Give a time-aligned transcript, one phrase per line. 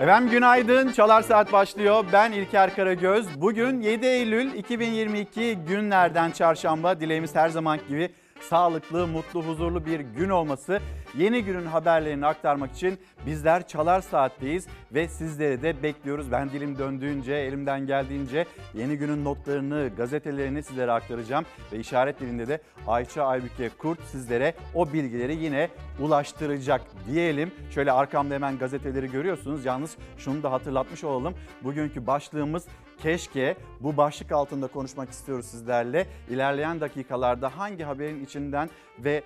[0.00, 0.92] Efendim günaydın.
[0.92, 2.04] Çalar Saat başlıyor.
[2.12, 3.26] Ben İlker Karagöz.
[3.40, 7.00] Bugün 7 Eylül 2022 günlerden çarşamba.
[7.00, 8.10] Dileğimiz her zaman gibi
[8.42, 10.80] sağlıklı, mutlu, huzurlu bir gün olması.
[11.18, 16.32] Yeni günün haberlerini aktarmak için bizler Çalar Saat'teyiz ve sizleri de bekliyoruz.
[16.32, 21.44] Ben dilim döndüğünce, elimden geldiğince yeni günün notlarını, gazetelerini sizlere aktaracağım.
[21.72, 25.68] Ve işaret dilinde de Ayça Aybüke Kurt sizlere o bilgileri yine
[26.00, 27.50] ulaştıracak diyelim.
[27.70, 29.64] Şöyle arkamda hemen gazeteleri görüyorsunuz.
[29.64, 31.34] Yalnız şunu da hatırlatmış olalım.
[31.64, 32.64] Bugünkü başlığımız
[33.02, 36.06] keşke bu başlık altında konuşmak istiyoruz sizlerle.
[36.30, 39.22] İlerleyen dakikalarda hangi haberin içinden ve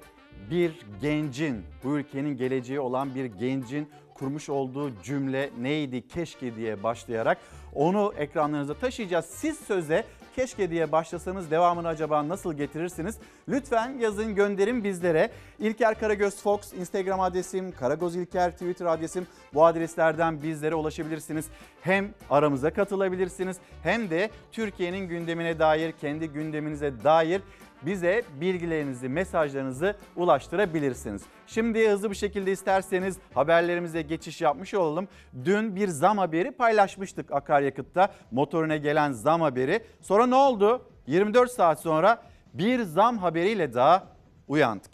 [0.51, 7.39] bir gencin, bu ülkenin geleceği olan bir gencin kurmuş olduğu cümle neydi keşke diye başlayarak
[7.75, 9.25] onu ekranlarınıza taşıyacağız.
[9.25, 10.05] Siz söze
[10.37, 13.19] keşke diye başlasanız devamını acaba nasıl getirirsiniz?
[13.49, 15.31] Lütfen yazın gönderin bizlere.
[15.59, 21.47] İlker Karagöz Fox Instagram adresim, Karagoz İlker Twitter adresim bu adreslerden bizlere ulaşabilirsiniz.
[21.81, 27.43] Hem aramıza katılabilirsiniz hem de Türkiye'nin gündemine dair, kendi gündeminize dair
[27.87, 31.23] bize bilgilerinizi, mesajlarınızı ulaştırabilirsiniz.
[31.47, 35.09] Şimdi hızlı bir şekilde isterseniz haberlerimize geçiş yapmış olalım.
[35.45, 38.09] Dün bir zam haberi paylaşmıştık akaryakıtta.
[38.31, 39.83] Motorine gelen zam haberi.
[40.01, 40.87] Sonra ne oldu?
[41.07, 42.23] 24 saat sonra
[42.55, 44.07] bir zam haberiyle daha
[44.49, 44.91] uyandık.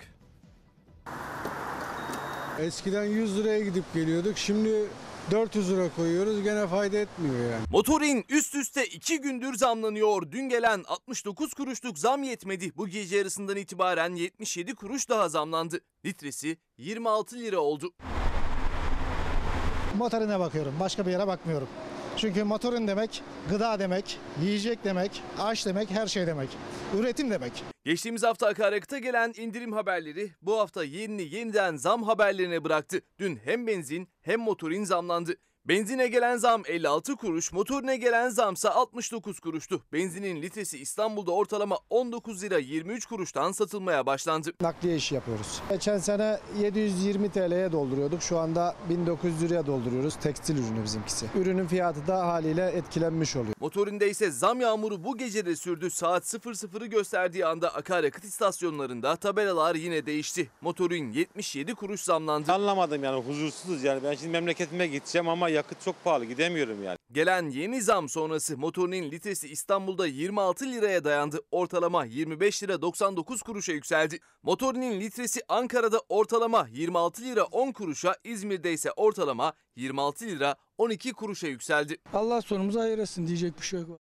[2.61, 4.39] Eskiden 100 liraya gidip geliyorduk.
[4.39, 4.71] Şimdi
[5.31, 7.65] 400 lira koyuyoruz gene fayda etmiyor yani.
[7.71, 10.31] Motorin üst üste 2 gündür zamlanıyor.
[10.33, 12.73] Dün gelen 69 kuruşluk zam yetmedi.
[12.77, 15.81] Bu gece yarısından itibaren 77 kuruş daha zamlandı.
[16.05, 17.93] Litresi 26 lira oldu.
[19.99, 20.75] Motorine bakıyorum.
[20.81, 21.69] Başka bir yere bakmıyorum.
[22.19, 26.49] Çünkü motorun demek gıda demek, yiyecek demek, aş demek, her şey demek.
[26.99, 27.65] Üretim demek.
[27.85, 33.01] Geçtiğimiz hafta akaryakıta gelen indirim haberleri bu hafta yerini yeniden zam haberlerine bıraktı.
[33.19, 35.37] Dün hem benzin hem motorin zamlandı.
[35.69, 39.83] Benzine gelen zam 56 kuruş, motorine gelen zamsa 69 kuruştu.
[39.93, 44.53] Benzinin litresi İstanbul'da ortalama 19 lira 23 kuruştan satılmaya başlandı.
[44.61, 45.61] Nakliye işi yapıyoruz.
[45.71, 48.23] Geçen sene 720 TL'ye dolduruyorduk.
[48.23, 50.17] Şu anda 1900 liraya dolduruyoruz.
[50.17, 51.27] Tekstil ürünü bizimkisi.
[51.35, 53.55] Ürünün fiyatı da haliyle etkilenmiş oluyor.
[53.61, 55.91] Motorinde ise zam yağmuru bu gece de sürdü.
[55.91, 60.51] Saat 00'ı gösterdiği anda akaryakıt istasyonlarında tabelalar yine değişti.
[60.61, 62.53] Motorin 77 kuruş zamlandı.
[62.53, 64.01] Anlamadım yani huzursuzuz yani.
[64.05, 66.99] Ben şimdi memleketime gideceğim ama yakıt çok pahalı gidemiyorum yani.
[67.13, 71.41] Gelen yeni zam sonrası motorinin litresi İstanbul'da 26 liraya dayandı.
[71.51, 74.19] Ortalama 25 lira 99 kuruşa yükseldi.
[74.43, 81.47] Motorinin litresi Ankara'da ortalama 26 lira 10 kuruşa, İzmir'de ise ortalama 26 lira 12 kuruşa
[81.47, 81.97] yükseldi.
[82.15, 84.01] Allah sonumuzu hayır etsin diyecek bir şey yok.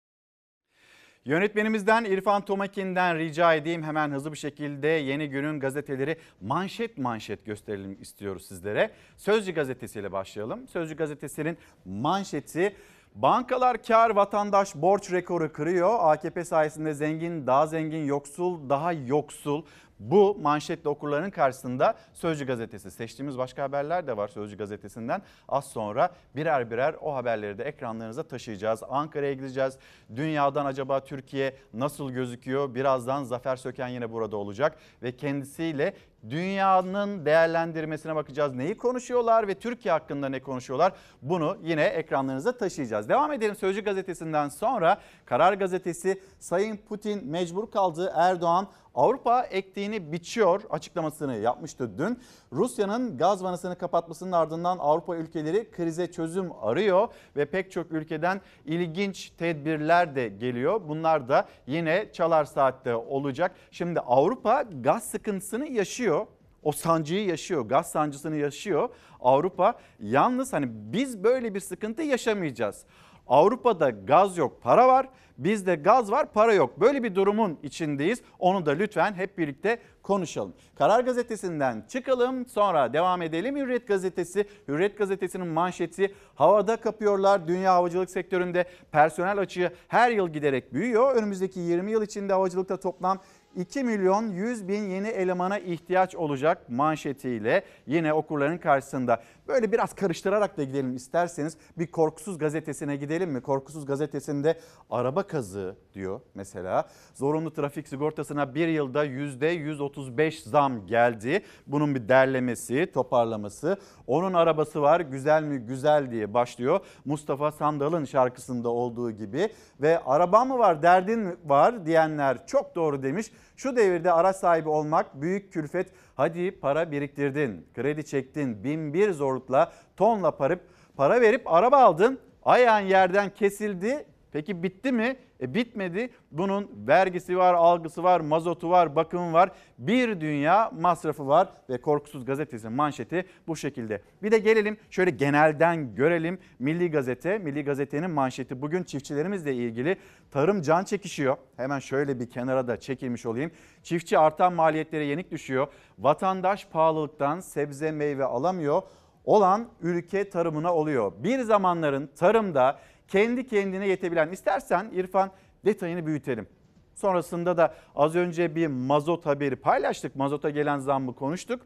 [1.27, 7.97] Yönetmenimizden İrfan Tomakin'den rica edeyim hemen hızlı bir şekilde yeni günün gazeteleri manşet manşet gösterelim
[8.01, 8.91] istiyoruz sizlere.
[9.17, 10.67] Sözcü gazetesiyle başlayalım.
[10.67, 12.75] Sözcü gazetesinin manşeti
[13.16, 15.97] Bankalar kar vatandaş borç rekoru kırıyor.
[16.01, 19.63] AKP sayesinde zengin daha zengin, yoksul daha yoksul.
[20.00, 22.91] Bu manşetle okurların karşısında Sözcü gazetesi.
[22.91, 25.22] Seçtiğimiz başka haberler de var Sözcü gazetesinden.
[25.50, 28.84] Az sonra birer birer o haberleri de ekranlarınıza taşıyacağız.
[28.90, 29.78] Ankara'ya gideceğiz.
[30.16, 32.75] Dünyadan acaba Türkiye nasıl gözüküyor?
[32.75, 35.94] Birazdan Zafer Söken yine burada olacak ve kendisiyle
[36.29, 38.55] dünyanın değerlendirmesine bakacağız.
[38.55, 40.93] Neyi konuşuyorlar ve Türkiye hakkında ne konuşuyorlar?
[41.21, 43.09] Bunu yine ekranlarınıza taşıyacağız.
[43.09, 48.67] Devam edelim Sözcü gazetesinden sonra Karar gazetesi Sayın Putin mecbur kaldı Erdoğan
[48.97, 52.19] Avrupa ektiğini biçiyor açıklamasını yapmıştı dün.
[52.53, 59.29] Rusya'nın gaz vanasını kapatmasının ardından Avrupa ülkeleri krize çözüm arıyor ve pek çok ülkeden ilginç
[59.29, 60.81] tedbirler de geliyor.
[60.87, 63.55] Bunlar da yine çalar saatte olacak.
[63.71, 66.16] Şimdi Avrupa gaz sıkıntısını yaşıyor
[66.63, 69.73] o sancıyı yaşıyor, gaz sancısını yaşıyor Avrupa.
[70.00, 72.85] Yalnız hani biz böyle bir sıkıntı yaşamayacağız.
[73.28, 75.09] Avrupa'da gaz yok, para var.
[75.37, 76.79] Bizde gaz var, para yok.
[76.79, 78.22] Böyle bir durumun içindeyiz.
[78.40, 80.53] Onu da lütfen hep birlikte konuşalım.
[80.76, 83.55] Karar Gazetesi'nden çıkalım sonra devam edelim.
[83.55, 87.47] Hürriyet Gazetesi, Hürriyet Gazetesi'nin manşeti havada kapıyorlar.
[87.47, 91.16] Dünya havacılık sektöründe personel açığı her yıl giderek büyüyor.
[91.16, 93.20] Önümüzdeki 20 yıl içinde havacılıkta toplam
[93.57, 99.21] 2 milyon 100 bin yeni elemana ihtiyaç olacak manşetiyle yine okurların karşısında.
[99.47, 103.41] Böyle biraz karıştırarak da gidelim isterseniz bir Korkusuz Gazetesi'ne gidelim mi?
[103.41, 104.59] Korkusuz Gazetesi'nde
[104.89, 106.89] araba kazığı diyor mesela.
[107.13, 111.43] Zorunlu trafik sigortasına bir yılda %135 zam geldi.
[111.67, 113.77] Bunun bir derlemesi, toparlaması.
[114.07, 116.79] Onun arabası var güzel mi güzel diye başlıyor.
[117.05, 119.49] Mustafa Sandal'ın şarkısında olduğu gibi.
[119.81, 123.31] Ve araba mı var derdin var diyenler çok doğru demiş.
[123.57, 125.91] Şu devirde araç sahibi olmak büyük külfet.
[126.15, 130.61] Hadi para biriktirdin, kredi çektin, bin bir zorlukla tonla parıp
[130.97, 132.19] Para verip araba aldın.
[132.43, 134.05] Ayağın yerden kesildi.
[134.31, 135.17] Peki bitti mi?
[135.41, 136.09] E bitmedi.
[136.31, 139.51] Bunun vergisi var, algısı var, mazotu var, bakımı var.
[139.78, 144.01] Bir dünya masrafı var ve Korkusuz Gazetesi manşeti bu şekilde.
[144.23, 146.39] Bir de gelelim şöyle genelden görelim.
[146.59, 149.97] Milli Gazete, Milli Gazete'nin manşeti bugün çiftçilerimizle ilgili
[150.31, 151.37] tarım can çekişiyor.
[151.57, 153.51] Hemen şöyle bir kenara da çekilmiş olayım.
[153.83, 155.67] Çiftçi artan maliyetlere yenik düşüyor.
[155.99, 158.81] Vatandaş pahalılıktan sebze meyve alamıyor
[159.25, 161.11] olan ülke tarımına oluyor.
[161.23, 165.31] Bir zamanların tarımda kendi kendine yetebilen istersen İrfan
[165.65, 166.47] detayını büyütelim.
[166.95, 170.15] Sonrasında da az önce bir mazot haberi paylaştık.
[170.15, 171.61] Mazota gelen zammı konuştuk.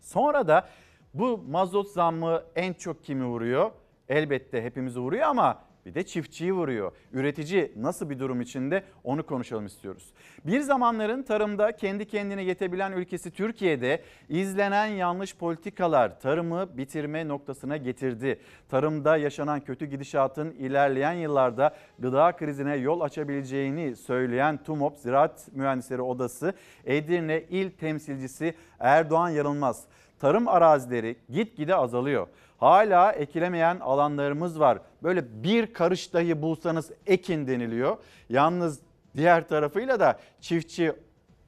[0.00, 0.68] Sonra da
[1.14, 3.70] bu mazot zammı en çok kimi vuruyor?
[4.08, 6.92] Elbette hepimizi vuruyor ama bir de çiftçiyi vuruyor.
[7.12, 10.10] Üretici nasıl bir durum içinde onu konuşalım istiyoruz.
[10.46, 18.40] Bir zamanların tarımda kendi kendine yetebilen ülkesi Türkiye'de izlenen yanlış politikalar tarımı bitirme noktasına getirdi.
[18.68, 26.54] Tarımda yaşanan kötü gidişatın ilerleyen yıllarda gıda krizine yol açabileceğini söyleyen TUMOP Ziraat Mühendisleri Odası
[26.84, 29.84] Edirne İl Temsilcisi Erdoğan Yanılmaz
[30.20, 32.26] tarım arazileri gitgide azalıyor.
[32.60, 34.78] Hala ekilemeyen alanlarımız var.
[35.02, 37.96] Böyle bir karış dahi bulsanız ekin deniliyor.
[38.28, 38.80] Yalnız
[39.16, 40.92] diğer tarafıyla da çiftçi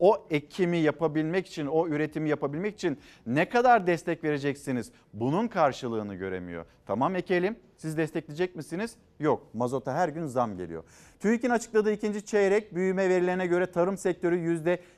[0.03, 4.93] o ekimi yapabilmek için, o üretimi yapabilmek için ne kadar destek vereceksiniz?
[5.13, 6.65] Bunun karşılığını göremiyor.
[6.87, 8.97] Tamam ekelim, siz destekleyecek misiniz?
[9.21, 10.85] Yok, mazota her gün zam geliyor.
[11.21, 14.37] TÜİK'in açıkladığı ikinci çeyrek büyüme verilerine göre tarım sektörü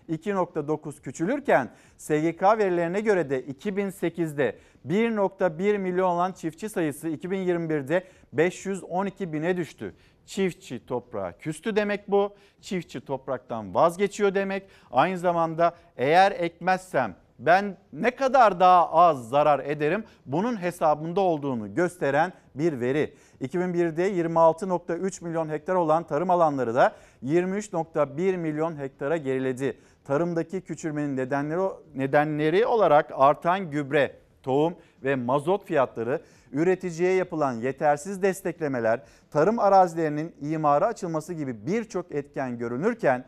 [0.09, 4.59] %2.9 küçülürken SGK verilerine göre de 2008'de
[4.89, 9.95] 1.1 milyon olan çiftçi sayısı 2021'de 512 bine düştü.
[10.26, 12.35] Çiftçi toprağa küstü demek bu.
[12.61, 14.62] Çiftçi topraktan vazgeçiyor demek.
[14.91, 22.32] Aynı zamanda eğer ekmezsem ben ne kadar daha az zarar ederim bunun hesabında olduğunu gösteren
[22.55, 23.15] bir veri.
[23.43, 29.79] 2001'de 26.3 milyon hektar olan tarım alanları da 23.1 milyon hektara geriledi.
[30.05, 34.75] Tarımdaki küçülmenin nedenleri nedenleri olarak artan gübre, tohum
[35.05, 36.21] ve mazot fiyatları,
[36.55, 43.25] üreticiye yapılan yetersiz desteklemeler, tarım arazilerinin imara açılması gibi birçok etken görünürken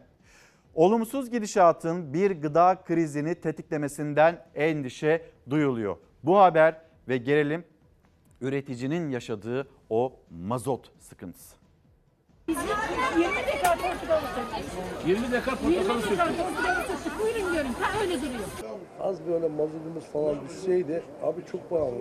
[0.74, 5.96] olumsuz gidişatın bir gıda krizini tetiklemesinden endişe duyuluyor.
[6.22, 7.64] Bu haber ve gelelim
[8.40, 11.56] üreticinin yaşadığı o mazot sıkıntısı.
[12.48, 12.58] 20
[13.46, 15.06] dekar portakal satıyoruz.
[15.06, 17.15] 20 dekar 20 portakal dekar söküyor.
[17.22, 17.72] Buyurun görün.
[17.72, 18.40] Ha öyle duruyor.
[19.00, 21.94] Az böyle mazotumuz falan düşseydi abi çok pahalı.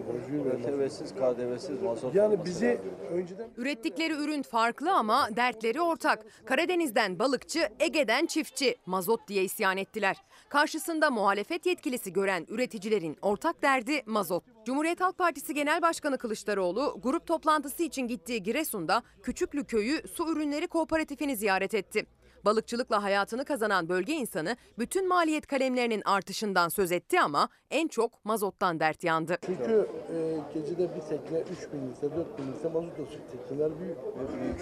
[0.63, 2.15] KDV'siz, KDV'siz mazot.
[2.15, 2.81] Yani bizi
[3.12, 6.25] önceden Ürettikleri ürün farklı ama dertleri ortak.
[6.45, 8.75] Karadeniz'den balıkçı, Ege'den çiftçi.
[8.85, 10.17] Mazot diye isyan ettiler.
[10.50, 14.44] Karşısında muhalefet yetkilisi gören üreticilerin ortak derdi mazot.
[14.65, 20.68] Cumhuriyet Halk Partisi Genel Başkanı Kılıçdaroğlu grup toplantısı için gittiği Giresun'da Küçüklü Köyü Su Ürünleri
[20.68, 22.06] Kooperatifini ziyaret etti.
[22.45, 28.80] Balıkçılıkla hayatını kazanan bölge insanı bütün maliyet kalemlerinin artışından söz etti ama en çok mazottan
[28.80, 29.38] dert yandı.
[29.45, 33.21] çünkü e, gecede bir tekne 3 bin litre 4 bin litre mazot basıyor.
[33.31, 33.97] Tekneler büyük.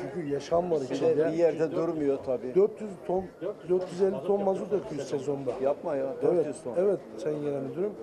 [0.01, 1.17] Çünkü yaşam var içinde.
[1.17, 2.55] bir yerde durmuyor tabii.
[2.55, 3.25] 400 ton
[3.69, 5.51] 450 ton mazot döküyoruz sezonda.
[5.61, 6.73] Yapma ya 400 Evet, ton.
[6.77, 7.93] evet Sayın Genel Müdürüm.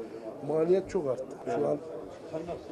[0.49, 1.37] Maliyet çok arttı.
[1.57, 1.79] Şu an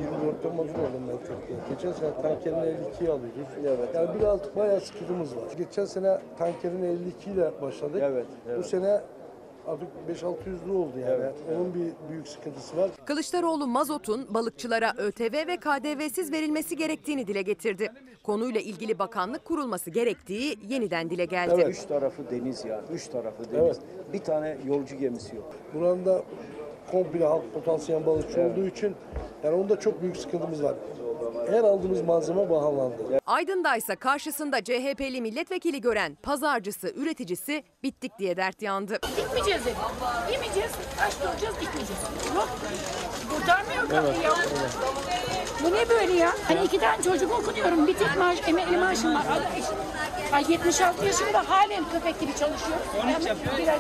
[0.01, 1.61] 24 ton mazot aldım ben tekneye.
[1.71, 3.49] Geçen sene tankerin 52'yi alıyoruz.
[3.67, 3.89] Evet.
[3.95, 5.43] Yani biraz bayağı sıkıntımız var.
[5.59, 8.03] Geçen sene tankerin 52 ile başladık.
[8.05, 8.67] Evet, Bu evet.
[8.67, 9.01] sene
[9.67, 11.13] artık 5-600 lira oldu yani.
[11.13, 12.91] Evet, Onun bir büyük sıkıntısı var.
[13.05, 17.93] Kılıçdaroğlu mazotun balıkçılara ÖTV ve KDV'siz verilmesi gerektiğini dile getirdi.
[18.23, 21.63] Konuyla ilgili bakanlık kurulması gerektiği yeniden dile geldi.
[21.69, 22.81] Üç tarafı deniz ya.
[22.93, 23.79] Üç tarafı deniz.
[24.13, 25.55] Bir tane yolcu gemisi yok.
[25.75, 26.23] Buranın da
[26.91, 28.97] komple halk potansiyel balıkçı olduğu için
[29.45, 30.75] yani onda çok büyük sıkıntımız var.
[31.51, 33.19] Her aldığımız malzeme pahalandı.
[33.27, 38.99] Aydın'da ise karşısında CHP'li milletvekili gören pazarcısı, üreticisi bittik diye dert yandı.
[39.17, 39.75] Dikmeyeceğiz dedi.
[40.33, 40.71] Yemeyeceğiz.
[41.07, 42.03] Aç duracağız dikmeyeceğiz.
[42.37, 42.49] Yok.
[43.31, 44.33] Kurtarmıyor kapıyı ya.
[45.65, 46.33] Bu ne böyle ya?
[46.49, 47.87] Hani iki tane çocuk okutuyorum.
[47.87, 49.23] Bir tek maaş, emekli maaşım var.
[49.31, 49.63] Ay,
[50.33, 52.79] Ay 76 yaşında halen köpek gibi çalışıyor.
[52.97, 53.79] Ben bir ay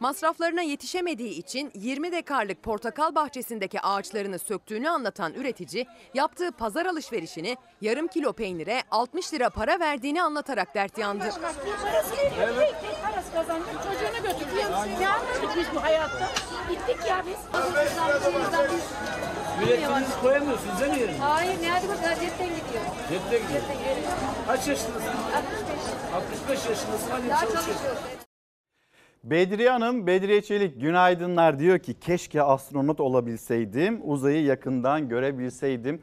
[0.00, 8.06] Masraflarına yetişemediği için 20 dekarlık portakal bahçesindeki ağaçlarını söktüğünü anlatan üretici, yaptığı pazar alışverişini yarım
[8.06, 11.24] kilo peynire 60 lira para verdiğini anlatarak dert yandı.
[11.84, 12.14] Parası.
[12.40, 12.74] Evet.
[12.82, 13.66] Tek parası kazanıyor.
[13.66, 14.70] Çocuğunu götürüyor.
[15.00, 16.28] Ne anladık biz bu hayatta?
[16.70, 17.36] Bittik ya biz.
[19.62, 21.18] Ürettiğinizi koyamıyorsunuz değil mi yerine?
[21.18, 22.84] Hayır nerede bak cepten gidiyor.
[23.10, 23.62] Cepte gidiyor.
[24.46, 25.10] Kaç yaşındasın?
[26.14, 27.10] 65 yaşındasın.
[27.10, 27.98] Hani çalışıyorsun.
[29.24, 36.02] Bedriye Hanım, Bedriye Çelik günaydınlar diyor ki keşke astronot olabilseydim, uzayı yakından görebilseydim.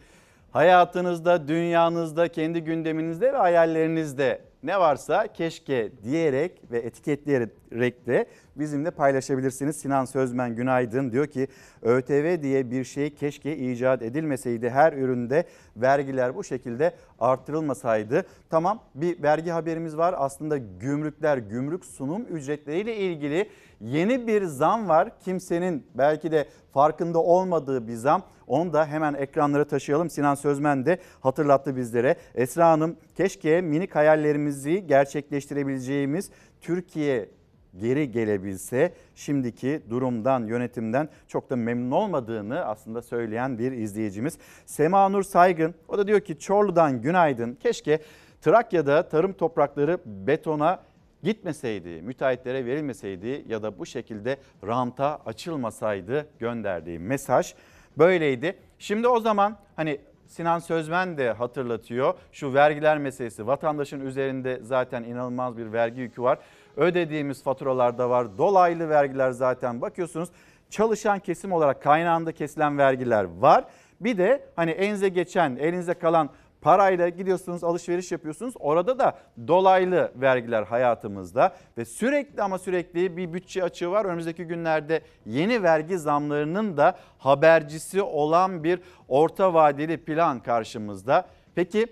[0.51, 9.75] Hayatınızda, dünyanızda, kendi gündeminizde ve hayallerinizde ne varsa keşke diyerek ve etiketleyerek de bizimle paylaşabilirsiniz.
[9.75, 11.47] Sinan Sözmen günaydın diyor ki
[11.81, 14.69] ÖTV diye bir şey keşke icat edilmeseydi.
[14.69, 15.43] Her üründe
[15.75, 18.25] vergiler bu şekilde artırılmasaydı.
[18.49, 20.15] Tamam bir vergi haberimiz var.
[20.17, 23.49] Aslında gümrükler, gümrük sunum ücretleriyle ilgili
[23.81, 25.19] yeni bir zam var.
[25.19, 28.23] Kimsenin belki de farkında olmadığı bir zam.
[28.53, 30.09] Onu da hemen ekranlara taşıyalım.
[30.09, 32.15] Sinan Sözmen de hatırlattı bizlere.
[32.35, 36.29] Esra Hanım keşke minik hayallerimizi gerçekleştirebileceğimiz
[36.61, 37.29] Türkiye
[37.77, 44.37] geri gelebilse şimdiki durumdan, yönetimden çok da memnun olmadığını aslında söyleyen bir izleyicimiz.
[44.65, 47.55] Sema Nur Saygın o da diyor ki Çorlu'dan günaydın.
[47.55, 47.99] Keşke
[48.41, 50.79] Trakya'da tarım toprakları betona
[51.23, 57.55] gitmeseydi, müteahhitlere verilmeseydi ya da bu şekilde ranta açılmasaydı gönderdiği mesaj
[57.97, 58.57] böyleydi.
[58.79, 62.13] Şimdi o zaman hani Sinan Sözmen de hatırlatıyor.
[62.31, 66.39] Şu vergiler meselesi vatandaşın üzerinde zaten inanılmaz bir vergi yükü var.
[66.77, 68.37] Ödediğimiz faturalarda var.
[68.37, 70.29] Dolaylı vergiler zaten bakıyorsunuz.
[70.69, 73.65] Çalışan kesim olarak kaynağında kesilen vergiler var.
[74.01, 76.29] Bir de hani elinize geçen, elinize kalan
[76.63, 78.53] parayla gidiyorsunuz alışveriş yapıyorsunuz.
[78.59, 79.17] Orada da
[79.47, 84.05] dolaylı vergiler hayatımızda ve sürekli ama sürekli bir bütçe açığı var.
[84.05, 91.25] Önümüzdeki günlerde yeni vergi zamlarının da habercisi olan bir orta vadeli plan karşımızda.
[91.55, 91.87] Peki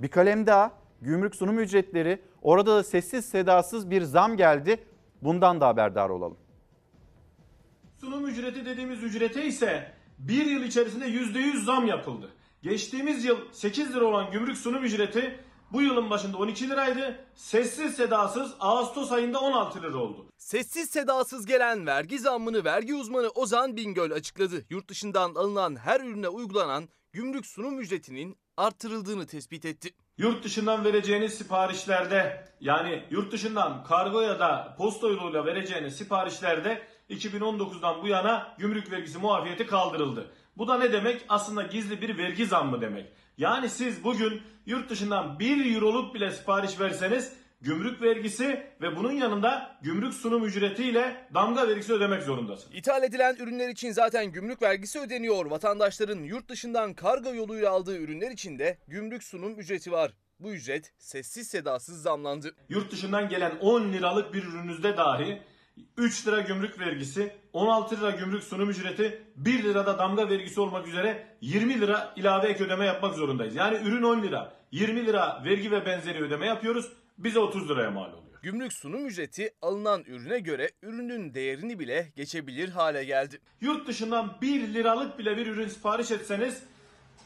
[0.00, 4.76] bir kalem daha gümrük sunum ücretleri orada da sessiz sedasız bir zam geldi.
[5.22, 6.36] Bundan da haberdar olalım.
[8.00, 12.35] Sunum ücreti dediğimiz ücrete ise bir yıl içerisinde %100 zam yapıldı.
[12.70, 15.40] Geçtiğimiz yıl 8 lira olan gümrük sunum ücreti
[15.72, 17.24] bu yılın başında 12 liraydı.
[17.34, 20.26] Sessiz sedasız Ağustos ayında 16 lira oldu.
[20.36, 24.64] Sessiz sedasız gelen vergi zammını vergi uzmanı Ozan Bingöl açıkladı.
[24.70, 29.90] Yurt dışından alınan her ürüne uygulanan gümrük sunum ücretinin artırıldığını tespit etti.
[30.18, 38.02] Yurt dışından vereceğiniz siparişlerde yani yurt dışından kargo ya da posta yoluyla vereceğiniz siparişlerde 2019'dan
[38.02, 40.30] bu yana gümrük vergisi muafiyeti kaldırıldı.
[40.56, 41.24] Bu da ne demek?
[41.28, 43.06] Aslında gizli bir vergi zammı demek.
[43.38, 49.78] Yani siz bugün yurt dışından 1 euroluk bile sipariş verseniz gümrük vergisi ve bunun yanında
[49.82, 52.74] gümrük sunum ücretiyle damga vergisi ödemek zorundasınız.
[52.74, 55.46] İthal edilen ürünler için zaten gümrük vergisi ödeniyor.
[55.46, 60.12] Vatandaşların yurt dışından kargo yoluyla aldığı ürünler için de gümrük sunum ücreti var.
[60.40, 62.54] Bu ücret sessiz sedasız zamlandı.
[62.68, 65.42] Yurt dışından gelen 10 liralık bir ürününüzde dahi
[65.96, 70.88] 3 lira gümrük vergisi, 16 lira gümrük sunum ücreti, 1 lira da damga vergisi olmak
[70.88, 73.54] üzere 20 lira ilave ek ödeme yapmak zorundayız.
[73.54, 76.92] Yani ürün 10 lira, 20 lira vergi ve benzeri ödeme yapıyoruz.
[77.18, 78.40] Bize 30 liraya mal oluyor.
[78.42, 83.40] Gümrük sunum ücreti alınan ürüne göre ürünün değerini bile geçebilir hale geldi.
[83.60, 86.62] Yurt dışından 1 liralık bile bir ürün sipariş etseniz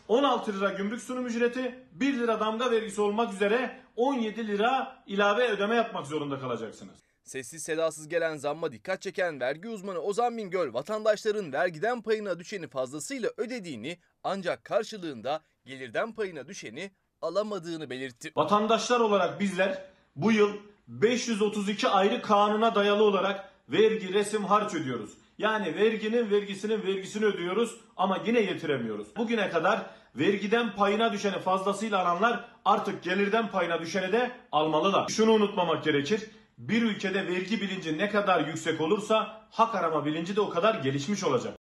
[0.08, 5.76] 16 lira gümrük sunum ücreti, 1 lira damga vergisi olmak üzere 17 lira ilave ödeme
[5.76, 7.09] yapmak zorunda kalacaksınız.
[7.30, 13.30] Sessiz sedasız gelen zamma dikkat çeken vergi uzmanı Ozan Bingöl vatandaşların vergiden payına düşeni fazlasıyla
[13.36, 16.90] ödediğini ancak karşılığında gelirden payına düşeni
[17.22, 18.32] alamadığını belirtti.
[18.36, 19.82] Vatandaşlar olarak bizler
[20.16, 20.56] bu yıl
[20.88, 25.10] 532 ayrı kanuna dayalı olarak vergi, resim, harç ödüyoruz.
[25.38, 29.16] Yani verginin vergisinin vergisini ödüyoruz ama yine yetiremiyoruz.
[29.16, 35.08] Bugüne kadar vergiden payına düşeni fazlasıyla alanlar artık gelirden payına düşeni de almalılar.
[35.08, 36.30] Şunu unutmamak gerekir.
[36.60, 41.24] Bir ülkede vergi bilinci ne kadar yüksek olursa hak arama bilinci de o kadar gelişmiş
[41.24, 41.56] olacak.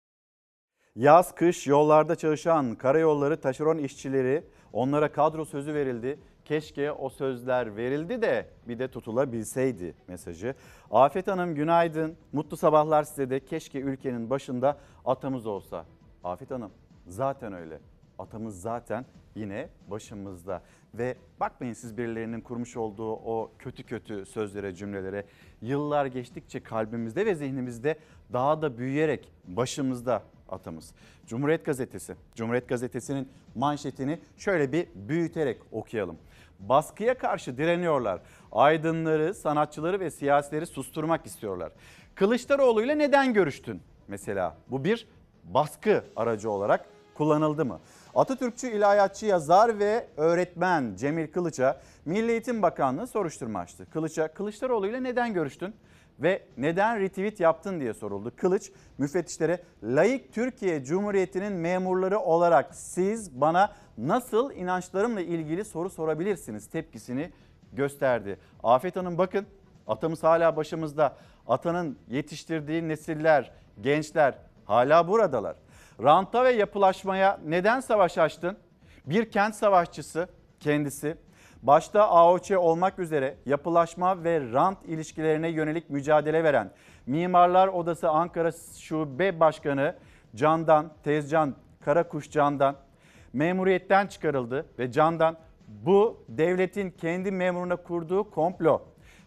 [0.96, 6.20] Yaz kış yollarda çalışan karayolları taşeron işçileri onlara kadro sözü verildi.
[6.46, 10.56] Keşke o sözler verildi de bir de tutulabilseydi mesajı.
[10.92, 12.18] Afet Hanım günaydın.
[12.34, 13.46] Mutlu sabahlar size de.
[13.46, 15.86] Keşke ülkenin başında atamız olsa.
[16.24, 16.72] Afet Hanım
[17.08, 17.80] zaten öyle.
[18.20, 20.62] Atamız zaten yine başımızda.
[20.94, 25.26] Ve bakmayın siz birilerinin kurmuş olduğu o kötü kötü sözlere, cümlelere.
[25.62, 27.98] Yıllar geçtikçe kalbimizde ve zihnimizde
[28.34, 30.94] daha da büyüyerek başımızda atamız.
[31.26, 32.16] Cumhuriyet Gazetesi.
[32.36, 36.18] Cumhuriyet Gazetesi'nin manşetini şöyle bir büyüterek okuyalım.
[36.60, 38.22] Baskıya karşı direniyorlar.
[38.52, 41.72] Aydınları, sanatçıları ve siyasileri susturmak istiyorlar.
[42.16, 43.82] Kılıçdaroğlu ile neden görüştün?
[44.08, 45.08] Mesela bu bir
[45.44, 47.80] baskı aracı olarak kullanıldı mı?
[48.18, 53.88] Atatürkçü ilahiyatçı yazar ve öğretmen Cemil Kılıç'a Milli Eğitim Bakanlığı soruşturma açtı.
[53.94, 55.76] Kılıç'a Kılıçdaroğlu ile neden görüştün?
[56.20, 58.32] ve neden retweet yaptın diye soruldu.
[58.38, 67.32] Kılıç müfettişlere layık Türkiye Cumhuriyeti'nin memurları olarak siz bana nasıl inançlarımla ilgili soru sorabilirsiniz tepkisini
[67.74, 68.38] gösterdi.
[68.64, 69.46] Afet Hanım bakın
[69.88, 71.16] atamız hala başımızda.
[71.48, 74.34] Atanın yetiştirdiği nesiller, gençler
[74.66, 75.56] hala buradalar.
[76.04, 78.58] Ranta ve yapılaşmaya neden savaş açtın?
[79.06, 80.28] Bir kent savaşçısı
[80.60, 81.18] kendisi.
[81.64, 86.72] Başta AOÇ olmak üzere yapılaşma ve rant ilişkilerine yönelik mücadele veren
[87.06, 89.96] Mimarlar Odası Ankara Şube Başkanı
[90.36, 92.76] Candan, Tezcan Karakuş Candan
[93.34, 95.38] memuriyetten çıkarıldı ve Candan
[95.68, 98.82] bu devletin kendi memuruna kurduğu komplo.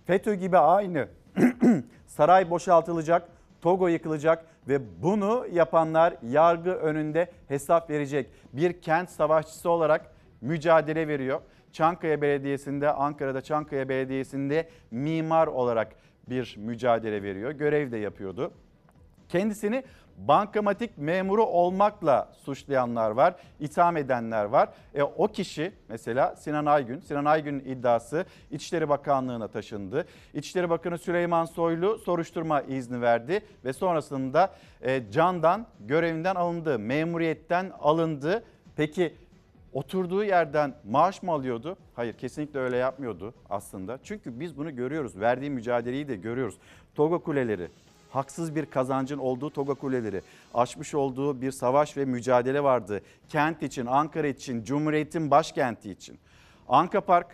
[0.05, 1.09] FETÖ gibi aynı
[2.07, 3.29] saray boşaltılacak,
[3.61, 8.31] Togo yıkılacak ve bunu yapanlar yargı önünde hesap verecek.
[8.53, 11.41] Bir kent savaşçısı olarak mücadele veriyor.
[11.73, 15.93] Çankaya Belediyesi'nde, Ankara'da Çankaya Belediyesi'nde mimar olarak
[16.29, 17.51] bir mücadele veriyor.
[17.51, 18.53] Görev de yapıyordu.
[19.29, 19.85] Kendisini
[20.29, 24.69] bankamatik memuru olmakla suçlayanlar var, itham edenler var.
[24.95, 30.07] E, o kişi mesela Sinan Aygün, Sinan Aygün'ün iddiası İçişleri Bakanlığı'na taşındı.
[30.35, 34.51] İçişleri Bakanı Süleyman Soylu soruşturma izni verdi ve sonrasında
[34.83, 38.45] e, Candan görevinden alındı, memuriyetten alındı.
[38.77, 39.15] Peki
[39.73, 41.77] oturduğu yerden maaş mı alıyordu?
[41.95, 43.99] Hayır kesinlikle öyle yapmıyordu aslında.
[44.03, 45.21] Çünkü biz bunu görüyoruz.
[45.21, 46.59] Verdiği mücadeleyi de görüyoruz.
[46.95, 47.69] Togo kuleleri,
[48.11, 50.23] haksız bir kazancın olduğu Toga Kuleleri,
[50.55, 53.01] açmış olduğu bir savaş ve mücadele vardı.
[53.29, 56.19] Kent için, Ankara için, Cumhuriyet'in başkenti için.
[56.69, 57.27] Anka Park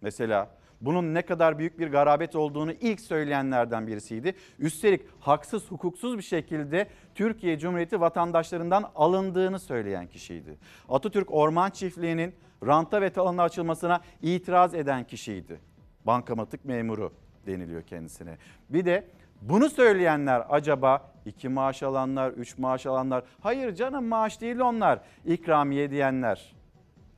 [0.00, 0.50] mesela
[0.80, 4.34] bunun ne kadar büyük bir garabet olduğunu ilk söyleyenlerden birisiydi.
[4.58, 10.58] Üstelik haksız, hukuksuz bir şekilde Türkiye Cumhuriyeti vatandaşlarından alındığını söyleyen kişiydi.
[10.88, 12.34] Atatürk Orman Çiftliği'nin
[12.66, 15.60] ranta ve talana açılmasına itiraz eden kişiydi.
[16.06, 17.12] Bankamatik memuru
[17.46, 18.36] deniliyor kendisine.
[18.70, 19.04] Bir de
[19.48, 25.90] bunu söyleyenler acaba iki maaş alanlar, üç maaş alanlar, hayır canım maaş değil onlar, ikramiye
[25.90, 26.54] diyenler.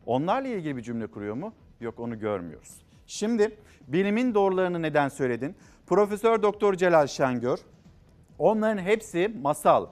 [0.07, 1.53] Onlarla ilgili bir cümle kuruyor mu?
[1.81, 2.77] Yok onu görmüyoruz.
[3.07, 3.59] Şimdi
[3.89, 5.57] bilimin doğrularını neden söyledin?
[5.87, 7.59] Profesör Doktor Celal Şengör,
[8.39, 9.87] onların hepsi masal.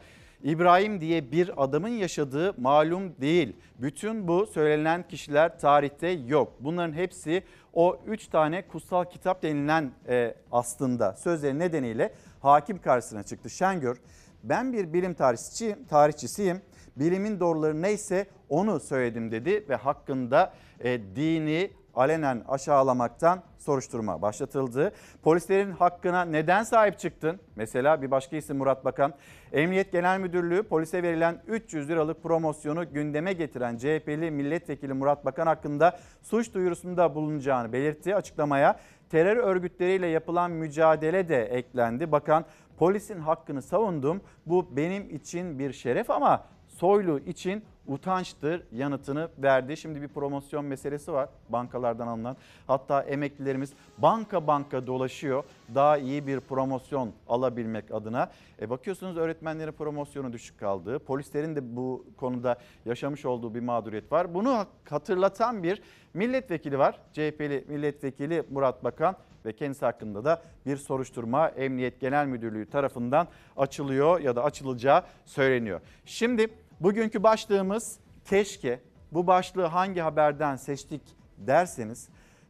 [0.44, 3.56] İbrahim diye bir adamın yaşadığı malum değil.
[3.78, 6.52] Bütün bu söylenen kişiler tarihte yok.
[6.60, 13.50] Bunların hepsi o üç tane kutsal kitap denilen e, aslında sözleri nedeniyle hakim karşısına çıktı.
[13.50, 13.96] Şengör
[14.42, 16.60] ben bir bilim tarihçisiyim, tarihçisiyim.
[16.96, 24.92] Bilimin doğruları neyse onu söyledim dedi ve hakkında e, dini alenen aşağılamaktan soruşturma başlatıldı.
[25.22, 27.40] Polislerin hakkına neden sahip çıktın?
[27.56, 29.14] Mesela bir başka isim Murat Bakan.
[29.52, 35.98] Emniyet Genel Müdürlüğü polise verilen 300 liralık promosyonu gündeme getiren CHP'li milletvekili Murat Bakan hakkında
[36.22, 38.16] suç duyurusunda bulunacağını belirtti.
[38.16, 38.80] Açıklamaya
[39.10, 42.12] terör örgütleriyle yapılan mücadele de eklendi.
[42.12, 42.44] Bakan
[42.78, 44.20] polisin hakkını savundum.
[44.46, 46.44] Bu benim için bir şeref ama
[46.78, 49.76] Soylu için utançtır yanıtını verdi.
[49.76, 52.36] Şimdi bir promosyon meselesi var bankalardan alınan.
[52.66, 58.30] Hatta emeklilerimiz banka banka dolaşıyor daha iyi bir promosyon alabilmek adına.
[58.60, 60.98] E bakıyorsunuz öğretmenlerin promosyonu düşük kaldı.
[60.98, 64.34] Polislerin de bu konuda yaşamış olduğu bir mağduriyet var.
[64.34, 65.82] Bunu hatırlatan bir
[66.14, 66.98] milletvekili var.
[67.12, 74.20] CHP'li milletvekili Murat Bakan ve kendisi hakkında da bir soruşturma Emniyet Genel Müdürlüğü tarafından açılıyor
[74.20, 75.80] ya da açılacağı söyleniyor.
[76.04, 76.48] Şimdi
[76.84, 78.80] Bugünkü başlığımız keşke
[79.12, 81.02] bu başlığı hangi haberden seçtik
[81.38, 82.08] derseniz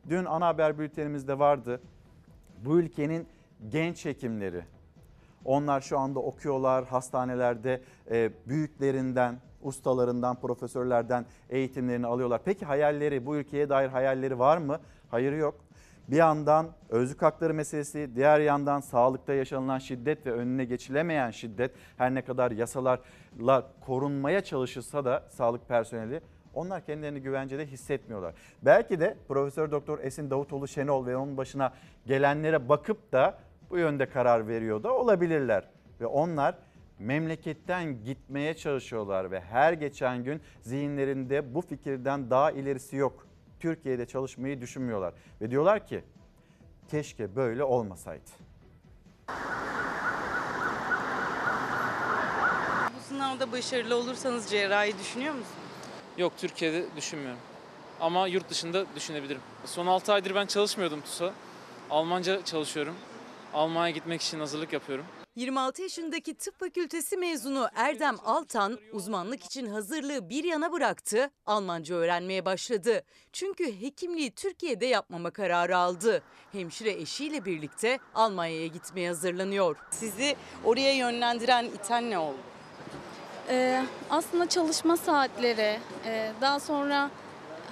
[0.08, 1.80] dün ana haber bültenimizde vardı.
[2.64, 3.28] Bu ülkenin
[3.68, 4.64] genç hekimleri
[5.44, 12.40] onlar şu anda okuyorlar hastanelerde e, büyüklerinden, ustalarından, profesörlerden eğitimlerini alıyorlar.
[12.44, 14.80] Peki hayalleri, bu ülkeye dair hayalleri var mı?
[15.10, 15.63] Hayır yok.
[16.08, 22.14] Bir yandan özlük hakları meselesi, diğer yandan sağlıkta yaşanılan şiddet ve önüne geçilemeyen şiddet her
[22.14, 26.20] ne kadar yasalarla korunmaya çalışılsa da sağlık personeli
[26.54, 28.34] onlar kendilerini güvencede hissetmiyorlar.
[28.62, 31.72] Belki de Profesör Doktor Esin Davutoğlu Şenol ve onun başına
[32.06, 33.38] gelenlere bakıp da
[33.70, 35.64] bu yönde karar veriyor da olabilirler.
[36.00, 36.54] Ve onlar
[36.98, 43.26] memleketten gitmeye çalışıyorlar ve her geçen gün zihinlerinde bu fikirden daha ilerisi yok.
[43.64, 45.14] Türkiye'de çalışmayı düşünmüyorlar.
[45.40, 46.04] Ve diyorlar ki
[46.90, 48.30] keşke böyle olmasaydı.
[52.96, 55.56] Bu sınavda başarılı olursanız cerrahi düşünüyor musunuz?
[56.18, 57.38] Yok Türkiye'de düşünmüyorum.
[58.00, 59.40] Ama yurt dışında düşünebilirim.
[59.64, 61.32] Son 6 aydır ben çalışmıyordum TUS'a.
[61.90, 62.94] Almanca çalışıyorum.
[63.54, 65.04] Almanya gitmek için hazırlık yapıyorum.
[65.36, 72.44] 26 yaşındaki tıp fakültesi mezunu Erdem Altan uzmanlık için hazırlığı bir yana bıraktı, Almanca öğrenmeye
[72.44, 73.02] başladı.
[73.32, 76.22] Çünkü hekimliği Türkiye'de yapmama kararı aldı.
[76.52, 79.76] Hemşire eşiyle birlikte Almanya'ya gitmeye hazırlanıyor.
[79.90, 82.38] Sizi oraya yönlendiren iten ne oldu?
[83.48, 87.10] Ee, aslında çalışma saatleri, e, daha sonra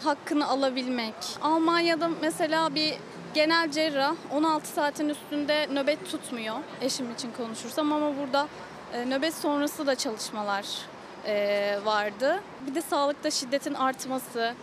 [0.04, 1.14] hakkını alabilmek.
[1.42, 2.94] Almanya'da mesela bir
[3.34, 8.48] genel cerrah 16 saatin üstünde nöbet tutmuyor eşim için konuşursam ama burada
[8.92, 10.66] e, nöbet sonrası da çalışmalar
[11.26, 12.42] e, vardı.
[12.66, 14.54] Bir de sağlıkta şiddetin artması.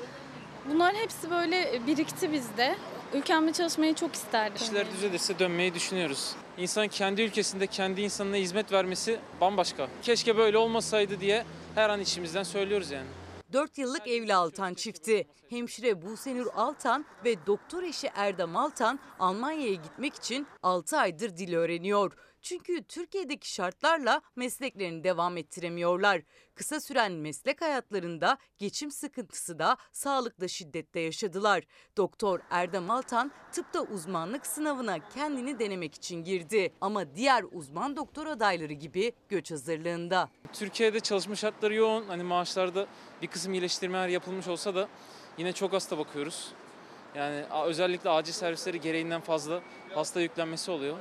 [0.70, 2.76] Bunlar hepsi böyle birikti bizde.
[3.14, 4.62] Ülkemde çalışmayı çok isterdim.
[4.62, 6.36] İşler düzelirse dönmeyi düşünüyoruz.
[6.58, 9.88] İnsan kendi ülkesinde kendi insanına hizmet vermesi bambaşka.
[10.02, 13.08] Keşke böyle olmasaydı diye her an içimizden söylüyoruz yani.
[13.54, 15.28] 4 yıllık evli Altan çifti.
[15.50, 22.14] Hemşire Busenur Altan ve doktor eşi Erdem Altan Almanya'ya gitmek için 6 aydır dil öğreniyor.
[22.50, 26.22] Çünkü Türkiye'deki şartlarla mesleklerini devam ettiremiyorlar.
[26.56, 31.64] Kısa süren meslek hayatlarında geçim sıkıntısı da sağlıkta şiddette yaşadılar.
[31.98, 36.74] Doktor Erdem Altan tıpta uzmanlık sınavına kendini denemek için girdi.
[36.82, 40.30] Ama diğer uzman doktor adayları gibi göç hazırlığında.
[40.54, 42.08] Türkiye'de çalışma şartları yoğun.
[42.08, 42.88] Hani maaşlarda
[43.22, 44.90] bir kısım iyileştirmeler yapılmış olsa da
[45.38, 46.52] yine çok hasta bakıyoruz.
[47.16, 49.62] Yani özellikle acil servisleri gereğinden fazla
[49.96, 50.98] hasta yüklenmesi oluyor.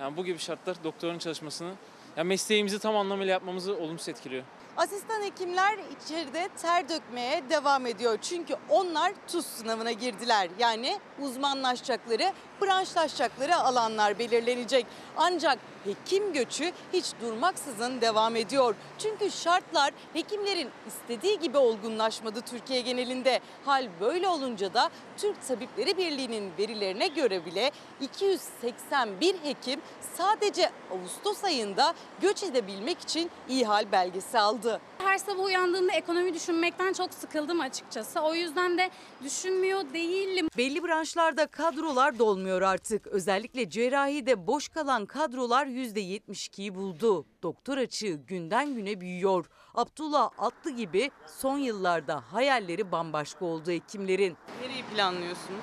[0.00, 1.72] Yani bu gibi şartlar doktorun çalışmasını,
[2.16, 4.44] yani mesleğimizi tam anlamıyla yapmamızı olumsuz etkiliyor.
[4.76, 8.18] Asistan hekimler içeride ter dökmeye devam ediyor.
[8.22, 10.48] Çünkü onlar TUS sınavına girdiler.
[10.58, 14.86] Yani uzmanlaşacakları, branşlaşacakları alanlar belirlenecek.
[15.16, 18.74] Ancak hekim göçü hiç durmaksızın devam ediyor.
[18.98, 23.40] Çünkü şartlar hekimlerin istediği gibi olgunlaşmadı Türkiye genelinde.
[23.64, 29.80] Hal böyle olunca da Türk Tabipleri Birliği'nin verilerine göre bile 281 hekim
[30.14, 34.80] sadece Ağustos ayında göç edebilmek için ihal belgesi aldı.
[35.04, 38.20] Her sabah uyandığımda ekonomi düşünmekten çok sıkıldım açıkçası.
[38.20, 38.90] O yüzden de
[39.24, 40.48] düşünmüyor değilim.
[40.56, 43.06] Belli branşlarda kadrolar dolmuyor artık.
[43.06, 47.26] Özellikle cerrahide boş kalan kadrolar %72'yi buldu.
[47.42, 49.46] Doktor açığı günden güne büyüyor.
[49.74, 54.36] Abdullah Atlı gibi son yıllarda hayalleri bambaşka oldu hekimlerin.
[54.62, 55.62] Nereyi planlıyorsunuz?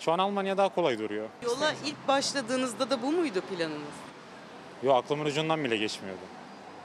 [0.00, 1.28] Şu an Almanya daha kolay duruyor.
[1.44, 3.94] Yola ilk başladığınızda da bu muydu planınız?
[4.82, 6.20] Yo aklımın ucundan bile geçmiyordu.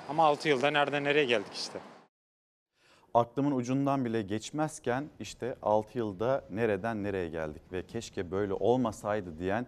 [0.09, 1.79] Ama 6 yılda nereden nereye geldik işte.
[3.13, 9.67] Aklımın ucundan bile geçmezken işte 6 yılda nereden nereye geldik ve keşke böyle olmasaydı diyen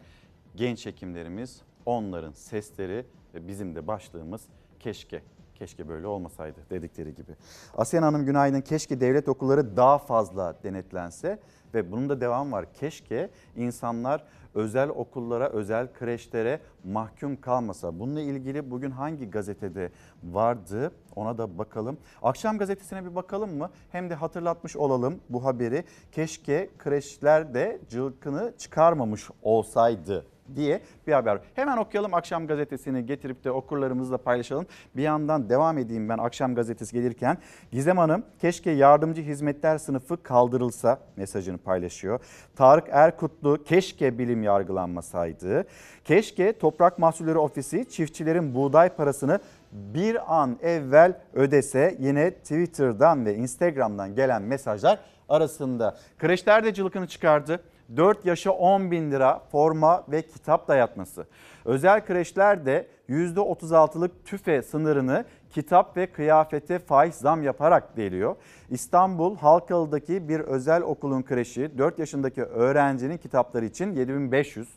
[0.55, 4.41] genç hekimlerimiz onların sesleri ve bizim de başlığımız
[4.79, 5.21] keşke
[5.55, 7.31] keşke böyle olmasaydı dedikleri gibi.
[7.77, 8.61] Asyen Hanım günaydın.
[8.61, 11.39] Keşke devlet okulları daha fazla denetlense
[11.73, 12.73] ve bunun da devam var.
[12.73, 14.23] Keşke insanlar
[14.55, 17.99] özel okullara, özel kreşlere mahkum kalmasa.
[17.99, 19.91] Bununla ilgili bugün hangi gazetede
[20.23, 21.97] vardı ona da bakalım.
[22.21, 23.69] Akşam gazetesine bir bakalım mı?
[23.91, 25.83] Hem de hatırlatmış olalım bu haberi.
[26.11, 31.39] Keşke kreşler de cılkını çıkarmamış olsaydı diye bir haber.
[31.55, 34.65] Hemen okuyalım akşam gazetesini getirip de okurlarımızla paylaşalım.
[34.95, 37.37] Bir yandan devam edeyim ben akşam gazetesi gelirken.
[37.71, 42.19] Gizem Hanım keşke yardımcı hizmetler sınıfı kaldırılsa mesajını paylaşıyor.
[42.55, 45.65] Tarık Erkutlu keşke bilim yargılanmasaydı.
[46.05, 49.39] Keşke Toprak Mahsulleri Ofisi çiftçilerin buğday parasını
[49.71, 55.97] bir an evvel ödese yine Twitter'dan ve Instagram'dan gelen mesajlar arasında.
[56.19, 57.59] Kreşler de cılkını çıkardı.
[57.97, 61.25] 4 yaşa 10 bin lira forma ve kitap dayatması.
[61.65, 68.35] Özel kreşler de %36'lık tüfe sınırını kitap ve kıyafete faiz zam yaparak deliyor.
[68.69, 74.69] İstanbul Halkalı'daki bir özel okulun kreşi 4 yaşındaki öğrencinin kitapları için 7500,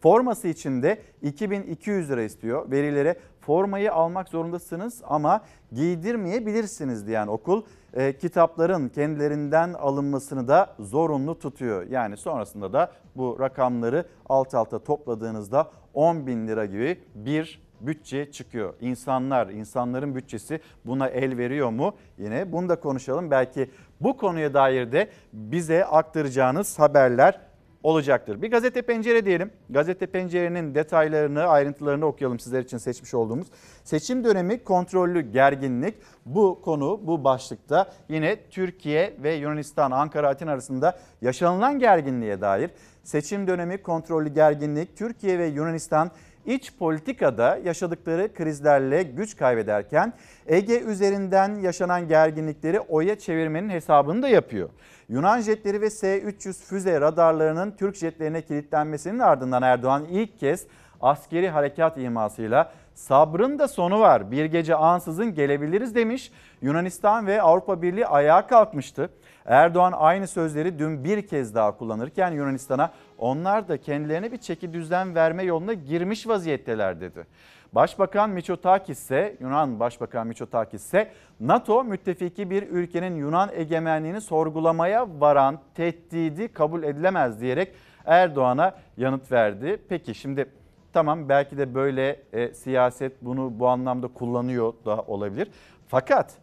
[0.00, 2.70] forması için de 2200 lira istiyor.
[2.70, 5.40] Verilere formayı almak zorundasınız ama
[5.72, 7.62] giydirmeyebilirsiniz diyen okul
[7.94, 11.86] e, kitapların kendilerinden alınmasını da zorunlu tutuyor.
[11.90, 18.74] Yani sonrasında da bu rakamları alt alta topladığınızda 10 bin lira gibi bir bütçe çıkıyor.
[18.80, 21.94] İnsanlar, insanların bütçesi buna el veriyor mu?
[22.18, 23.30] Yine bunu da konuşalım.
[23.30, 23.70] Belki
[24.00, 27.47] bu konuya dair de bize aktaracağınız haberler
[27.88, 28.42] olacaktır.
[28.42, 29.50] Bir gazete pencere diyelim.
[29.70, 33.46] Gazete pencerenin detaylarını, ayrıntılarını okuyalım sizler için seçmiş olduğumuz.
[33.84, 35.94] Seçim dönemi kontrollü gerginlik.
[36.26, 42.70] Bu konu bu başlıkta yine Türkiye ve Yunanistan, Ankara, Atina arasında yaşanılan gerginliğe dair
[43.08, 46.10] seçim dönemi kontrollü gerginlik Türkiye ve Yunanistan
[46.48, 50.12] iç politikada yaşadıkları krizlerle güç kaybederken
[50.46, 54.68] Ege üzerinden yaşanan gerginlikleri oya çevirmenin hesabını da yapıyor.
[55.08, 60.66] Yunan jetleri ve S-300 füze radarlarının Türk jetlerine kilitlenmesinin ardından Erdoğan ilk kez
[61.00, 64.30] askeri harekat imasıyla sabrın da sonu var.
[64.30, 66.32] Bir gece ansızın gelebiliriz demiş.
[66.62, 69.10] Yunanistan ve Avrupa Birliği ayağa kalkmıştı.
[69.48, 75.14] Erdoğan aynı sözleri dün bir kez daha kullanırken Yunanistan'a onlar da kendilerine bir çeki düzen
[75.14, 77.26] verme yoluna girmiş vaziyetteler dedi.
[77.72, 85.58] Başbakan Mitsotakis ise Yunan Başbakan Mitsotakis ise NATO müttefiki bir ülkenin Yunan egemenliğini sorgulamaya varan
[85.74, 87.72] tehdidi kabul edilemez diyerek
[88.06, 89.82] Erdoğan'a yanıt verdi.
[89.88, 90.46] Peki şimdi
[90.92, 95.50] tamam belki de böyle e, siyaset bunu bu anlamda kullanıyor da olabilir.
[95.88, 96.34] Fakat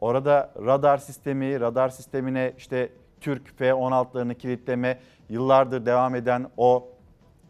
[0.00, 6.88] Orada radar sistemi, radar sistemine işte Türk F-16'larını kilitleme, yıllardır devam eden o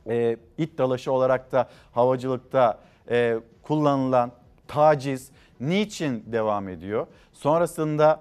[0.07, 2.79] e, it dalaşı olarak da havacılıkta
[3.11, 4.33] e, kullanılan
[4.69, 5.31] taciz
[5.61, 7.07] niçin devam ediyor?
[7.33, 8.21] Sonrasında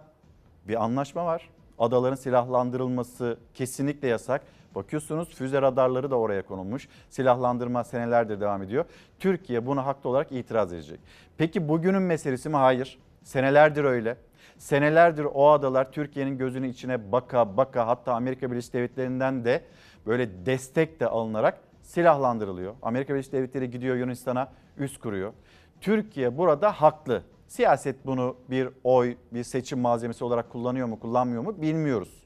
[0.67, 1.49] bir anlaşma var.
[1.79, 4.41] Adaların silahlandırılması kesinlikle yasak.
[4.75, 6.87] Bakıyorsunuz füze radarları da oraya konulmuş.
[7.09, 8.85] Silahlandırma senelerdir devam ediyor.
[9.19, 10.99] Türkiye buna haklı olarak itiraz edecek.
[11.37, 12.55] Peki bugünün meselesi mi?
[12.55, 12.99] Hayır.
[13.27, 14.17] Senelerdir öyle.
[14.57, 19.63] Senelerdir o adalar Türkiye'nin gözünün içine baka baka hatta Amerika Birleşik Devletleri'nden de
[20.05, 22.75] böyle destek de alınarak silahlandırılıyor.
[22.81, 25.33] Amerika Birleşik Devletleri gidiyor Yunanistan'a üst kuruyor.
[25.81, 27.23] Türkiye burada haklı.
[27.47, 32.23] Siyaset bunu bir oy, bir seçim malzemesi olarak kullanıyor mu, kullanmıyor mu bilmiyoruz.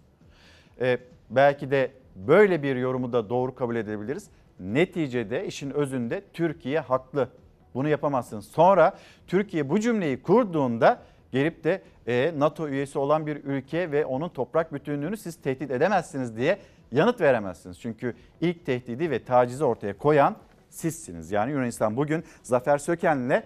[0.82, 0.98] Ee,
[1.30, 4.30] belki de böyle bir yorumu da doğru kabul edebiliriz.
[4.60, 7.30] Neticede işin özünde Türkiye haklı.
[7.74, 8.46] Bunu yapamazsınız.
[8.46, 8.94] Sonra
[9.28, 14.74] Türkiye bu cümleyi kurduğunda gelip de e, NATO üyesi olan bir ülke ve onun toprak
[14.74, 16.60] bütünlüğünü siz tehdit edemezsiniz diye
[16.92, 17.80] yanıt veremezsiniz.
[17.80, 20.36] Çünkü ilk tehdidi ve tacizi ortaya koyan
[20.70, 21.32] sizsiniz.
[21.32, 23.44] Yani Yunanistan bugün Zafer Söken'le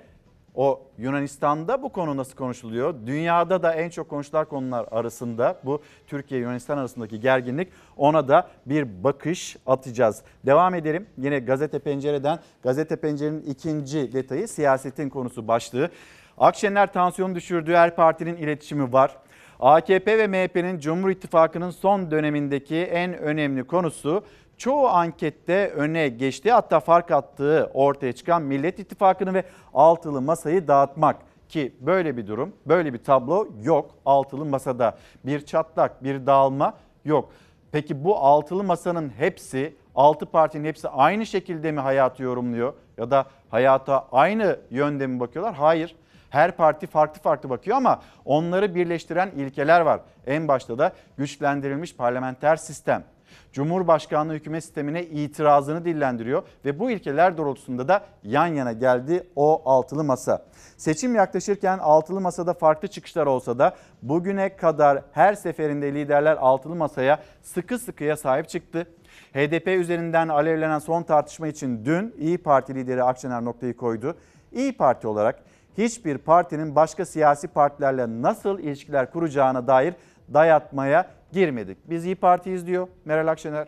[0.55, 2.95] o Yunanistan'da bu konu nasıl konuşuluyor?
[3.05, 9.03] Dünyada da en çok konuşulan konular arasında bu Türkiye Yunanistan arasındaki gerginlik ona da bir
[9.03, 10.21] bakış atacağız.
[10.45, 11.07] Devam edelim.
[11.17, 15.89] Yine Gazete Pencere'den Gazete Pencere'nin ikinci detayı siyasetin konusu başlığı.
[16.37, 19.17] Akşener tansiyonu düşürdüğü her partinin iletişimi var.
[19.59, 24.23] AKP ve MHP'nin Cumhur İttifakı'nın son dönemindeki en önemli konusu
[24.57, 31.15] çoğu ankette öne geçti hatta fark attığı ortaya çıkan Millet İttifakı'nı ve altılı masayı dağıtmak
[31.49, 34.97] ki böyle bir durum, böyle bir tablo yok altılı masada.
[35.25, 36.73] Bir çatlak, bir dağılma
[37.05, 37.29] yok.
[37.71, 43.25] Peki bu altılı masanın hepsi, altı partinin hepsi aynı şekilde mi hayatı yorumluyor ya da
[43.49, 45.55] hayata aynı yönde mi bakıyorlar?
[45.55, 45.95] Hayır.
[46.29, 49.99] Her parti farklı farklı bakıyor ama onları birleştiren ilkeler var.
[50.27, 53.03] En başta da güçlendirilmiş parlamenter sistem.
[53.55, 60.03] Cumhurbaşkanlığı hükümet sistemine itirazını dillendiriyor ve bu ilkeler doğrultusunda da yan yana geldi o altılı
[60.03, 60.45] masa.
[60.77, 67.19] Seçim yaklaşırken altılı masada farklı çıkışlar olsa da bugüne kadar her seferinde liderler altılı masaya
[67.41, 68.87] sıkı sıkıya sahip çıktı.
[69.33, 74.15] HDP üzerinden alevlenen son tartışma için dün İyi Parti lideri Akşener noktayı koydu.
[74.51, 75.43] İyi Parti olarak
[75.77, 79.93] hiçbir partinin başka siyasi partilerle nasıl ilişkiler kuracağına dair
[80.33, 81.77] dayatmaya girmedik.
[81.89, 83.67] Biz İyi Parti'yiz diyor Meral Akşener.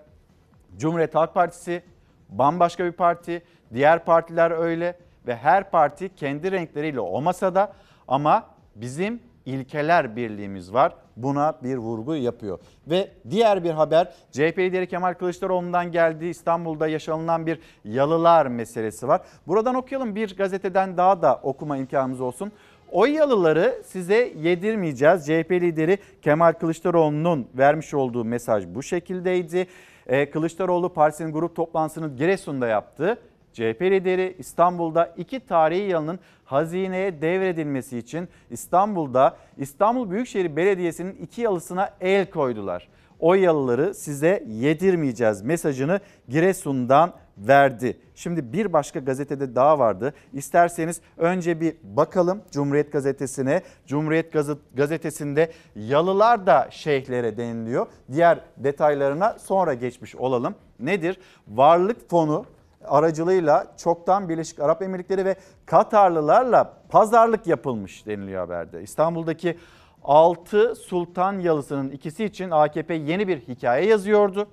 [0.78, 1.84] Cumhuriyet Halk Partisi
[2.30, 3.44] bambaşka bir parti.
[3.74, 7.74] Diğer partiler öyle ve her parti kendi renkleriyle o masada
[8.08, 10.96] ama bizim ilkeler birliğimiz var.
[11.18, 12.60] Buna bir vurgu yapıyor.
[12.88, 16.26] Ve diğer bir haber CHP lideri Kemal Kılıçdaroğlu'ndan geldi.
[16.26, 19.22] İstanbul'da yaşanılan bir yalılar meselesi var.
[19.48, 22.52] Buradan okuyalım bir gazeteden daha da okuma imkanımız olsun.
[22.92, 25.26] O yalıları size yedirmeyeceğiz.
[25.26, 29.68] CHP lideri Kemal Kılıçdaroğlu'nun vermiş olduğu mesaj bu şekildeydi.
[30.08, 33.18] Ee, Kılıçdaroğlu partisinin grup toplantısını Giresun'da yaptı.
[33.54, 41.90] CHP lideri İstanbul'da iki tarihi yalının hazineye devredilmesi için İstanbul'da İstanbul Büyükşehir Belediyesi'nin iki yalısına
[42.02, 42.88] el koydular.
[43.20, 47.98] O yalıları size yedirmeyeceğiz mesajını Giresun'dan verdi.
[48.16, 50.14] Şimdi bir başka gazetede daha vardı.
[50.34, 53.62] İsterseniz önce bir bakalım Cumhuriyet Gazetesi'ne.
[53.86, 54.34] Cumhuriyet
[54.76, 57.88] Gazetesi'nde yalılar da şeyhlere deniliyor.
[58.12, 60.56] Diğer detaylarına sonra geçmiş olalım.
[60.80, 61.20] Nedir?
[61.48, 62.46] Varlık fonu
[62.86, 68.84] aracılığıyla çoktan Birleşik Arap Emirlikleri ve Katarlılarla pazarlık yapılmış deniliyor haberde.
[68.84, 69.58] İstanbul'daki
[70.04, 74.48] 6 Sultan Yalısı'nın ikisi için AKP yeni bir hikaye yazıyordu.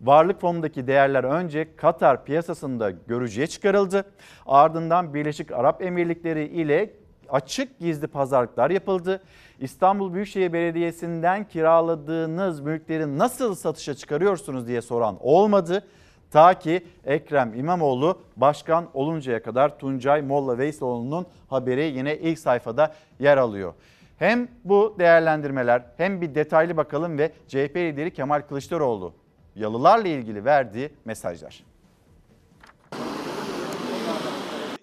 [0.00, 4.04] Varlık fonundaki değerler önce Katar piyasasında görücüye çıkarıldı.
[4.46, 6.90] Ardından Birleşik Arap Emirlikleri ile
[7.28, 9.22] açık gizli pazarlıklar yapıldı.
[9.60, 15.84] İstanbul Büyükşehir Belediyesi'nden kiraladığınız mülkleri nasıl satışa çıkarıyorsunuz diye soran olmadı.
[16.30, 23.36] Ta ki Ekrem İmamoğlu başkan oluncaya kadar Tuncay Molla Veyseloğlu'nun haberi yine ilk sayfada yer
[23.36, 23.74] alıyor.
[24.18, 29.12] Hem bu değerlendirmeler hem bir detaylı bakalım ve CHP lideri Kemal Kılıçdaroğlu
[29.56, 31.64] yalılarla ilgili verdiği mesajlar.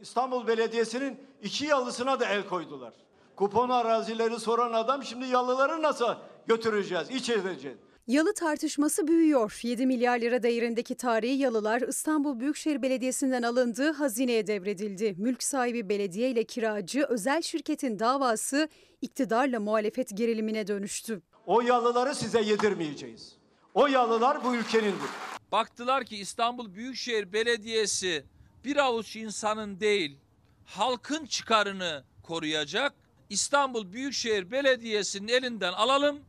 [0.01, 2.93] İstanbul Belediyesi'nin iki yalısına da el koydular.
[3.36, 6.15] Kupon arazileri soran adam şimdi yalıları nasıl
[6.47, 7.77] götüreceğiz, iç edeceğiz?
[8.08, 9.60] Yalı tartışması büyüyor.
[9.63, 15.15] 7 milyar lira değerindeki tarihi yalılar İstanbul Büyükşehir Belediyesi'nden alındığı hazineye devredildi.
[15.17, 18.69] Mülk sahibi belediye ile kiracı özel şirketin davası
[19.01, 21.21] iktidarla muhalefet gerilimine dönüştü.
[21.45, 23.37] O yalıları size yedirmeyeceğiz.
[23.77, 25.09] O yalılar bu ülkenindir.
[25.51, 28.25] Baktılar ki İstanbul Büyükşehir Belediyesi
[28.65, 30.17] bir avuç insanın değil
[30.65, 32.93] halkın çıkarını koruyacak,
[33.29, 36.19] İstanbul Büyükşehir Belediyesi'nin elinden alalım.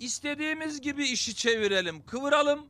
[0.00, 2.66] İstediğimiz gibi işi çevirelim, kıvıralım.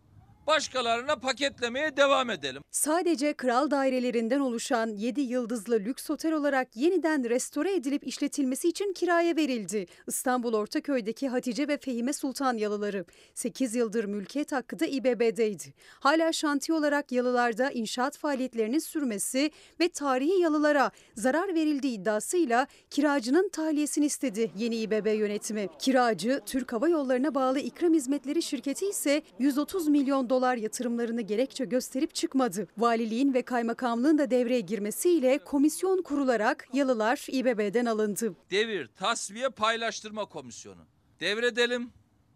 [0.47, 2.63] Başkalarına paketlemeye devam edelim.
[2.71, 9.37] Sadece kral dairelerinden oluşan 7 yıldızlı lüks otel olarak yeniden restore edilip işletilmesi için kiraya
[9.37, 9.87] verildi.
[10.07, 15.75] İstanbul Ortaköy'deki Hatice ve Fehime Sultan yalıları 8 yıldır mülkiyet hakkı da İBB'deydi.
[16.01, 19.51] Hala şantiye olarak yalılarda inşaat faaliyetlerinin sürmesi
[19.81, 25.69] ve tarihi yalılara zarar verildiği iddiasıyla kiracının tahliyesini istedi yeni İBB yönetimi.
[25.79, 32.15] Kiracı Türk Hava Yolları'na bağlı İkram Hizmetleri şirketi ise 130 milyon dolar yatırımlarını gerekçe gösterip
[32.15, 32.69] çıkmadı.
[32.79, 38.35] Valiliğin ve kaymakamlığın da devreye girmesiyle komisyon kurularak yalılar İBB'den alındı.
[38.51, 40.81] Devir Tasfiye Paylaştırma Komisyonu.
[41.21, 41.91] Devredelim,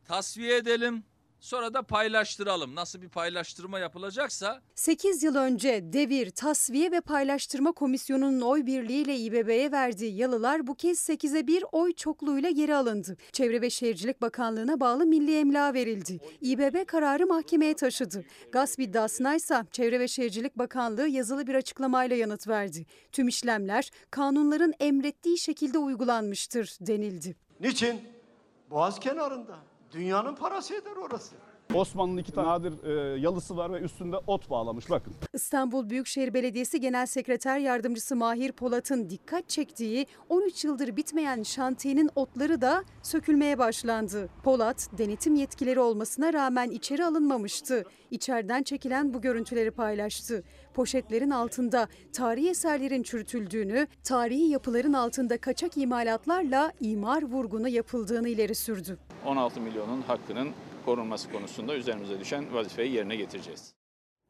[0.05, 1.05] tasfiye edelim,
[1.41, 2.75] sonra da paylaştıralım.
[2.75, 9.73] Nasıl bir paylaştırma yapılacaksa 8 yıl önce Devir, Tasfiye ve Paylaştırma Komisyonu'nun oy birliğiyle İBB'ye
[9.73, 13.17] verdiği yalılar bu kez 8'e 1 oy çokluğuyla geri alındı.
[13.33, 16.21] Çevre ve Şehircilik Bakanlığı'na bağlı milli emlağa verildi.
[16.41, 18.25] İBB kararı mahkemeye taşıdı.
[18.53, 22.87] Gasp iddiasına ise Çevre ve Şehircilik Bakanlığı yazılı bir açıklamayla yanıt verdi.
[23.13, 27.37] Tüm işlemler kanunların emrettiği şekilde uygulanmıştır denildi.
[27.61, 28.01] Niçin?
[28.71, 29.59] Boğaz kenarında.
[29.93, 31.35] Dünyanın parası eder orası.
[31.75, 35.13] Osmanlı'nın iki tane nadir e, yalısı var ve üstünde ot bağlamış bakın.
[35.35, 42.61] İstanbul Büyükşehir Belediyesi Genel Sekreter Yardımcısı Mahir Polat'ın dikkat çektiği 13 yıldır bitmeyen şantiyenin otları
[42.61, 44.29] da sökülmeye başlandı.
[44.45, 47.85] Polat, denetim yetkileri olmasına rağmen içeri alınmamıştı.
[48.11, 50.43] İçeriden çekilen bu görüntüleri paylaştı.
[50.75, 58.99] Poşetlerin altında tarihi eserlerin çürütüldüğünü, tarihi yapıların altında kaçak imalatlarla imar vurgunu yapıldığını ileri sürdü.
[59.25, 60.49] 16 milyonun hakkının
[60.87, 63.75] korunması konusunda üzerimize düşen vazifeyi yerine getireceğiz.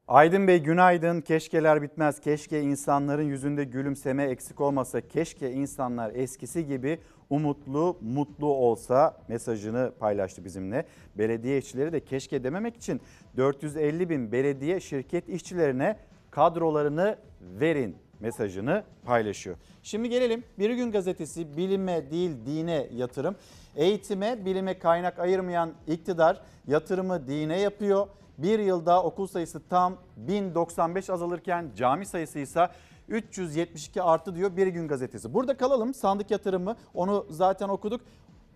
[0.07, 1.21] Aydın Bey günaydın.
[1.21, 2.19] Keşkeler bitmez.
[2.19, 5.01] Keşke insanların yüzünde gülümseme eksik olmasa.
[5.01, 10.85] Keşke insanlar eskisi gibi umutlu, mutlu olsa mesajını paylaştı bizimle.
[11.17, 13.01] Belediye işçileri de keşke dememek için
[13.37, 15.99] 450 bin belediye şirket işçilerine
[16.31, 19.55] kadrolarını verin mesajını paylaşıyor.
[19.83, 23.35] Şimdi gelelim Bir Gün Gazetesi bilime değil dine yatırım.
[23.77, 28.07] Eğitime, bilime kaynak ayırmayan iktidar yatırımı dine yapıyor.
[28.37, 32.69] Bir yılda okul sayısı tam 1095 azalırken cami sayısı ise
[33.09, 35.33] 372 arttı diyor Bir Gün Gazetesi.
[35.33, 38.01] Burada kalalım sandık yatırımı onu zaten okuduk.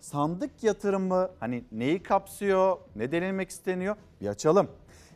[0.00, 4.68] Sandık yatırımı hani neyi kapsıyor, ne denilmek isteniyor bir açalım.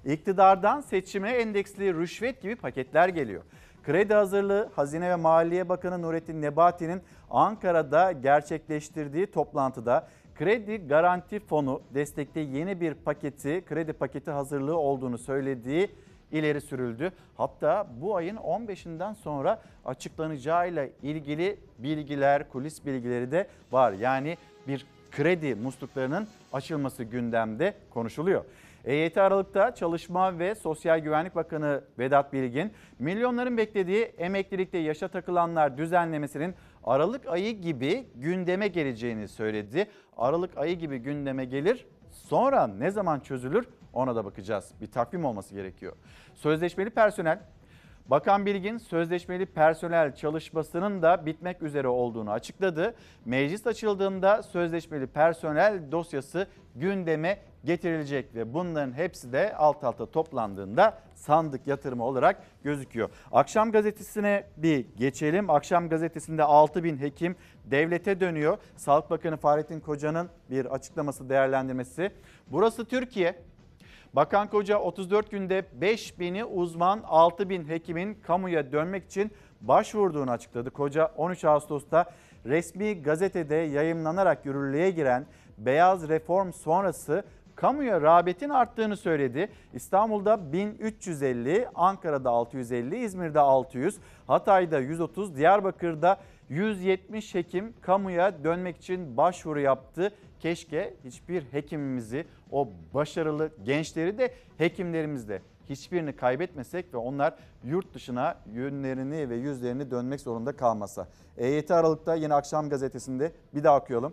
[0.04, 3.42] İktidardan seçime endeksli rüşvet gibi paketler geliyor.
[3.86, 12.40] Kredi hazırlığı Hazine ve Maliye Bakanı Nurettin Nebati'nin Ankara'da gerçekleştirdiği toplantıda kredi garanti fonu destekli
[12.40, 15.90] yeni bir paketi, kredi paketi hazırlığı olduğunu söylediği
[16.32, 17.12] ileri sürüldü.
[17.36, 23.92] Hatta bu ayın 15'inden sonra açıklanacağıyla ilgili bilgiler, kulis bilgileri de var.
[23.92, 24.36] Yani
[24.68, 28.44] bir kredi musluklarının açılması gündemde konuşuluyor.
[28.86, 36.54] EYT Aralık'ta Çalışma ve Sosyal Güvenlik Bakanı Vedat Bilgin, milyonların beklediği emeklilikte yaşa takılanlar düzenlemesinin
[36.84, 39.86] Aralık ayı gibi gündeme geleceğini söyledi.
[40.16, 44.72] Aralık ayı gibi gündeme gelir, sonra ne zaman çözülür ona da bakacağız.
[44.80, 45.92] Bir takvim olması gerekiyor.
[46.34, 47.40] Sözleşmeli personel
[48.10, 52.94] Bakan Bilgin sözleşmeli personel çalışmasının da bitmek üzere olduğunu açıkladı.
[53.24, 61.66] Meclis açıldığında sözleşmeli personel dosyası gündeme getirilecek ve bunların hepsi de alt alta toplandığında sandık
[61.66, 63.10] yatırımı olarak gözüküyor.
[63.32, 65.50] Akşam gazetesine bir geçelim.
[65.50, 68.58] Akşam gazetesinde 6 bin hekim devlete dönüyor.
[68.76, 72.10] Sağlık Bakanı Fahrettin Koca'nın bir açıklaması değerlendirmesi.
[72.46, 73.36] Burası Türkiye.
[74.16, 80.70] Bakan Koca 34 günde 5 bini uzman 6 bin hekimin kamuya dönmek için başvurduğunu açıkladı.
[80.70, 82.04] Koca 13 Ağustos'ta
[82.46, 85.26] resmi gazetede yayımlanarak yürürlüğe giren
[85.58, 87.24] beyaz reform sonrası
[87.56, 89.48] kamuya rağbetin arttığını söyledi.
[89.74, 96.18] İstanbul'da 1350, Ankara'da 650, İzmir'de 600, Hatay'da 130, Diyarbakır'da
[96.48, 100.12] 170 hekim kamuya dönmek için başvuru yaptı.
[100.40, 107.34] Keşke hiçbir hekimimizi, o başarılı gençleri de hekimlerimizde hiçbirini kaybetmesek ve onlar
[107.64, 111.08] yurt dışına yönlerini ve yüzlerini dönmek zorunda kalmasa.
[111.36, 114.12] EYT Aralık'ta yine akşam gazetesinde bir daha okuyalım.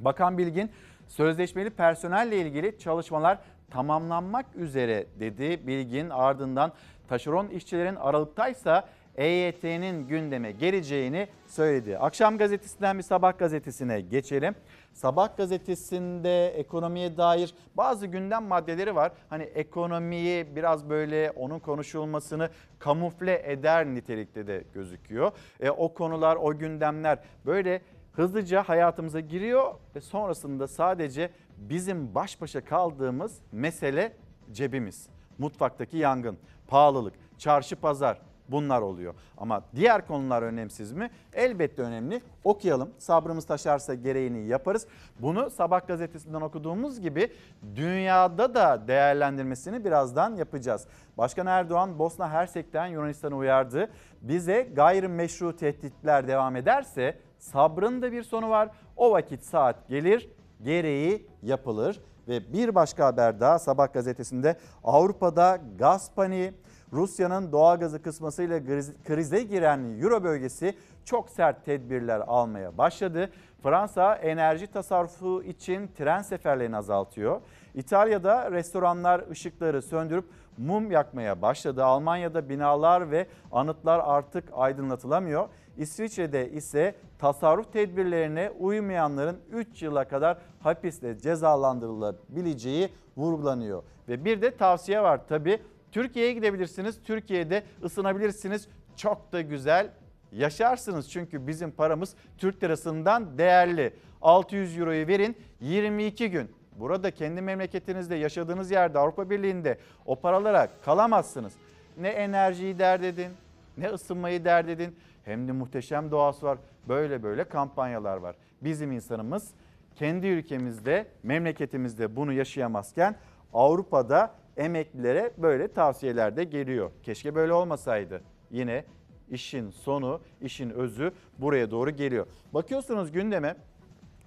[0.00, 0.70] Bakan Bilgin
[1.08, 3.38] sözleşmeli personelle ilgili çalışmalar
[3.70, 5.66] tamamlanmak üzere dedi.
[5.66, 6.72] Bilgin ardından
[7.08, 11.98] taşeron işçilerin Aralık'taysa EYT'nin gündeme geleceğini söyledi.
[11.98, 14.54] Akşam gazetesinden bir sabah gazetesine geçelim.
[14.92, 19.12] Sabah gazetesinde ekonomiye dair bazı gündem maddeleri var.
[19.30, 25.32] Hani ekonomiyi biraz böyle onun konuşulmasını kamufle eder nitelikte de gözüküyor.
[25.60, 27.80] E, o konular, o gündemler böyle
[28.12, 34.12] hızlıca hayatımıza giriyor ve sonrasında sadece bizim baş başa kaldığımız mesele
[34.52, 35.08] cebimiz.
[35.38, 36.38] Mutfaktaki yangın,
[36.68, 39.14] pahalılık, çarşı pazar bunlar oluyor.
[39.38, 41.10] Ama diğer konular önemsiz mi?
[41.32, 42.22] Elbette önemli.
[42.44, 42.90] Okuyalım.
[42.98, 44.86] Sabrımız taşarsa gereğini yaparız.
[45.20, 47.32] Bunu Sabah gazetesinden okuduğumuz gibi
[47.76, 50.86] dünyada da değerlendirmesini birazdan yapacağız.
[51.18, 53.90] Başkan Erdoğan Bosna Hersek'ten Yunanistan'ı uyardı.
[54.22, 58.68] Bize gayrimeşru tehditler devam ederse sabrın da bir sonu var.
[58.96, 60.30] O vakit saat gelir,
[60.62, 62.00] gereği yapılır.
[62.28, 66.54] Ve bir başka haber daha Sabah gazetesinde Avrupa'da gaz paniği,
[66.96, 70.74] Rusya'nın doğalgazı kısmasıyla kriz- krize giren Euro bölgesi
[71.04, 73.30] çok sert tedbirler almaya başladı.
[73.62, 77.40] Fransa enerji tasarrufu için tren seferlerini azaltıyor.
[77.74, 80.24] İtalya'da restoranlar ışıkları söndürüp
[80.58, 81.84] mum yakmaya başladı.
[81.84, 85.48] Almanya'da binalar ve anıtlar artık aydınlatılamıyor.
[85.76, 93.82] İsviçre'de ise tasarruf tedbirlerine uymayanların 3 yıla kadar hapisle cezalandırılabileceği vurgulanıyor.
[94.08, 95.62] Ve bir de tavsiye var tabii.
[95.92, 96.98] Türkiye'ye gidebilirsiniz.
[97.04, 98.68] Türkiye'de ısınabilirsiniz.
[98.96, 99.90] Çok da güzel
[100.32, 101.10] yaşarsınız.
[101.10, 103.92] Çünkü bizim paramız Türk lirasından değerli.
[104.22, 106.50] 600 euroyu verin 22 gün.
[106.78, 111.52] Burada kendi memleketinizde yaşadığınız yerde Avrupa Birliği'nde o paralara kalamazsınız.
[112.00, 113.32] Ne enerjiyi dert edin,
[113.78, 114.96] ne ısınmayı dert edin.
[115.24, 116.58] Hem de muhteşem doğası var.
[116.88, 118.36] Böyle böyle kampanyalar var.
[118.62, 119.50] Bizim insanımız
[119.96, 123.16] kendi ülkemizde, memleketimizde bunu yaşayamazken
[123.52, 126.90] Avrupa'da emeklilere böyle tavsiyeler de geliyor.
[127.02, 128.22] Keşke böyle olmasaydı.
[128.50, 128.84] Yine
[129.30, 132.26] işin sonu, işin özü buraya doğru geliyor.
[132.54, 133.56] Bakıyorsunuz gündeme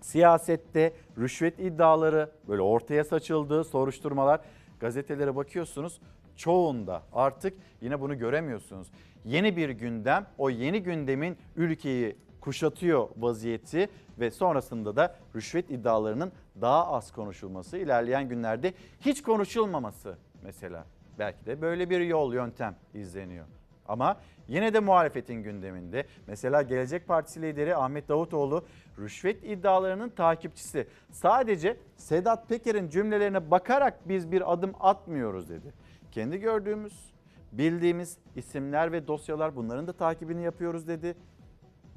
[0.01, 4.39] siyasette rüşvet iddiaları böyle ortaya saçıldı, soruşturmalar.
[4.80, 5.99] Gazetelere bakıyorsunuz
[6.36, 8.88] çoğunda artık yine bunu göremiyorsunuz.
[9.25, 16.32] Yeni bir gündem, o yeni gündemin ülkeyi kuşatıyor vaziyeti ve sonrasında da rüşvet iddialarının
[16.62, 20.86] daha az konuşulması, ilerleyen günlerde hiç konuşulmaması mesela.
[21.20, 23.45] Belki de böyle bir yol, yöntem izleniyor.
[23.88, 26.05] Ama yine de muhalefetin gündeminde.
[26.28, 28.66] Mesela Gelecek Partisi lideri Ahmet Davutoğlu
[28.99, 30.88] rüşvet iddialarının takipçisi.
[31.12, 35.74] Sadece Sedat Peker'in cümlelerine bakarak biz bir adım atmıyoruz dedi.
[36.12, 37.14] Kendi gördüğümüz,
[37.51, 41.16] bildiğimiz isimler ve dosyalar bunların da takibini yapıyoruz dedi.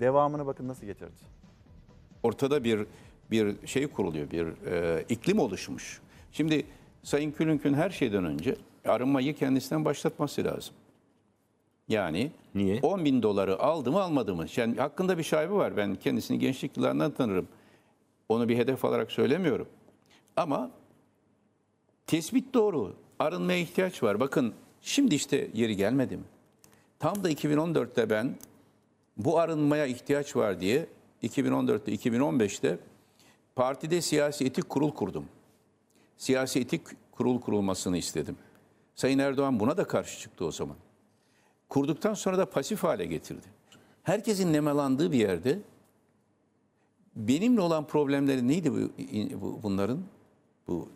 [0.00, 1.12] Devamını bakın nasıl getirdi.
[2.22, 2.86] ortada bir
[3.32, 6.00] bir şey kuruluyor, bir e, iklim oluşmuş.
[6.32, 6.66] Şimdi
[7.02, 10.74] Sayın Külünkün her şeyden önce arınmayı kendisinden başlatması lazım.
[11.88, 12.80] Yani Niye?
[12.80, 14.46] 10 bin doları aldı mı almadı mı?
[14.56, 15.76] Yani hakkında bir şaibi var.
[15.76, 17.48] Ben kendisini gençlik yıllarından tanırım.
[18.28, 19.68] Onu bir hedef olarak söylemiyorum.
[20.36, 20.70] Ama
[22.06, 22.96] tespit doğru.
[23.18, 24.20] Arınmaya ihtiyaç var.
[24.20, 26.24] Bakın şimdi işte yeri gelmedi mi?
[26.98, 28.36] Tam da 2014'te ben
[29.16, 30.86] bu arınmaya ihtiyaç var diye
[31.22, 32.78] 2014'te 2015'te
[33.56, 35.26] partide siyasi etik kurul kurdum.
[36.16, 36.82] Siyasi etik
[37.12, 38.36] kurul kurulmasını istedim.
[38.94, 40.76] Sayın Erdoğan buna da karşı çıktı o zaman.
[41.68, 43.46] Kurduktan sonra da pasif hale getirdi.
[44.02, 45.58] Herkesin nemalandığı bir yerde
[47.16, 48.90] benimle olan problemleri neydi bu,
[49.40, 50.02] bu bunların?
[50.68, 50.88] Bu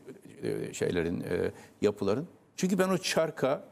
[0.43, 1.53] e, şeylerin, e,
[1.83, 2.27] yapıların.
[2.57, 3.65] Çünkü ben o çarka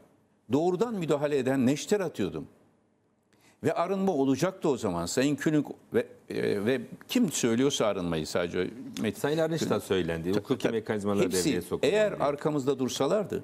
[0.53, 2.47] doğrudan müdahale eden neşter atıyordum.
[3.65, 5.05] Ve arınma olacaktı o zaman.
[5.05, 8.69] Sayın Külünk ve, e, ve kim söylüyorsa arınmayı sadece...
[9.01, 10.31] Met- Sayın Arnişt'ten söylendi.
[10.33, 11.87] Hukuki mekanizmaları devreye sokuldu.
[11.91, 13.43] eğer arkamızda dursalardı,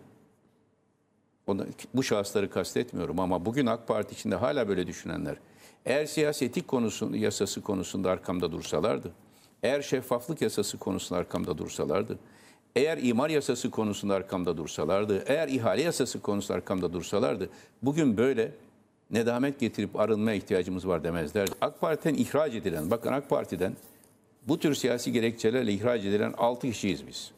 [1.47, 5.35] onu, bu şahısları kastetmiyorum ama bugün AK Parti içinde hala böyle düşünenler,
[5.85, 9.11] eğer siyasi etik konusunda, yasası konusunda arkamda dursalardı,
[9.63, 12.19] eğer şeffaflık yasası konusunda arkamda dursalardı,
[12.75, 17.49] eğer imar yasası konusunda arkamda dursalardı, eğer ihale yasası konusunda arkamda dursalardı,
[17.81, 18.51] bugün böyle
[19.11, 21.51] nedamet getirip arınmaya ihtiyacımız var demezlerdi.
[21.61, 23.75] AK Parti'den ihraç edilen, bakın AK Parti'den
[24.47, 27.31] bu tür siyasi gerekçelerle ihraç edilen 6 kişiyiz biz.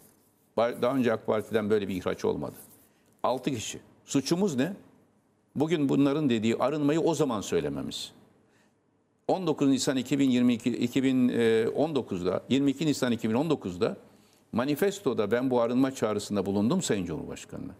[0.57, 2.55] Daha önce AK Parti'den böyle bir ihraç olmadı.
[3.23, 3.79] 6 kişi.
[4.05, 4.73] Suçumuz ne?
[5.55, 8.11] Bugün bunların dediği arınmayı o zaman söylememiz.
[9.27, 13.97] 19 Nisan 2022 2019'da 22 Nisan 2019'da
[14.51, 17.73] manifestoda ben bu arınma çağrısında bulundum Sayın Cumhurbaşkanı'na.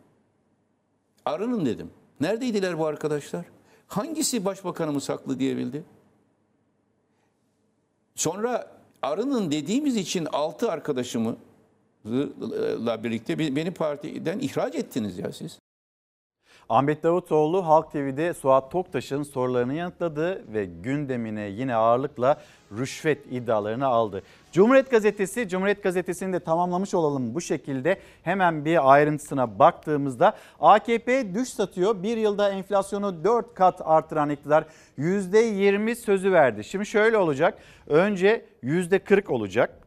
[1.25, 1.89] Arının dedim.
[2.21, 3.45] Neredeydiler bu arkadaşlar?
[3.87, 5.83] Hangisi başbakanımız haklı diyebildi?
[8.15, 8.67] Sonra
[9.01, 11.35] arının dediğimiz için altı arkadaşımı
[12.85, 15.59] la birlikte beni partiden ihraç ettiniz ya siz.
[16.69, 22.41] Ahmet Davutoğlu Halk TV'de Suat Toktaş'ın sorularını yanıtladı ve gündemine yine ağırlıkla
[22.77, 24.23] rüşvet iddialarını aldı.
[24.53, 27.97] Cumhuriyet Gazetesi, Cumhuriyet Gazetesi'ni de tamamlamış olalım bu şekilde.
[28.23, 32.03] Hemen bir ayrıntısına baktığımızda AKP düş satıyor.
[32.03, 34.65] Bir yılda enflasyonu 4 kat artıran iktidar
[34.97, 36.63] %20 sözü verdi.
[36.63, 37.57] Şimdi şöyle olacak.
[37.87, 39.82] Önce %40 olacak.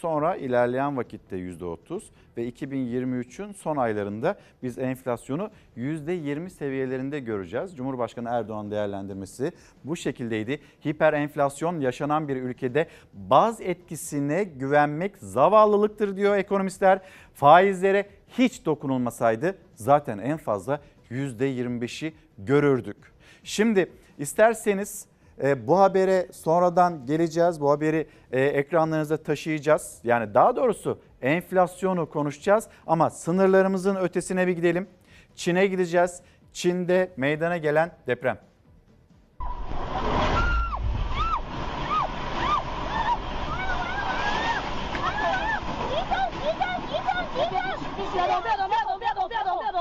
[0.00, 2.02] Sonra ilerleyen vakitte %30
[2.36, 7.76] ve 2023'ün son aylarında biz enflasyonu %20 seviyelerinde göreceğiz.
[7.76, 9.52] Cumhurbaşkanı Erdoğan değerlendirmesi
[9.84, 10.60] bu şekildeydi.
[10.86, 17.00] Hiper enflasyon yaşanan bir ülkede baz etkisine güvenmek zavallılıktır diyor ekonomistler.
[17.34, 18.06] Faizlere
[18.38, 20.80] hiç dokunulmasaydı zaten en fazla
[21.10, 22.96] %25'i görürdük.
[23.44, 25.09] Şimdi isterseniz
[25.42, 27.60] e, bu habere sonradan geleceğiz.
[27.60, 29.98] Bu haberi e, ekranlarınıza taşıyacağız.
[30.04, 34.88] Yani daha doğrusu enflasyonu konuşacağız ama sınırlarımızın ötesine bir gidelim.
[35.34, 36.20] Çin'e gideceğiz.
[36.52, 38.38] Çin'de meydana gelen deprem.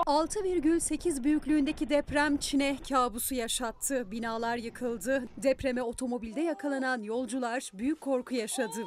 [0.10, 4.12] ...6,8 büyüklüğündeki deprem Çin'e kabusu yaşattı.
[4.12, 5.24] Binalar yıkıldı.
[5.43, 8.80] Depreme otomobilde yakalanan yolcular büyük korku yaşadı.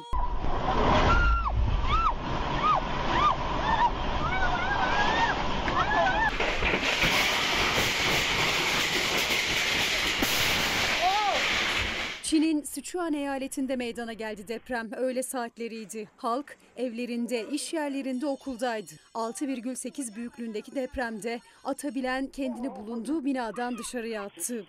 [12.33, 14.91] Çin'in Sichuan eyaletinde meydana geldi deprem.
[14.91, 16.09] Öğle saatleriydi.
[16.17, 18.91] Halk evlerinde, iş yerlerinde, okuldaydı.
[19.13, 24.65] 6,8 büyüklüğündeki depremde atabilen kendini bulunduğu binadan dışarıya attı.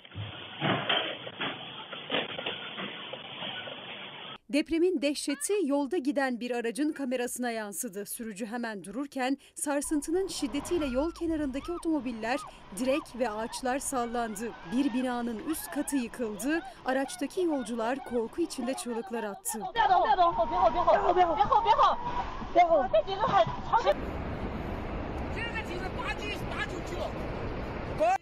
[4.55, 8.07] Depremin dehşeti yolda giden bir aracın kamerasına yansıdı.
[8.07, 12.41] Sürücü hemen dururken sarsıntının şiddetiyle yol kenarındaki otomobiller,
[12.79, 14.53] direk ve ağaçlar sallandı.
[14.73, 16.63] Bir binanın üst katı yıkıldı.
[16.85, 19.61] Araçtaki yolcular korku içinde çığlıklar attı.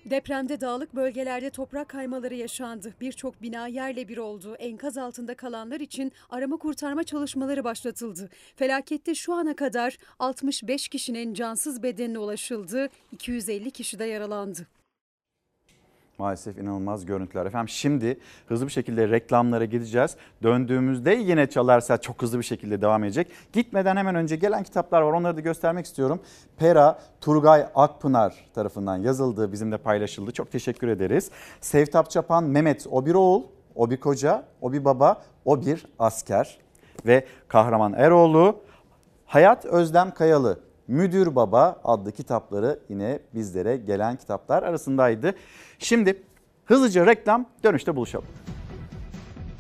[0.04, 2.94] Depremde dağlık bölgelerde toprak kaymaları yaşandı.
[3.00, 4.54] Birçok bina yerle bir oldu.
[4.58, 8.30] Enkaz altında kalanlar için arama kurtarma çalışmaları başlatıldı.
[8.56, 12.88] Felakette şu ana kadar 65 kişinin cansız bedenine ulaşıldı.
[13.12, 14.66] 250 kişi de yaralandı.
[16.22, 17.46] Maalesef inanılmaz görüntüler.
[17.46, 20.16] Efendim şimdi hızlı bir şekilde reklamlara gideceğiz.
[20.42, 23.26] Döndüğümüzde yine çalarsa çok hızlı bir şekilde devam edecek.
[23.52, 26.20] Gitmeden hemen önce gelen kitaplar var onları da göstermek istiyorum.
[26.56, 30.32] Pera Turgay Akpınar tarafından yazıldı bizimle paylaşıldı.
[30.32, 31.30] Çok teşekkür ederiz.
[31.60, 33.42] Sevtap Çapan Mehmet o bir oğul,
[33.74, 36.58] o bir koca, o bir baba, o bir asker.
[37.06, 38.60] Ve Kahraman Eroğlu
[39.26, 45.34] Hayat Özlem Kayalı Müdür Baba adlı kitapları yine bizlere gelen kitaplar arasındaydı.
[45.78, 46.22] Şimdi
[46.64, 48.26] hızlıca reklam dönüşte buluşalım.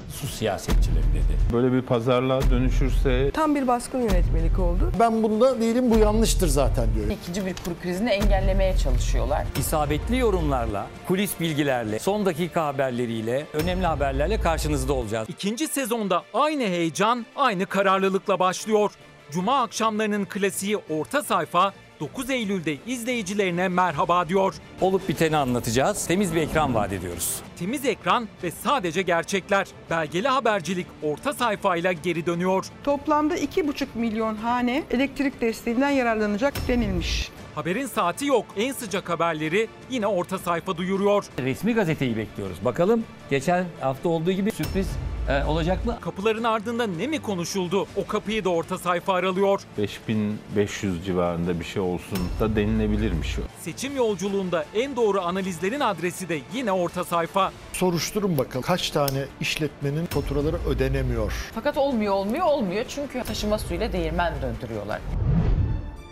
[0.08, 1.52] Su siyasetçileri dedi.
[1.52, 4.92] Böyle bir pazarlığa dönüşürse Tam bir baskın yönetmelik oldu.
[5.00, 7.10] Ben bunda değilim bu yanlıştır zaten diyorum.
[7.10, 9.44] İkinci bir kur krizini engellemeye çalışıyorlar.
[9.58, 15.28] İsabetli yorumlarla, kulis bilgilerle, son dakika haberleriyle, önemli haberlerle karşınızda olacağız.
[15.28, 18.92] İkinci sezonda aynı heyecan, aynı kararlılıkla başlıyor.
[19.32, 24.54] Cuma akşamlarının klasiği orta sayfa 9 Eylül'de izleyicilerine merhaba diyor.
[24.80, 26.06] Olup biteni anlatacağız.
[26.06, 27.40] Temiz bir ekran vaat ediyoruz.
[27.58, 29.66] Temiz ekran ve sadece gerçekler.
[29.90, 32.64] Belgeli habercilik orta sayfayla geri dönüyor.
[32.84, 37.30] Toplamda 2,5 milyon hane elektrik desteğinden yararlanacak denilmiş.
[37.54, 38.44] Haberin saati yok.
[38.56, 41.24] En sıcak haberleri yine orta sayfa duyuruyor.
[41.38, 42.64] Resmi gazeteyi bekliyoruz.
[42.64, 44.88] Bakalım geçen hafta olduğu gibi sürpriz
[45.28, 45.98] e, olacak mı?
[46.00, 47.86] Kapıların ardında ne mi konuşuldu?
[47.96, 49.60] O kapıyı da orta sayfa aralıyor.
[49.78, 53.42] 5500 civarında bir şey olsun da denilebilirmiş o.
[53.60, 57.52] Seçim yolculuğunda en doğru analizlerin adresi de yine orta sayfa.
[57.72, 61.32] Soruşturun bakalım kaç tane işletmenin faturaları ödenemiyor.
[61.54, 65.00] Fakat olmuyor olmuyor olmuyor çünkü taşıma suyuyla değirmen döndürüyorlar.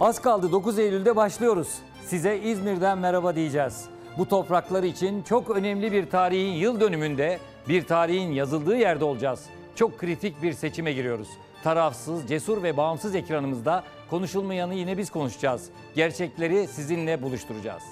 [0.01, 1.69] Az kaldı 9 Eylül'de başlıyoruz.
[2.07, 3.85] Size İzmir'den merhaba diyeceğiz.
[4.19, 7.39] Bu topraklar için çok önemli bir tarihin yıl dönümünde
[7.69, 9.45] bir tarihin yazıldığı yerde olacağız.
[9.75, 11.29] Çok kritik bir seçime giriyoruz.
[11.63, 15.69] Tarafsız, cesur ve bağımsız ekranımızda konuşulmayanı yine biz konuşacağız.
[15.95, 17.83] Gerçekleri sizinle buluşturacağız.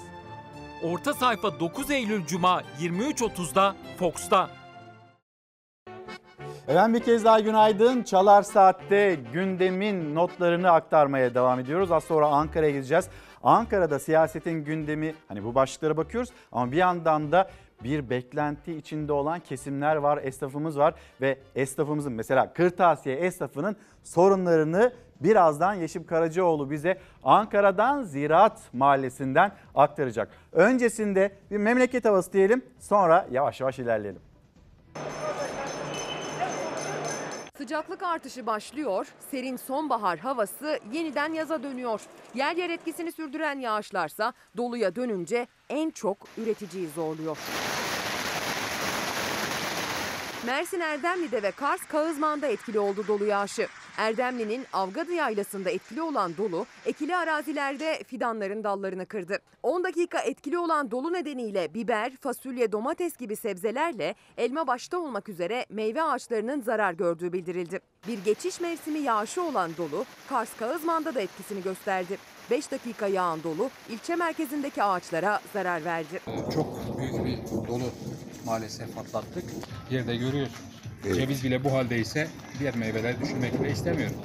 [0.83, 4.58] Orta sayfa 9 Eylül Cuma 23.30'da Fox'ta.
[6.69, 8.03] Efendim bir kez daha günaydın.
[8.03, 11.91] Çalar Saat'te gündemin notlarını aktarmaya devam ediyoruz.
[11.91, 13.09] Az sonra Ankara'ya gideceğiz.
[13.43, 17.49] Ankara'da siyasetin gündemi hani bu başlıklara bakıyoruz ama bir yandan da
[17.83, 25.73] bir beklenti içinde olan kesimler var, esnafımız var ve esnafımızın mesela kırtasiye esnafının sorunlarını birazdan
[25.73, 30.29] Yeşim Karacaoğlu bize Ankara'dan Ziraat Mahallesi'nden aktaracak.
[30.51, 34.21] Öncesinde bir memleket havası diyelim sonra yavaş yavaş ilerleyelim.
[37.59, 42.01] Sıcaklık artışı başlıyor, serin sonbahar havası yeniden yaza dönüyor.
[42.35, 47.37] Yer yer etkisini sürdüren yağışlarsa doluya dönünce en çok üreticiyi zorluyor.
[50.45, 53.67] Mersin Erdemli'de ve Kars Kağızman'da etkili oldu dolu yağışı.
[53.99, 59.39] Erdemli'nin Avgadı Yaylası'nda etkili olan dolu ekili arazilerde fidanların dallarını kırdı.
[59.63, 65.65] 10 dakika etkili olan dolu nedeniyle biber, fasulye, domates gibi sebzelerle elma başta olmak üzere
[65.69, 67.79] meyve ağaçlarının zarar gördüğü bildirildi.
[68.07, 72.17] Bir geçiş mevsimi yağışı olan dolu Kars Kağızman'da da etkisini gösterdi.
[72.51, 76.19] 5 dakika yağan dolu ilçe merkezindeki ağaçlara zarar verdi.
[76.53, 77.89] Çok büyük bir dolu
[78.45, 79.43] maalesef atlattık.
[79.91, 80.78] Yerde görüyorsunuz.
[81.03, 82.27] Ceviz bile bu haldeyse
[82.59, 84.15] diğer meyveler düşürmek bile istemiyorum.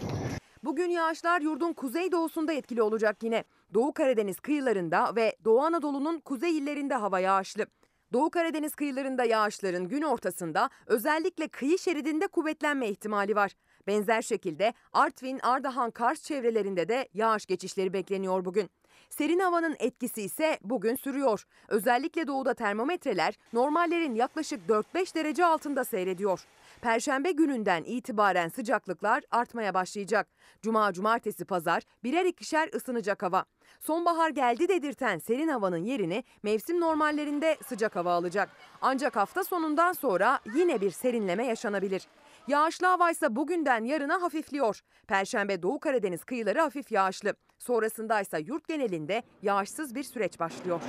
[0.64, 3.44] Bugün yağışlar yurdun kuzeydoğusunda etkili olacak yine.
[3.74, 7.66] Doğu Karadeniz kıyılarında ve Doğu Anadolu'nun kuzey illerinde hava yağışlı.
[8.12, 13.52] Doğu Karadeniz kıyılarında yağışların gün ortasında özellikle kıyı şeridinde kuvvetlenme ihtimali var.
[13.86, 18.70] Benzer şekilde Artvin, Ardahan, Kars çevrelerinde de yağış geçişleri bekleniyor bugün.
[19.18, 21.44] Serin havanın etkisi ise bugün sürüyor.
[21.68, 26.44] Özellikle doğuda termometreler normallerin yaklaşık 4-5 derece altında seyrediyor.
[26.80, 30.28] Perşembe gününden itibaren sıcaklıklar artmaya başlayacak.
[30.62, 33.44] Cuma, cumartesi, pazar birer ikişer ısınacak hava.
[33.80, 38.50] Sonbahar geldi dedirten serin havanın yerini mevsim normallerinde sıcak hava alacak.
[38.80, 42.08] Ancak hafta sonundan sonra yine bir serinleme yaşanabilir.
[42.48, 44.80] Yağışlı hava ise bugünden yarına hafifliyor.
[45.06, 47.34] Perşembe Doğu Karadeniz kıyıları hafif yağışlı.
[47.66, 50.80] Sonrasında ise yurt genelinde yağışsız bir süreç başlıyor.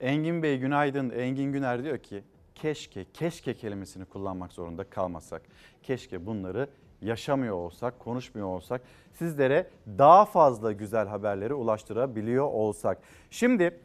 [0.00, 1.10] Engin Bey günaydın.
[1.10, 5.42] Engin Güner diyor ki keşke, keşke kelimesini kullanmak zorunda kalmasak.
[5.82, 6.68] Keşke bunları
[7.02, 8.82] yaşamıyor olsak, konuşmuyor olsak,
[9.12, 12.98] sizlere daha fazla güzel haberleri ulaştırabiliyor olsak.
[13.30, 13.80] Şimdi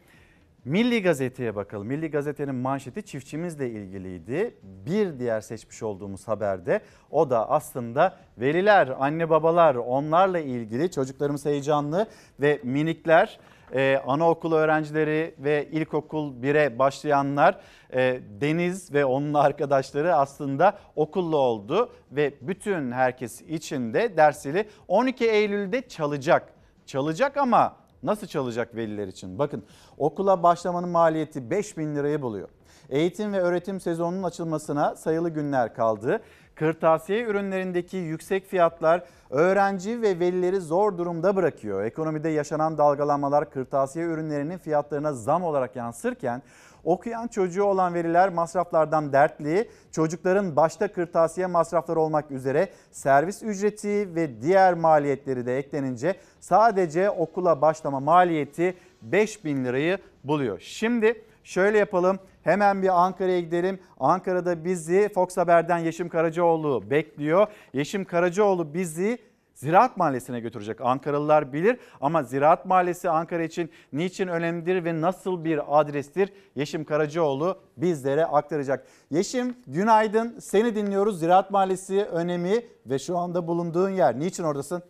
[0.65, 1.87] Milli Gazete'ye bakalım.
[1.87, 4.55] Milli Gazete'nin manşeti çiftçimizle ilgiliydi.
[4.63, 12.07] Bir diğer seçmiş olduğumuz haberde o da aslında veliler, anne babalar onlarla ilgili çocuklarımız heyecanlı
[12.39, 13.39] ve minikler
[13.75, 17.59] ee, anaokulu öğrencileri ve ilkokul 1'e başlayanlar
[17.93, 25.29] e, Deniz ve onun arkadaşları aslında okullu oldu ve bütün herkes için de dersleri 12
[25.29, 26.53] Eylül'de çalacak.
[26.85, 29.39] Çalacak ama nasıl çalacak veliler için?
[29.39, 29.63] Bakın
[29.97, 32.49] okula başlamanın maliyeti 5 bin lirayı buluyor.
[32.89, 36.21] Eğitim ve öğretim sezonunun açılmasına sayılı günler kaldı.
[36.55, 41.83] Kırtasiye ürünlerindeki yüksek fiyatlar öğrenci ve velileri zor durumda bırakıyor.
[41.83, 46.41] Ekonomide yaşanan dalgalanmalar kırtasiye ürünlerinin fiyatlarına zam olarak yansırken
[46.83, 49.69] okuyan çocuğu olan veliler masraflardan dertli.
[49.91, 57.61] Çocukların başta kırtasiye masrafları olmak üzere servis ücreti ve diğer maliyetleri de eklenince sadece okula
[57.61, 60.59] başlama maliyeti 5 bin lirayı buluyor.
[60.59, 62.19] Şimdi şöyle yapalım.
[62.43, 63.79] Hemen bir Ankara'ya gidelim.
[63.99, 67.47] Ankara'da bizi Fox Haber'den Yeşim Karacaoğlu bekliyor.
[67.73, 69.17] Yeşim Karacaoğlu bizi
[69.53, 70.81] Ziraat Mahallesi'ne götürecek.
[70.81, 76.33] Ankaralılar bilir ama Ziraat Mahallesi Ankara için niçin önemlidir ve nasıl bir adrestir?
[76.55, 78.87] Yeşim Karacaoğlu bizlere aktaracak.
[79.11, 80.39] Yeşim günaydın.
[80.39, 81.19] Seni dinliyoruz.
[81.19, 84.19] Ziraat Mahallesi önemi ve şu anda bulunduğun yer.
[84.19, 84.83] Niçin oradasın?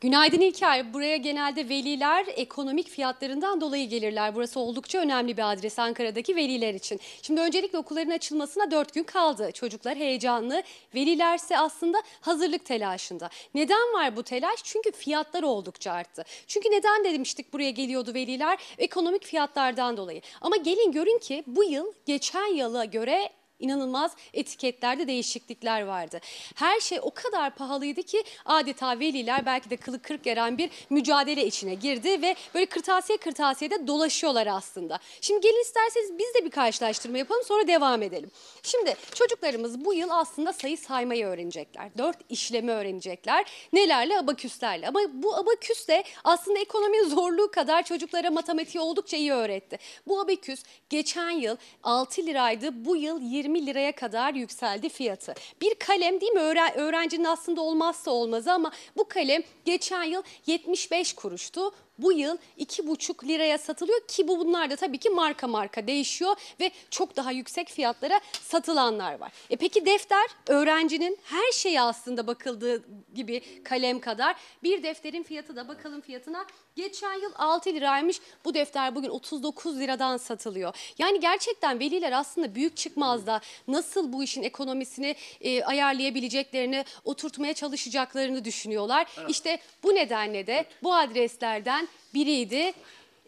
[0.00, 0.94] Günaydın İlker.
[0.94, 4.34] Buraya genelde veliler ekonomik fiyatlarından dolayı gelirler.
[4.34, 7.00] Burası oldukça önemli bir adres Ankara'daki veliler için.
[7.22, 9.50] Şimdi öncelikle okulların açılmasına 4 gün kaldı.
[9.52, 10.62] Çocuklar heyecanlı,
[10.94, 13.30] velilerse aslında hazırlık telaşında.
[13.54, 14.64] Neden var bu telaş?
[14.64, 16.24] Çünkü fiyatlar oldukça arttı.
[16.46, 18.58] Çünkü neden demiştik buraya geliyordu veliler?
[18.78, 20.20] Ekonomik fiyatlardan dolayı.
[20.40, 23.30] Ama gelin görün ki bu yıl geçen yıla göre
[23.60, 26.20] inanılmaz etiketlerde değişiklikler vardı.
[26.54, 31.46] Her şey o kadar pahalıydı ki adeta veliler belki de kılı kırk geren bir mücadele
[31.46, 34.98] içine girdi ve böyle kırtasiye kırtasiyede dolaşıyorlar aslında.
[35.20, 38.30] Şimdi gelin isterseniz biz de bir karşılaştırma yapalım sonra devam edelim.
[38.62, 41.98] Şimdi çocuklarımız bu yıl aslında sayı saymayı öğrenecekler.
[41.98, 43.46] Dört işlemi öğrenecekler.
[43.72, 44.18] Nelerle?
[44.18, 44.88] Abaküslerle.
[44.88, 49.78] Ama bu abaküs de aslında ekonominin zorluğu kadar çocuklara matematiği oldukça iyi öğretti.
[50.08, 52.84] Bu abaküs geçen yıl 6 liraydı.
[52.84, 55.34] Bu yıl 20 20 liraya kadar yükseldi fiyatı.
[55.60, 61.12] Bir kalem değil mi Öğren öğrencinin aslında olmazsa olmazı ama bu kalem geçen yıl 75
[61.12, 61.72] kuruştu.
[61.98, 66.70] Bu yıl 2,5 liraya satılıyor ki bu bunlar da tabii ki marka marka değişiyor ve
[66.90, 69.32] çok daha yüksek fiyatlara satılanlar var.
[69.50, 72.84] E peki defter öğrencinin her şeyi aslında bakıldığı
[73.14, 78.94] gibi kalem kadar bir defterin fiyatı da bakalım fiyatına geçen yıl 6 liraymış bu defter
[78.94, 80.76] bugün 39 liradan satılıyor.
[80.98, 89.06] Yani gerçekten veliler aslında büyük çıkmazda nasıl bu işin ekonomisini e, ayarlayabileceklerini oturtmaya çalışacaklarını düşünüyorlar.
[89.28, 92.72] İşte bu nedenle de bu adreslerden biriydi.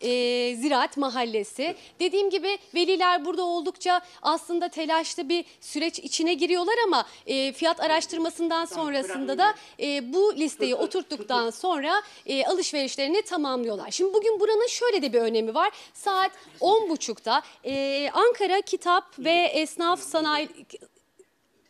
[0.01, 0.11] e,
[0.57, 1.77] Ziraat Mahallesi.
[2.01, 8.65] Dediğim gibi veliler burada oldukça aslında telaşlı bir süreç içine giriyorlar ama e, fiyat araştırmasından
[8.65, 13.91] sonrasında da e, bu listeyi oturttuktan sonra e, alışverişlerini tamamlıyorlar.
[13.91, 15.71] Şimdi bugün buranın şöyle de bir önemi var.
[15.95, 20.49] Saat 10.30'da e, Ankara Kitap ve Esnaf Sanayi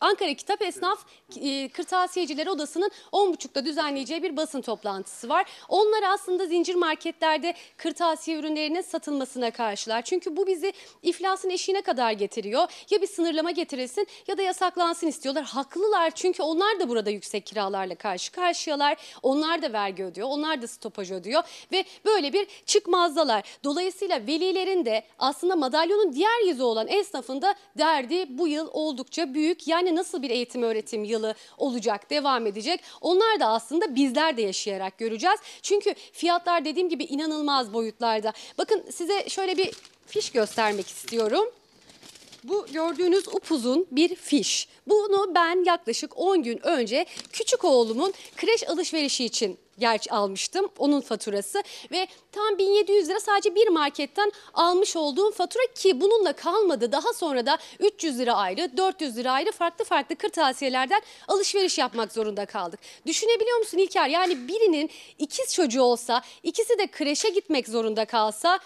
[0.01, 1.05] Ankara Kitap Esnaf
[1.41, 5.45] e, Kırtasiyecileri Odası'nın 10.30'da düzenleyeceği bir basın toplantısı var.
[5.69, 10.01] Onlar aslında zincir marketlerde kırtasiye ürünlerinin satılmasına karşılar.
[10.01, 10.73] Çünkü bu bizi
[11.03, 12.67] iflasın eşiğine kadar getiriyor.
[12.89, 15.43] Ya bir sınırlama getirilsin ya da yasaklansın istiyorlar.
[15.43, 18.97] Haklılar çünkü onlar da burada yüksek kiralarla karşı karşıyalar.
[19.23, 23.43] Onlar da vergi ödüyor, onlar da stopaj ödüyor ve böyle bir çıkmazdalar.
[23.63, 29.67] Dolayısıyla velilerin de aslında madalyonun diğer yüzü olan esnafın da derdi bu yıl oldukça büyük.
[29.67, 32.81] Yani nasıl bir eğitim öğretim yılı olacak, devam edecek?
[33.01, 35.39] Onlar da aslında bizler de yaşayarak göreceğiz.
[35.61, 38.33] Çünkü fiyatlar dediğim gibi inanılmaz boyutlarda.
[38.57, 39.71] Bakın size şöyle bir
[40.05, 41.45] fiş göstermek istiyorum.
[42.43, 44.67] Bu gördüğünüz upuzun bir fiş.
[44.87, 50.67] Bunu ben yaklaşık 10 gün önce küçük oğlumun kreş alışverişi için gerçi almıştım.
[50.77, 56.91] Onun faturası ve tam 1700 lira sadece bir marketten almış olduğum fatura ki bununla kalmadı.
[56.91, 62.45] Daha sonra da 300 lira ayrı, 400 lira ayrı farklı farklı kırtasiyelerden alışveriş yapmak zorunda
[62.45, 62.79] kaldık.
[63.05, 64.07] Düşünebiliyor musun İlker?
[64.07, 68.59] Yani birinin ikiz çocuğu olsa, ikisi de kreşe gitmek zorunda kalsa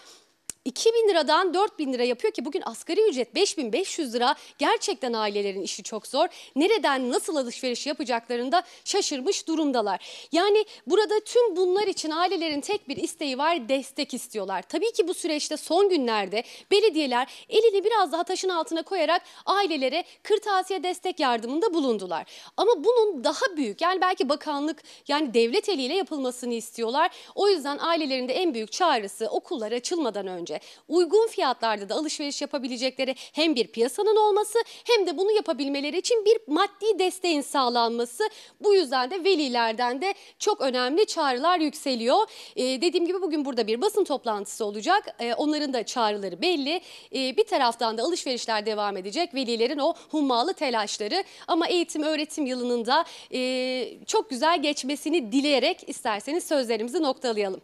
[0.66, 4.36] 2000 liradan 4000 lira yapıyor ki bugün asgari ücret 5500 lira.
[4.57, 6.28] Gerçekten ailelerin işi çok zor.
[6.55, 10.28] Nereden nasıl alışveriş yapacaklarını da şaşırmış durumdalar.
[10.32, 14.61] Yani burada tüm bunlar için ailelerin tek bir isteği var destek istiyorlar.
[14.61, 20.84] Tabii ki bu süreçte son günlerde belediyeler elini biraz daha taşın altına koyarak ailelere kırtasiye
[20.84, 22.26] destek yardımında bulundular.
[22.57, 27.11] Ama bunun daha büyük yani belki bakanlık yani devlet eliyle yapılmasını istiyorlar.
[27.36, 30.52] O yüzden ailelerin de en büyük çağrısı okullar açılmadan önce
[30.87, 36.37] uygun fiyatlarda da alışveriş yapabilecekleri hem bir piyasanın olması hem de bunu yapabilmeleri için bir
[36.47, 38.23] maddi desteğin sağlanması.
[38.61, 42.27] Bu yüzden de velilerden de çok önemli çağrılar yükseliyor.
[42.55, 45.15] Ee, dediğim gibi bugün burada bir basın toplantısı olacak.
[45.19, 46.81] Ee, onların da çağrıları belli.
[47.15, 49.35] Ee, bir taraftan da alışverişler devam edecek.
[49.35, 56.43] Velilerin o hummalı telaşları ama eğitim öğretim yılının da e, çok güzel geçmesini dileyerek isterseniz
[56.43, 57.61] sözlerimizi noktalayalım.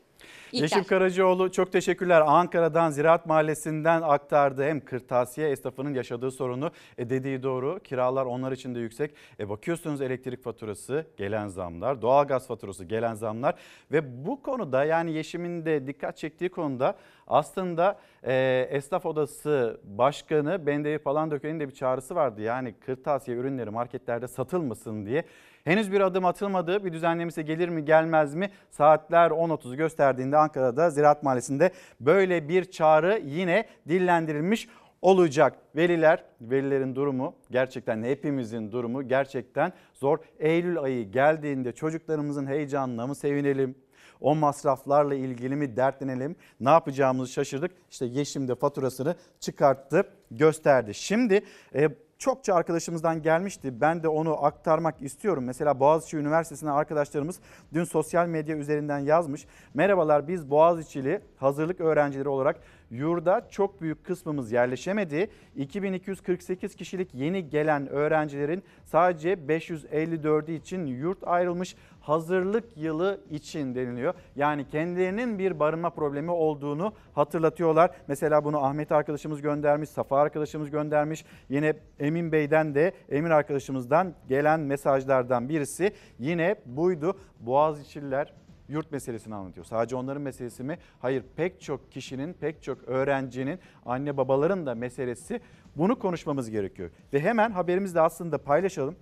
[0.52, 0.64] İlker.
[0.64, 2.24] Yeşim Karacaoğlu çok teşekkürler.
[2.26, 4.64] Ankara'dan Ziraat Mahallesi'nden aktardı.
[4.64, 7.80] Hem kırtasiye esnafının yaşadığı sorunu e dediği doğru.
[7.84, 9.12] Kiralar onlar için de yüksek.
[9.40, 13.56] E bakıyorsunuz elektrik faturası gelen zamlar, doğalgaz faturası gelen zamlar
[13.92, 16.96] ve bu konuda yani Yeşim'in de dikkat çektiği konuda
[17.28, 22.42] aslında e, Esnaf Odası Başkanı Bendevi Palandöken'in de bir çağrısı vardı.
[22.42, 25.24] Yani kırtasiye ürünleri marketlerde satılmasın diye.
[25.70, 26.86] Henüz bir adım atılmadı.
[26.86, 28.50] Bir düzenlemesi gelir mi gelmez mi?
[28.72, 34.68] Saatler 10.30'u gösterdiğinde Ankara'da Ziraat Mahallesi'nde böyle bir çağrı yine dillendirilmiş
[35.02, 35.58] olacak.
[35.76, 40.18] Veliler, velilerin durumu gerçekten hepimizin durumu gerçekten zor.
[40.40, 43.76] Eylül ayı geldiğinde çocuklarımızın heyecanına mı sevinelim?
[44.22, 46.36] O masraflarla ilgili mi dertlenelim?
[46.60, 47.72] Ne yapacağımızı şaşırdık.
[47.92, 50.94] İşte Yeşim de faturasını çıkarttı, gösterdi.
[50.94, 51.44] Şimdi
[51.76, 51.90] e,
[52.20, 53.82] çokça arkadaşımızdan gelmişti.
[53.82, 55.44] Ben de onu aktarmak istiyorum.
[55.44, 57.40] Mesela Boğaziçi Üniversitesi'ne arkadaşlarımız
[57.74, 59.46] dün sosyal medya üzerinden yazmış.
[59.74, 62.60] Merhabalar biz Boğaziçi'li hazırlık öğrencileri olarak
[62.92, 65.30] yurda çok büyük kısmımız yerleşemedi.
[65.56, 74.14] 2248 kişilik yeni gelen öğrencilerin sadece 554'ü için yurt ayrılmış hazırlık yılı için deniliyor.
[74.36, 77.92] Yani kendilerinin bir barınma problemi olduğunu hatırlatıyorlar.
[78.08, 81.26] Mesela bunu Ahmet arkadaşımız göndermiş, Safa arkadaşımız göndermiş.
[81.50, 87.18] Yine Emin Bey'den de Emir arkadaşımızdan gelen mesajlardan birisi yine buydu.
[87.40, 88.34] Boğaziçi'liler
[88.70, 89.66] yurt meselesini anlatıyor.
[89.66, 90.78] Sadece onların meselesi mi?
[91.00, 95.42] Hayır pek çok kişinin, pek çok öğrencinin, anne babaların da meselesi.
[95.76, 96.90] Bunu konuşmamız gerekiyor.
[97.14, 98.96] Ve hemen haberimizi de aslında paylaşalım.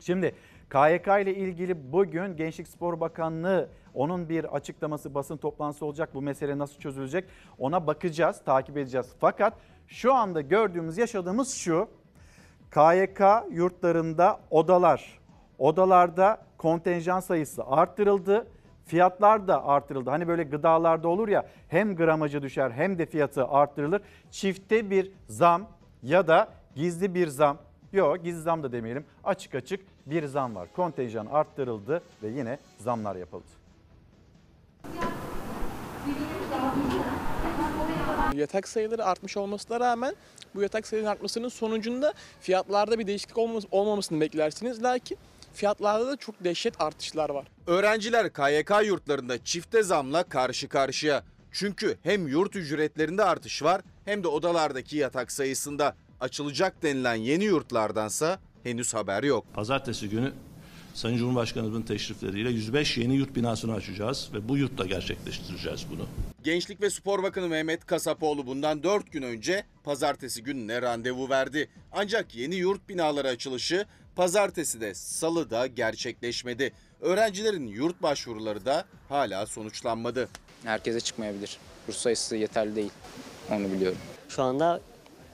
[0.00, 0.34] Şimdi
[0.70, 6.14] KYK ile ilgili bugün Gençlik Spor Bakanlığı onun bir açıklaması basın toplantısı olacak.
[6.14, 7.24] Bu mesele nasıl çözülecek
[7.58, 9.06] ona bakacağız, takip edeceğiz.
[9.20, 9.54] Fakat
[9.86, 11.88] şu anda gördüğümüz, yaşadığımız şu.
[12.70, 15.20] KYK yurtlarında odalar,
[15.58, 18.46] odalarda kontenjan sayısı arttırıldı.
[18.88, 20.10] Fiyatlar da artırıldı.
[20.10, 24.02] Hani böyle gıdalarda olur ya hem gramajı düşer hem de fiyatı arttırılır.
[24.30, 25.68] Çifte bir zam
[26.02, 27.58] ya da gizli bir zam.
[27.92, 29.04] Yok gizli zam da demeyelim.
[29.24, 30.68] Açık açık bir zam var.
[30.76, 33.44] Kontenjan arttırıldı ve yine zamlar yapıldı.
[38.34, 40.14] Yatak sayıları artmış olmasına rağmen
[40.54, 43.38] bu yatak sayılarının artmasının sonucunda fiyatlarda bir değişiklik
[43.70, 44.82] olmamasını beklersiniz.
[44.82, 45.18] Lakin
[45.54, 47.46] fiyatlarda da çok dehşet artışlar var.
[47.66, 51.24] Öğrenciler KYK yurtlarında çifte zamla karşı karşıya.
[51.52, 55.96] Çünkü hem yurt ücretlerinde artış var hem de odalardaki yatak sayısında.
[56.20, 59.44] Açılacak denilen yeni yurtlardansa henüz haber yok.
[59.54, 60.32] Pazartesi günü
[60.94, 66.06] Sayın Cumhurbaşkanımızın teşrifleriyle 105 yeni yurt binasını açacağız ve bu yurtta gerçekleştireceğiz bunu.
[66.44, 71.68] Gençlik ve Spor Bakanı Mehmet Kasapoğlu bundan 4 gün önce pazartesi gününe randevu verdi.
[71.92, 73.86] Ancak yeni yurt binaları açılışı
[74.18, 76.72] pazartesi de salı da gerçekleşmedi.
[77.00, 80.28] Öğrencilerin yurt başvuruları da hala sonuçlanmadı.
[80.64, 81.58] Herkese çıkmayabilir.
[81.88, 82.90] Rus sayısı yeterli değil.
[83.50, 83.98] Onu biliyorum.
[84.28, 84.80] Şu anda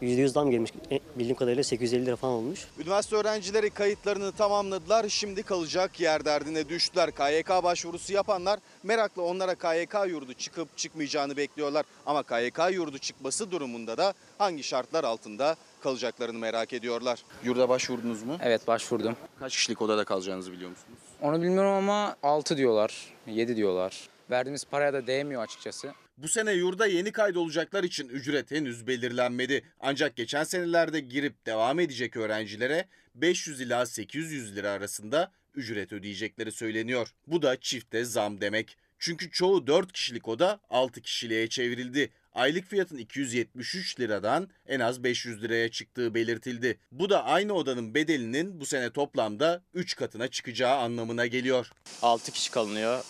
[0.03, 0.73] %100 zam gelmiş.
[0.91, 2.67] E, Bildiğim kadarıyla 850 lira falan olmuş.
[2.79, 5.09] Üniversite öğrencileri kayıtlarını tamamladılar.
[5.09, 7.11] Şimdi kalacak yer derdine düştüler.
[7.11, 11.85] KYK başvurusu yapanlar merakla onlara KYK yurdu çıkıp çıkmayacağını bekliyorlar.
[12.07, 17.23] Ama KYK yurdu çıkması durumunda da hangi şartlar altında kalacaklarını merak ediyorlar.
[17.45, 18.37] Yurda başvurdunuz mu?
[18.43, 19.17] Evet başvurdum.
[19.41, 20.99] Kaç kişilik odada kalacağınızı biliyor musunuz?
[21.23, 24.09] Onu bilmiyorum ama 6 diyorlar, 7 diyorlar.
[24.31, 25.93] Verdiğimiz paraya da değmiyor açıkçası.
[26.19, 29.63] Bu sene yurda yeni kaydolacaklar için ücret henüz belirlenmedi.
[29.81, 37.09] Ancak geçen senelerde girip devam edecek öğrencilere 500 ila 800 lira arasında ücret ödeyecekleri söyleniyor.
[37.27, 38.77] Bu da çifte zam demek.
[38.99, 42.11] Çünkü çoğu 4 kişilik oda 6 kişiliğe çevrildi.
[42.33, 46.79] Aylık fiyatın 273 liradan en az 500 liraya çıktığı belirtildi.
[46.93, 51.71] Bu da aynı odanın bedelinin bu sene toplamda 3 katına çıkacağı anlamına geliyor.
[52.03, 53.05] 6 kişi kalınıyor.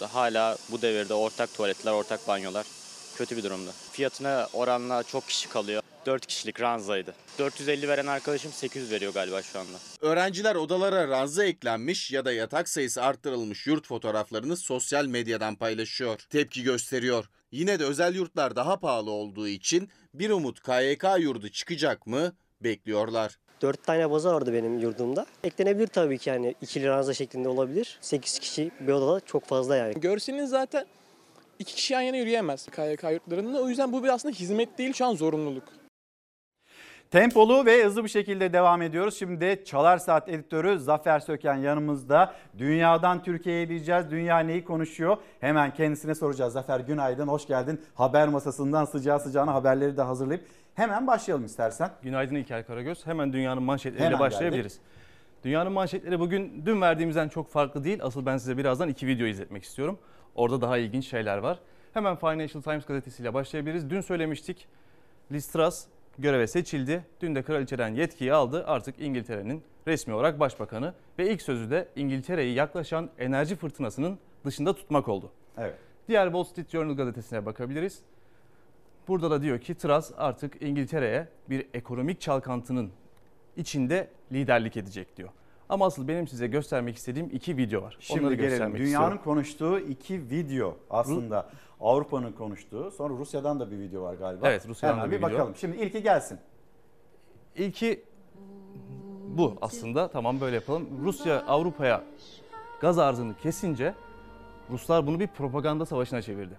[0.00, 2.66] Hala bu devirde ortak tuvaletler, ortak banyolar
[3.16, 3.70] kötü bir durumda.
[3.92, 5.82] Fiyatına oranla çok kişi kalıyor.
[6.06, 7.14] 4 kişilik ranzaydı.
[7.38, 9.78] 450 veren arkadaşım 800 veriyor galiba şu anda.
[10.00, 16.20] Öğrenciler odalara ranza eklenmiş ya da yatak sayısı arttırılmış yurt fotoğraflarını sosyal medyadan paylaşıyor.
[16.30, 17.30] Tepki gösteriyor.
[17.52, 23.38] Yine de özel yurtlar daha pahalı olduğu için bir umut KYK yurdu çıkacak mı bekliyorlar.
[23.62, 25.26] 4 tane baza vardı benim yurdumda.
[25.44, 27.98] Eklenebilir tabii ki yani ikili ranza şeklinde olabilir.
[28.00, 30.00] 8 kişi bir odada çok fazla yani.
[30.00, 30.86] Görseliniz zaten
[31.58, 33.62] iki kişi yan yana yürüyemez KYK yurtlarında.
[33.62, 35.64] O yüzden bu bir aslında hizmet değil şu an zorunluluk.
[37.10, 39.18] Tempolu ve hızlı bir şekilde devam ediyoruz.
[39.18, 42.34] Şimdi Çalar Saat editörü Zafer Söken yanımızda.
[42.58, 44.10] Dünyadan Türkiye'ye diyeceğiz.
[44.10, 45.16] Dünya neyi konuşuyor?
[45.40, 46.52] Hemen kendisine soracağız.
[46.52, 47.80] Zafer günaydın, hoş geldin.
[47.94, 50.44] Haber masasından sıcağı sıcağına haberleri de hazırlayıp
[50.74, 51.90] hemen başlayalım istersen.
[52.02, 53.06] Günaydın İlker Karagöz.
[53.06, 54.80] Hemen dünyanın manşetleriyle Hemen başlayabiliriz.
[55.44, 57.98] Dünyanın manşetleri bugün dün verdiğimizden çok farklı değil.
[58.02, 59.98] Asıl ben size birazdan iki video izletmek istiyorum.
[60.34, 61.58] Orada daha ilginç şeyler var.
[61.94, 63.90] Hemen Financial Times gazetesiyle başlayabiliriz.
[63.90, 64.68] Dün söylemiştik.
[65.32, 65.86] Liz Truss
[66.18, 67.04] göreve seçildi.
[67.20, 68.64] Dün de kraliçeden yetkiyi aldı.
[68.66, 75.08] Artık İngiltere'nin resmi olarak başbakanı ve ilk sözü de İngiltere'yi yaklaşan enerji fırtınasının dışında tutmak
[75.08, 75.30] oldu.
[75.58, 75.74] Evet.
[76.08, 78.00] Diğer Wall Street Journal gazetesine bakabiliriz.
[79.08, 82.90] Burada da diyor ki Truss artık İngiltere'ye bir ekonomik çalkantının
[83.56, 85.28] içinde liderlik edecek diyor.
[85.68, 87.96] Ama asıl benim size göstermek istediğim iki video var.
[88.00, 88.74] Şimdi Onları gelelim.
[88.74, 89.18] Dünyanın istiyorum.
[89.24, 91.48] konuştuğu iki video aslında.
[91.80, 92.90] Avrupa'nın konuştuğu.
[92.90, 94.48] Sonra Rusya'dan da bir video var galiba.
[94.48, 95.32] Evet, Rusya'dan Hemen da bir bir video.
[95.38, 95.56] bakalım.
[95.56, 96.38] Şimdi ilki gelsin.
[97.56, 98.04] İlki
[99.28, 100.08] bu aslında.
[100.08, 100.88] Tamam böyle yapalım.
[101.04, 102.04] Rusya Avrupa'ya
[102.80, 103.94] gaz arzını kesince
[104.70, 106.54] Ruslar bunu bir propaganda savaşına çevirdi.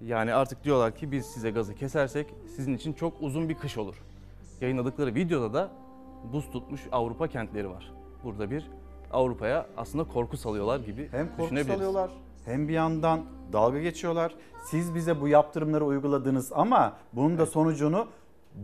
[0.00, 4.02] Yani artık diyorlar ki biz size gazı kesersek sizin için çok uzun bir kış olur.
[4.60, 5.70] Yayınladıkları videoda da
[6.32, 7.92] buz tutmuş Avrupa kentleri var.
[8.24, 8.70] Burada bir
[9.12, 12.10] Avrupa'ya aslında korku salıyorlar gibi Hem korku salıyorlar
[12.44, 13.20] hem bir yandan
[13.52, 14.34] dalga geçiyorlar.
[14.64, 18.06] Siz bize bu yaptırımları uyguladınız ama bunun da sonucunu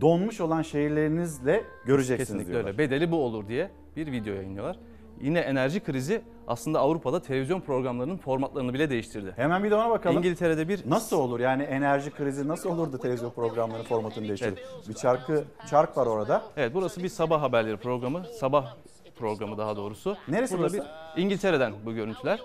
[0.01, 2.71] donmuş olan şehirlerinizle göreceksiniz Kesinlikle diyorlar.
[2.71, 2.79] öyle.
[2.79, 4.79] Bedeli bu olur diye bir video yayınlıyorlar.
[5.21, 9.33] Yine enerji krizi aslında Avrupa'da televizyon programlarının formatlarını bile değiştirdi.
[9.37, 10.17] Hemen bir de ona bakalım.
[10.17, 14.61] İngiltere'de bir Nasıl olur yani enerji krizi nasıl olurdu televizyon programlarının formatını değiştirdi?
[14.89, 16.43] Bir çarkı çark var orada.
[16.57, 18.25] Evet burası bir sabah haberleri programı.
[18.41, 18.75] Sabah
[19.19, 20.17] programı daha doğrusu.
[20.29, 20.89] Neresi Burada burası?
[21.17, 22.41] bir İngiltere'den bu görüntüler.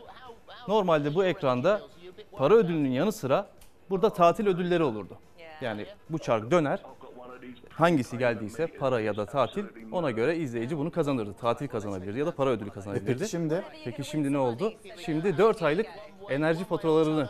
[0.68, 1.82] Normalde bu ekranda
[2.32, 3.48] para ödülünün yanı sıra
[3.90, 5.18] burada tatil ödülleri olurdu.
[5.62, 6.80] Yani bu çark döner.
[7.70, 11.34] Hangisi geldiyse para ya da tatil ona göre izleyici bunu kazanırdı.
[11.34, 13.18] Tatil kazanabilirdi ya da para ödülü kazanabilirdi.
[13.20, 13.64] Peki şimdi?
[13.86, 14.74] Peki şimdi ne oldu?
[15.06, 15.86] Şimdi 4 aylık
[16.30, 17.30] enerji faturalarını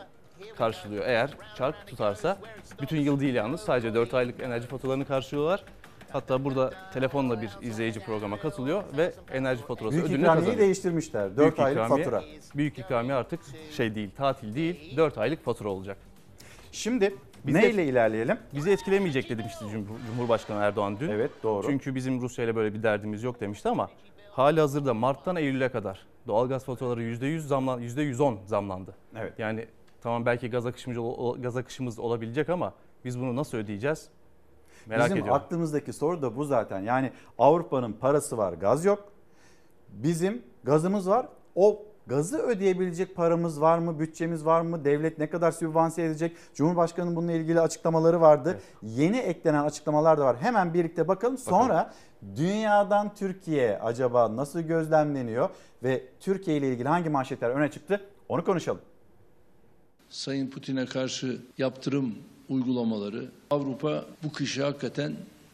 [0.58, 1.06] karşılıyor.
[1.06, 2.38] Eğer çark tutarsa
[2.82, 5.64] bütün yıl değil yalnız sadece 4 aylık enerji faturalarını karşılıyorlar.
[6.14, 10.58] Hatta burada telefonla bir izleyici programa katılıyor ve enerji faturası Büyük ödülünü kazanıyor.
[10.58, 11.30] değiştirmişler.
[11.30, 12.24] 4 Büyük aylık ikramiye- fatura.
[12.56, 13.40] Büyük ikramiye artık
[13.72, 15.98] şey değil, tatil değil, 4 aylık fatura olacak.
[16.72, 18.38] Şimdi Bizi neyle ilerleyelim?
[18.56, 21.10] Bizi etkilemeyecek de demişti Cumhur- Cumhurbaşkanı Erdoğan dün.
[21.10, 21.68] Evet doğru.
[21.68, 23.90] Çünkü bizim Rusya ile böyle bir derdimiz yok demişti ama
[24.32, 28.96] hali hazırda Mart'tan Eylül'e kadar doğalgaz faturaları %100 zamlan %110 zamlandı.
[29.16, 29.34] Evet.
[29.40, 29.66] Yani
[30.02, 32.74] tamam belki gaz akışımız ol- gaz akışımız olabilecek ama
[33.06, 34.10] biz bunu nasıl ödeyeceğiz?
[34.86, 35.34] Merak Bizim ediyorum.
[35.34, 36.80] aklımızdaki soru da bu zaten.
[36.80, 39.12] Yani Avrupa'nın parası var, gaz yok.
[39.90, 41.28] Bizim gazımız var.
[41.56, 44.00] O Gazı ödeyebilecek paramız var mı?
[44.00, 44.86] Bütçemiz var mı?
[44.86, 46.38] Devlet ne kadar sübvanse edecek?
[46.54, 48.60] Cumhurbaşkanının bununla ilgili açıklamaları vardı.
[48.84, 50.38] Yeni eklenen açıklamalar da var.
[50.40, 51.38] Hemen birlikte bakalım.
[51.38, 51.94] Sonra
[52.36, 55.50] dünyadan Türkiye acaba nasıl gözlemleniyor
[55.84, 58.02] ve Türkiye ile ilgili hangi manşetler öne çıktı?
[58.30, 58.82] Onu konuşalım.
[60.10, 62.16] Sayın Putin'e karşı yaptırım
[62.52, 65.14] uygulamaları Avrupa bu kışı hakikaten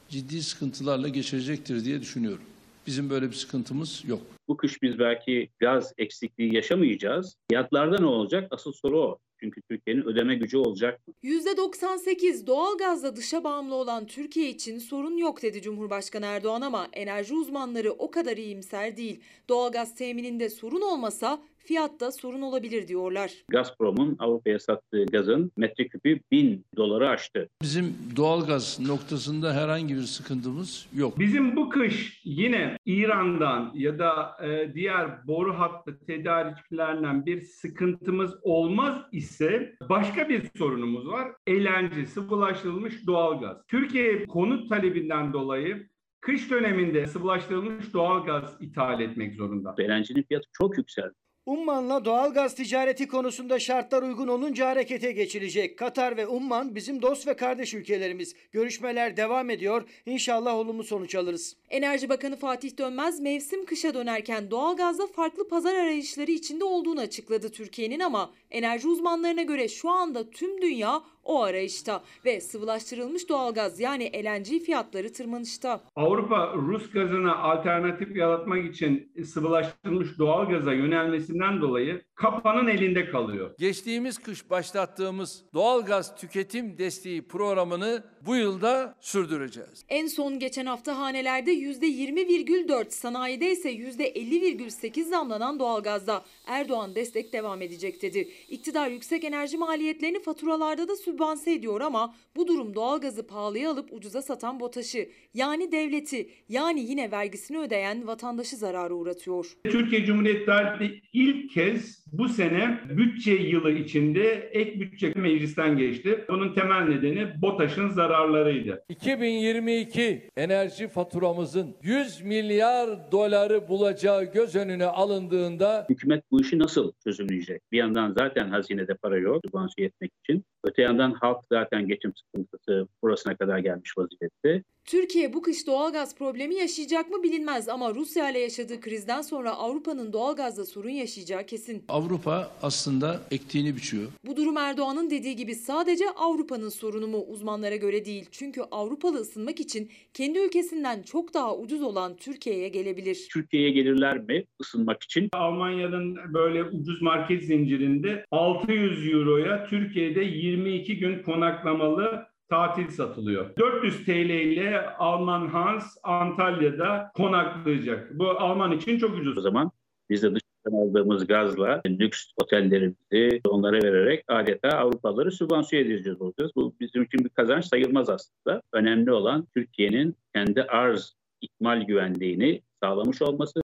[0.09, 2.43] ciddi sıkıntılarla geçirecektir diye düşünüyorum.
[2.87, 4.21] Bizim böyle bir sıkıntımız yok.
[4.47, 7.35] Bu kış biz belki gaz eksikliği yaşamayacağız.
[7.49, 8.47] Fiyatlarda ne olacak?
[8.51, 9.17] Asıl soru o.
[9.39, 11.13] Çünkü Türkiye'nin ödeme gücü olacak mı?
[11.23, 17.91] %98 doğalgazla dışa bağımlı olan Türkiye için sorun yok dedi Cumhurbaşkanı Erdoğan ama enerji uzmanları
[17.91, 19.19] o kadar iyimser değil.
[19.49, 23.31] Doğalgaz temininde sorun olmasa fiyatta sorun olabilir diyorlar.
[23.49, 27.49] Gazprom'un Avrupa'ya sattığı gazın metreküpü 1000 doları aştı.
[27.61, 31.19] Bizim doğalgaz noktasında herhangi bir sıkıntımız yok.
[31.19, 39.01] Bizim bu kış yine İran'dan ya da e, diğer boru hattı tedarikçilerinden bir sıkıntımız olmaz
[39.11, 41.27] ise başka bir sorunumuz var.
[41.49, 43.57] LNG, sıvılaştırılmış doğalgaz.
[43.67, 45.87] Türkiye konut talebinden dolayı
[46.21, 49.75] kış döneminde sıvılaştırılmış doğalgaz ithal etmek zorunda.
[49.79, 51.13] LNG'nin fiyatı çok yükseldi.
[51.47, 55.77] Umman'la doğalgaz ticareti konusunda şartlar uygun olunca harekete geçilecek.
[55.77, 58.35] Katar ve Umman bizim dost ve kardeş ülkelerimiz.
[58.51, 59.83] Görüşmeler devam ediyor.
[60.05, 61.55] İnşallah olumlu sonuç alırız.
[61.69, 67.99] Enerji Bakanı Fatih Dönmez mevsim kışa dönerken doğalgazda farklı pazar arayışları içinde olduğunu açıkladı Türkiye'nin
[67.99, 74.45] ama enerji uzmanlarına göre şu anda tüm dünya o arayışta ve sıvılaştırılmış doğalgaz yani LNG
[74.65, 75.81] fiyatları tırmanışta.
[75.95, 83.51] Avrupa Rus gazına alternatif yaratmak için sıvılaştırılmış doğal gaza yönelmesinden dolayı kapanın elinde kalıyor.
[83.59, 89.85] Geçtiğimiz kış başlattığımız doğalgaz tüketim desteği programını bu yılda sürdüreceğiz.
[89.89, 98.01] En son geçen hafta hanelerde %20,4, sanayide ise %50,8 zamlanan doğalgazda Erdoğan destek devam edecek
[98.01, 98.29] dedi.
[98.49, 104.21] İktidar yüksek enerji maliyetlerini faturalarda da sübvanse ediyor ama bu durum doğalgazı pahalıya alıp ucuza
[104.21, 109.57] satan BOTAŞ'ı yani devleti yani yine vergisini ödeyen vatandaşı zarara uğratıyor.
[109.63, 116.25] Türkiye Cumhuriyeti tarihinde ilk kez bu sene bütçe yılı içinde ek bütçe meclisten geçti.
[116.29, 118.83] Bunun temel nedeni BOTAŞ'ın zararlarıydı.
[118.89, 127.61] 2022 enerji faturamızın 100 milyar doları bulacağı göz önüne alındığında Hükümet bu işi nasıl çözümleyecek?
[127.71, 130.45] Bir yandan zaten hazinede para yok sübvanse etmek için.
[130.63, 134.63] Öte yandan halk zaten geçim sıkıntısı burasına kadar gelmiş vaziyette.
[134.87, 140.13] Türkiye bu kış doğalgaz problemi yaşayacak mı bilinmez ama Rusya ile yaşadığı krizden sonra Avrupa'nın
[140.13, 141.83] doğalgazda sorun yaşayacağı kesin.
[141.89, 144.07] Avrupa aslında ektiğini biçiyor.
[144.25, 148.25] Bu durum Erdoğan'ın dediği gibi sadece Avrupa'nın sorunu mu uzmanlara göre değil.
[148.31, 153.27] Çünkü Avrupalı ısınmak için kendi ülkesinden çok daha ucuz olan Türkiye'ye gelebilir.
[153.33, 155.29] Türkiye'ye gelirler mi ısınmak için?
[155.33, 163.55] Almanya'nın böyle ucuz market zincirinde 600 euroya Türkiye'de 22 gün konaklamalı tatil satılıyor.
[163.57, 168.19] 400 TL ile Alman Hans Antalya'da konaklayacak.
[168.19, 169.37] Bu Alman için çok ucuz.
[169.37, 169.71] O zaman
[170.09, 176.51] biz de dışarıdan aldığımız gazla lüks otellerimizi onlara vererek adeta Avrupalıları sübvanse edeceğiz olacağız.
[176.55, 178.61] Bu bizim için bir kazanç sayılmaz aslında.
[178.73, 183.61] Önemli olan Türkiye'nin kendi arz ikmal güvenliğini sağlamış olması.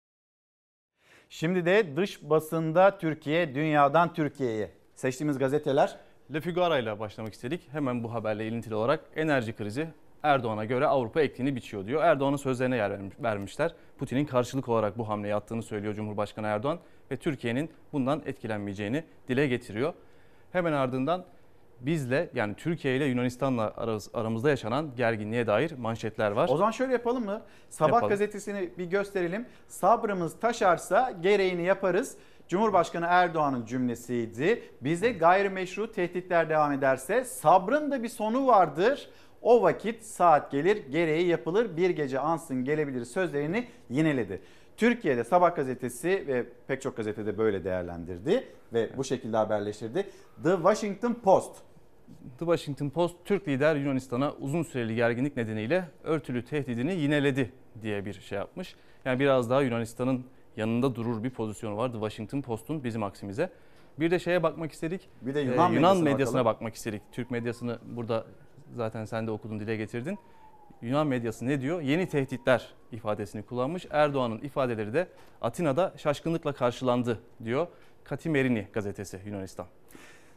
[1.28, 4.70] Şimdi de dış basında Türkiye, dünyadan Türkiye'ye.
[4.94, 5.96] Seçtiğimiz gazeteler
[6.34, 7.68] Le Figaro ile başlamak istedik.
[7.72, 9.88] Hemen bu haberle ilintili olarak enerji krizi
[10.22, 12.02] Erdoğan'a göre Avrupa ektiğini biçiyor diyor.
[12.04, 13.74] Erdoğan'ın sözlerine yer vermişler.
[13.98, 16.78] Putin'in karşılık olarak bu hamleyi attığını söylüyor Cumhurbaşkanı Erdoğan
[17.10, 19.92] ve Türkiye'nin bundan etkilenmeyeceğini dile getiriyor.
[20.52, 21.24] Hemen ardından
[21.80, 23.74] bizle yani Türkiye ile Yunanistan'la
[24.14, 26.48] aramızda yaşanan gerginliğe dair manşetler var.
[26.52, 27.42] O zaman şöyle yapalım mı?
[27.70, 28.08] Sabah Yapalım.
[28.08, 29.46] gazetesini bir gösterelim.
[29.68, 32.16] Sabrımız taşarsa gereğini yaparız.
[32.50, 34.62] Cumhurbaşkanı Erdoğan'ın cümlesiydi.
[34.80, 39.08] Bize gayrimeşru tehditler devam ederse sabrın da bir sonu vardır.
[39.42, 44.40] O vakit saat gelir gereği yapılır bir gece ansın gelebilir sözlerini yineledi.
[44.76, 50.06] Türkiye'de Sabah gazetesi ve pek çok gazetede böyle değerlendirdi ve bu şekilde haberleştirdi.
[50.42, 51.56] The Washington Post
[52.38, 58.12] The Washington Post Türk lider Yunanistan'a uzun süreli gerginlik nedeniyle örtülü tehdidini yineledi diye bir
[58.12, 58.74] şey yapmış.
[59.04, 60.24] Yani biraz daha Yunanistan'ın
[60.60, 63.50] yanında durur bir pozisyonu var The Washington Post'un bizim aksimize.
[64.00, 65.08] Bir de şeye bakmak istedik.
[65.22, 66.54] Bir de Ee, Yunan, Yunan medyasına, medyasına bakalım.
[66.54, 67.02] bakmak istedik.
[67.12, 68.24] Türk medyasını burada
[68.76, 70.18] zaten sen de okudun dile getirdin.
[70.82, 71.80] Yunan medyası ne diyor?
[71.80, 73.86] Yeni tehditler ifadesini kullanmış.
[73.90, 75.08] Erdoğan'ın ifadeleri de
[75.42, 77.66] Atina'da şaşkınlıkla karşılandı diyor.
[78.04, 79.66] Katimerini gazetesi Yunanistan.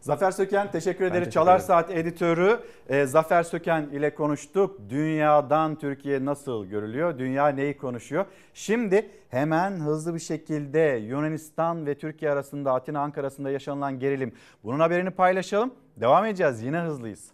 [0.04, 1.20] Zafer Söken teşekkür ederiz.
[1.20, 1.60] teşekkür Çalar.
[1.60, 4.80] Saat editörü e, Zafer Söken ile konuştuk.
[4.90, 7.20] Dünyadan Türkiye nasıl görülüyor?
[7.20, 8.26] Dünya neyi konuşuyor?
[8.54, 14.34] Şimdi hemen hızlı bir şekilde Yunanistan ve Türkiye arasında Atina Ankara arasında yaşanılan gerilim.
[14.64, 15.74] Bunun haberini paylaşalım.
[15.98, 16.64] Devam edeceğiz.
[16.64, 17.32] Yine hızlıyız.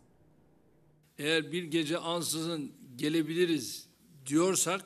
[1.18, 3.88] Eğer bir gece ansızın gelebiliriz
[4.26, 4.82] diyorsak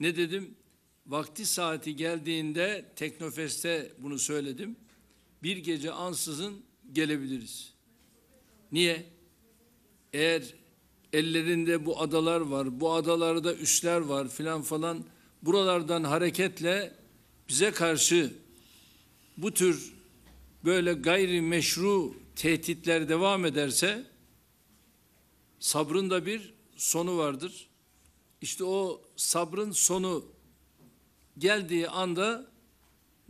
[0.00, 0.54] ne dedim?
[1.06, 4.76] Vakti saati geldiğinde Teknofest'te bunu söyledim.
[5.42, 6.62] Bir gece ansızın
[6.92, 7.72] gelebiliriz.
[8.72, 9.06] Niye?
[10.12, 10.54] Eğer
[11.12, 15.04] ellerinde bu adalar var, bu adalarda üsler var filan falan
[15.42, 16.94] buralardan hareketle
[17.48, 18.34] bize karşı
[19.36, 19.94] bu tür
[20.64, 24.06] böyle gayri meşru tehditler devam ederse
[25.60, 27.68] sabrın da bir sonu vardır.
[28.40, 30.24] İşte o sabrın sonu
[31.38, 32.46] geldiği anda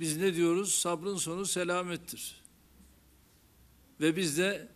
[0.01, 0.75] biz ne diyoruz?
[0.75, 2.41] Sabrın sonu selamettir.
[4.01, 4.69] Ve biz de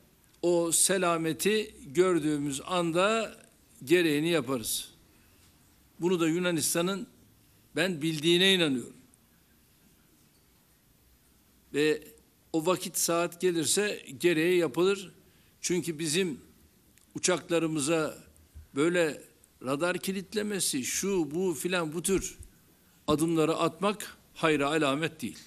[0.43, 3.39] o selameti gördüğümüz anda
[3.85, 4.89] gereğini yaparız.
[6.01, 7.07] Bunu da Yunanistan'ın
[7.77, 8.97] ben bildiğine inanıyorum.
[11.75, 12.03] Ve
[12.53, 15.13] o vakit saat gelirse gereği yapılır.
[15.61, 16.41] Çünkü bizim
[17.15, 18.19] uçaklarımıza
[18.75, 19.23] böyle
[19.63, 22.39] radar kilitlemesi, şu bu filan bu tür
[23.07, 25.39] adımları atmak hayra alamet değil.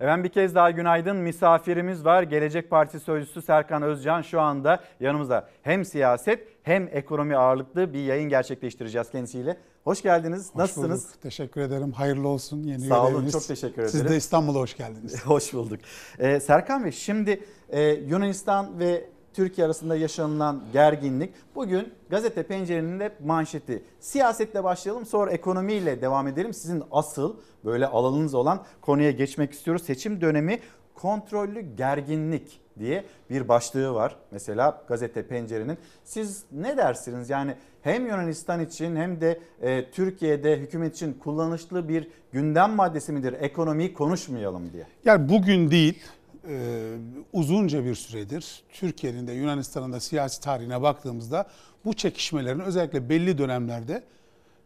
[0.00, 1.16] Efendim bir kez daha günaydın.
[1.16, 2.22] Misafirimiz var.
[2.22, 5.48] Gelecek Partisi Sözcüsü Serkan Özcan şu anda yanımızda.
[5.62, 9.56] Hem siyaset hem ekonomi ağırlıklı bir yayın gerçekleştireceğiz kendisiyle.
[9.84, 10.48] Hoş geldiniz.
[10.50, 11.04] Hoş Nasılsınız?
[11.08, 11.22] bulduk.
[11.22, 11.92] Teşekkür ederim.
[11.92, 13.32] Hayırlı olsun yeni Sağ olun, göreviniz.
[13.32, 13.88] çok teşekkür ederim.
[13.90, 15.20] Siz de İstanbul'a hoş geldiniz.
[15.26, 15.80] Hoş bulduk.
[16.18, 19.04] Ee, Serkan Bey şimdi e, Yunanistan ve
[19.36, 23.82] Türkiye arasında yaşanılan gerginlik bugün gazete pencerenin de manşeti.
[24.00, 26.54] Siyasetle başlayalım sonra ekonomiyle devam edelim.
[26.54, 29.82] Sizin asıl böyle alanınız olan konuya geçmek istiyoruz.
[29.82, 30.60] Seçim dönemi
[30.94, 34.16] kontrollü gerginlik diye bir başlığı var.
[34.30, 35.78] Mesela gazete pencerenin.
[36.04, 37.30] Siz ne dersiniz?
[37.30, 43.32] Yani hem Yunanistan için hem de e, Türkiye'de hükümet için kullanışlı bir gündem maddesi midir?
[43.40, 44.86] Ekonomiyi konuşmayalım diye.
[45.04, 46.02] Yani bugün değil,
[46.48, 46.96] e,
[47.32, 51.46] uzunca bir süredir Türkiye'nin de Yunanistan'ın da siyasi tarihine baktığımızda
[51.84, 54.04] bu çekişmelerin özellikle belli dönemlerde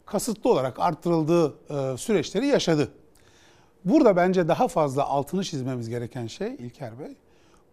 [0.05, 2.91] kasıtlı olarak arttırıldığı e, süreçleri yaşadı.
[3.85, 7.15] Burada bence daha fazla altını çizmemiz gereken şey İlker Bey,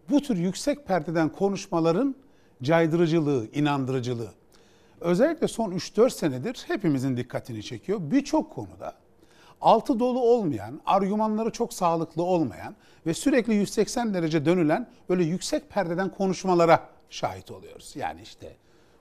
[0.09, 2.15] bu tür yüksek perdeden konuşmaların
[2.63, 4.31] caydırıcılığı, inandırıcılığı.
[5.01, 7.99] Özellikle son 3-4 senedir hepimizin dikkatini çekiyor.
[8.01, 8.95] Birçok konuda
[9.61, 16.09] altı dolu olmayan, argümanları çok sağlıklı olmayan ve sürekli 180 derece dönülen böyle yüksek perdeden
[16.09, 17.93] konuşmalara şahit oluyoruz.
[17.95, 18.55] Yani işte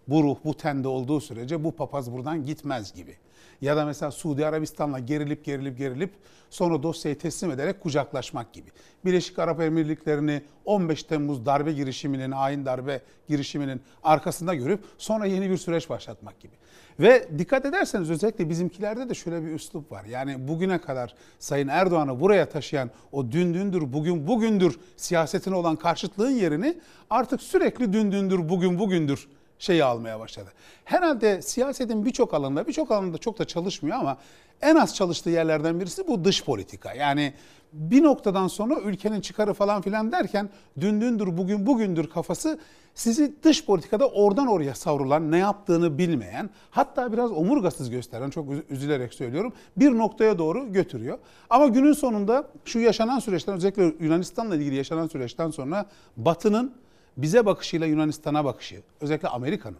[0.09, 3.17] bu ruh bu tende olduğu sürece bu papaz buradan gitmez gibi.
[3.61, 6.13] Ya da mesela Suudi Arabistan'la gerilip gerilip gerilip
[6.51, 8.69] sonra dosyayı teslim ederek kucaklaşmak gibi.
[9.05, 15.57] Birleşik Arap Emirlikleri'ni 15 Temmuz darbe girişiminin, hain darbe girişiminin arkasında görüp sonra yeni bir
[15.57, 16.55] süreç başlatmak gibi.
[17.01, 20.05] Ve dikkat ederseniz özellikle bizimkilerde de şöyle bir üslup var.
[20.05, 26.31] Yani bugüne kadar Sayın Erdoğan'ı buraya taşıyan o dün dündür, bugün bugündür siyasetine olan karşıtlığın
[26.31, 26.79] yerini
[27.11, 29.29] artık sürekli dün dündür, bugün bugündür
[29.59, 30.53] şeyi almaya başladı.
[30.85, 34.17] Herhalde siyasetin birçok alanında, birçok alanda çok da çalışmıyor ama
[34.63, 36.95] en az çalıştığı yerlerden birisi bu dış politika.
[36.95, 37.33] Yani
[37.73, 40.51] bir noktadan sonra ülkenin çıkarı falan filan derken
[40.81, 42.59] dün dündür, bugün bugündür kafası
[42.95, 49.15] sizi dış politikada oradan oraya savrulan, ne yaptığını bilmeyen, hatta biraz omurgasız gösteren, çok üzülerek
[49.15, 51.19] söylüyorum, bir noktaya doğru götürüyor.
[51.51, 56.74] Ama günün sonunda şu yaşanan süreçten, özellikle Yunanistan'la ilgili yaşanan süreçten sonra Batı'nın
[57.19, 59.78] bize bakışıyla Yunanistan'a bakışı, özellikle Amerika'nın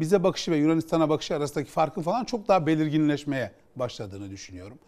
[0.00, 4.78] bize bakışı ve Yunanistan'a bakışı arasındaki farkın falan çok daha belirginleşmeye başladığını düşünüyorum.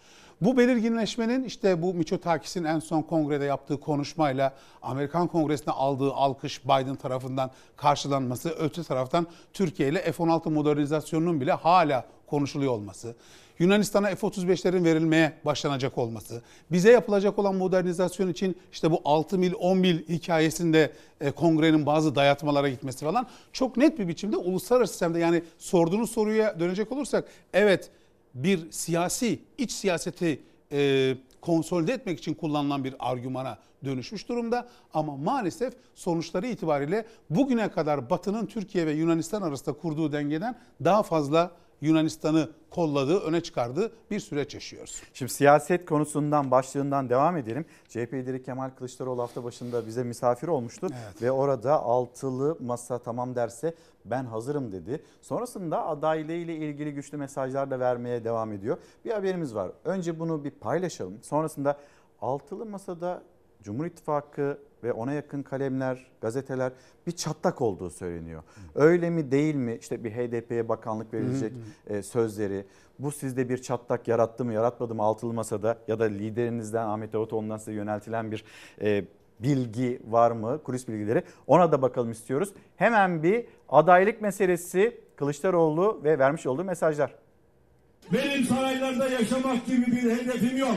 [0.40, 6.96] Bu belirginleşmenin işte bu Miçotakis'in en son kongrede yaptığı konuşmayla Amerikan Kongresi'ne aldığı alkış Biden
[6.96, 13.16] tarafından karşılanması, öte taraftan Türkiye ile F-16 modernizasyonunun bile hala konuşuluyor olması,
[13.58, 16.42] Yunanistan'a F-35'lerin verilmeye başlanacak olması,
[16.72, 22.14] bize yapılacak olan modernizasyon için işte bu 6 mil 10 mil hikayesinde e, kongrenin bazı
[22.14, 27.90] dayatmalara gitmesi falan çok net bir biçimde uluslararası sistemde yani sorduğunuz soruya dönecek olursak evet
[28.34, 30.40] bir siyasi iç siyaseti
[30.72, 34.68] e, konsolide etmek için kullanılan bir argümana dönüşmüş durumda.
[34.94, 41.50] Ama maalesef sonuçları itibariyle bugüne kadar Batı'nın Türkiye ve Yunanistan arasında kurduğu dengeden daha fazla
[41.80, 45.02] Yunanistan'ı kolladığı, öne çıkardığı bir süreç yaşıyoruz.
[45.14, 47.64] Şimdi siyaset konusundan başlığından devam edelim.
[47.88, 51.22] CHP lideri Kemal Kılıçdaroğlu hafta başında bize misafir olmuştu Evet.
[51.22, 53.74] ve orada altılı masa tamam derse
[54.04, 55.02] ben hazırım dedi.
[55.22, 58.76] Sonrasında adaylığı ile ilgili güçlü mesajlar da vermeye devam ediyor.
[59.04, 59.70] Bir haberimiz var.
[59.84, 61.18] Önce bunu bir paylaşalım.
[61.22, 61.76] Sonrasında
[62.20, 63.22] altılı masada
[63.66, 66.72] Cumhur İttifakı ve ona yakın kalemler, gazeteler
[67.06, 68.42] bir çatlak olduğu söyleniyor.
[68.74, 69.76] Öyle mi değil mi?
[69.80, 71.52] İşte bir HDP'ye bakanlık verilecek
[71.86, 72.64] e, sözleri.
[72.98, 77.56] Bu sizde bir çatlak yarattı mı yaratmadı mı altılı masada ya da liderinizden Ahmet Davutoğlu'ndan
[77.56, 78.44] size yöneltilen bir
[78.80, 79.04] e,
[79.40, 80.62] bilgi var mı?
[80.62, 81.22] Kulis bilgileri.
[81.46, 82.52] Ona da bakalım istiyoruz.
[82.76, 87.14] Hemen bir adaylık meselesi Kılıçdaroğlu ve vermiş olduğu mesajlar.
[88.12, 90.76] Benim saraylarda yaşamak gibi bir hedefim yok.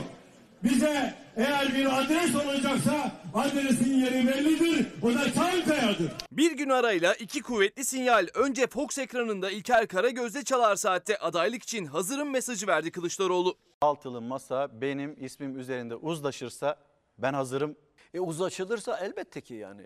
[0.64, 4.86] Bize eğer bir adres olacaksa adresin yeri bellidir.
[5.02, 6.12] O da Çankaya'dır.
[6.32, 8.26] Bir gün arayla iki kuvvetli sinyal.
[8.34, 13.56] Önce Fox ekranında İlker Karagöz'de çalar saatte adaylık için hazırım mesajı verdi Kılıçdaroğlu.
[13.80, 16.76] Altılı masa benim ismim üzerinde uzlaşırsa
[17.18, 17.76] ben hazırım.
[18.14, 19.82] E uzlaşılırsa elbette ki yani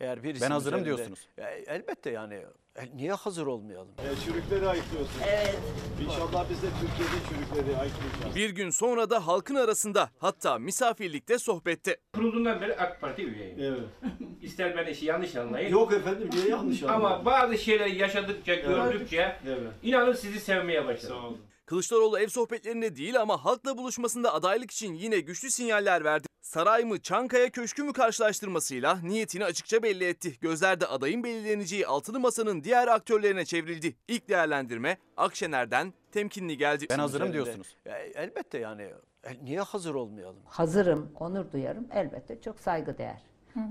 [0.00, 1.28] eğer birisi Ben hazırım üzerinde- diyorsunuz.
[1.38, 2.34] E, elbette yani
[2.76, 3.88] E, niye hazır olmayalım?
[4.24, 5.22] çürükleri ayıklıyorsunuz.
[5.28, 5.58] Evet.
[6.04, 8.34] İnşallah biz de Türkiye'de çürükleri ayıklayacağız.
[8.36, 11.96] Bir gün sonra da halkın arasında hatta misafirlikte sohbette.
[12.14, 13.58] Kurulduğundan beri AK Parti üyeyim.
[13.60, 14.12] Evet.
[14.42, 15.70] İster ben işi yanlış anlayın.
[15.72, 17.24] Yok efendim niye yanlış Ama anladın?
[17.26, 19.72] bazı şeyleri yaşadıkça, gördükçe Evet.
[19.82, 21.16] inanın sizi sevmeye başladım.
[21.20, 21.38] Sağ olun.
[21.68, 26.26] Kılıçdaroğlu ev sohbetlerinde değil ama halkla buluşmasında adaylık için yine güçlü sinyaller verdi.
[26.40, 30.38] Saray mı Çankaya Köşkü mü karşılaştırmasıyla niyetini açıkça belli etti.
[30.40, 33.96] Gözlerde adayın belirleneceği altılı masanın diğer aktörlerine çevrildi.
[34.08, 36.86] İlk değerlendirme Akşener'den temkinli geldi.
[36.90, 37.76] Ben hazırım diyorsunuz.
[38.14, 38.92] Elbette yani
[39.24, 40.40] E, niye hazır olmayalım?
[40.44, 41.86] Hazırım, onur duyarım.
[41.92, 43.22] Elbette çok saygıdeğer.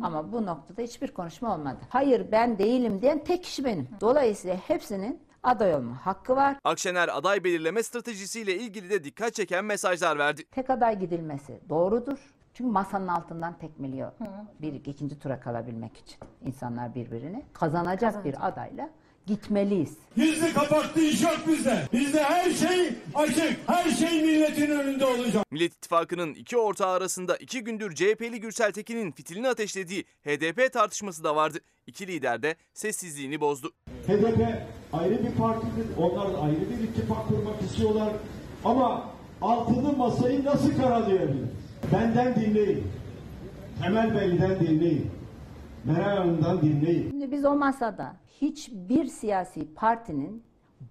[0.04, 1.80] Ama bu noktada hiçbir konuşma olmadı.
[1.90, 3.88] Hayır ben değilim diyen tek kişi benim.
[4.02, 6.56] Dolayısıyla hepsinin aday olma hakkı var.
[6.64, 10.44] Akşener aday belirleme stratejisiyle ilgili de dikkat çeken mesajlar verdi.
[10.52, 12.18] Tek aday gidilmesi doğrudur.
[12.54, 14.12] Çünkü masanın altından tekmeliyor.
[14.62, 18.90] Bir ikinci tura kalabilmek için insanlar birbirini kazanacak bir adayla
[19.28, 19.90] gitmeliyiz.
[20.18, 21.88] Gizli kapaklı iş yok bizde.
[21.94, 23.58] Bizde her şey açık.
[23.68, 25.46] Her şey milletin önünde olacak.
[25.52, 31.36] Millet İttifakı'nın iki ortağı arasında iki gündür CHP'li Gürsel Tekin'in fitilini ateşlediği HDP tartışması da
[31.36, 31.60] vardı.
[31.88, 33.72] İki lider de sessizliğini bozdu.
[34.08, 34.42] HDP
[34.94, 35.86] ayrı bir partidir.
[35.98, 38.14] Onlar ayrı bir ittifak kurmak istiyorlar.
[38.66, 39.10] Ama
[39.42, 41.48] altılı masayı nasıl karalayabilir?
[41.94, 42.84] Benden dinleyin.
[43.84, 45.12] Temel Bey'den dinleyin.
[45.88, 47.10] Meral Hanım'dan dinleyin.
[47.10, 50.44] Şimdi biz o masada hiçbir siyasi partinin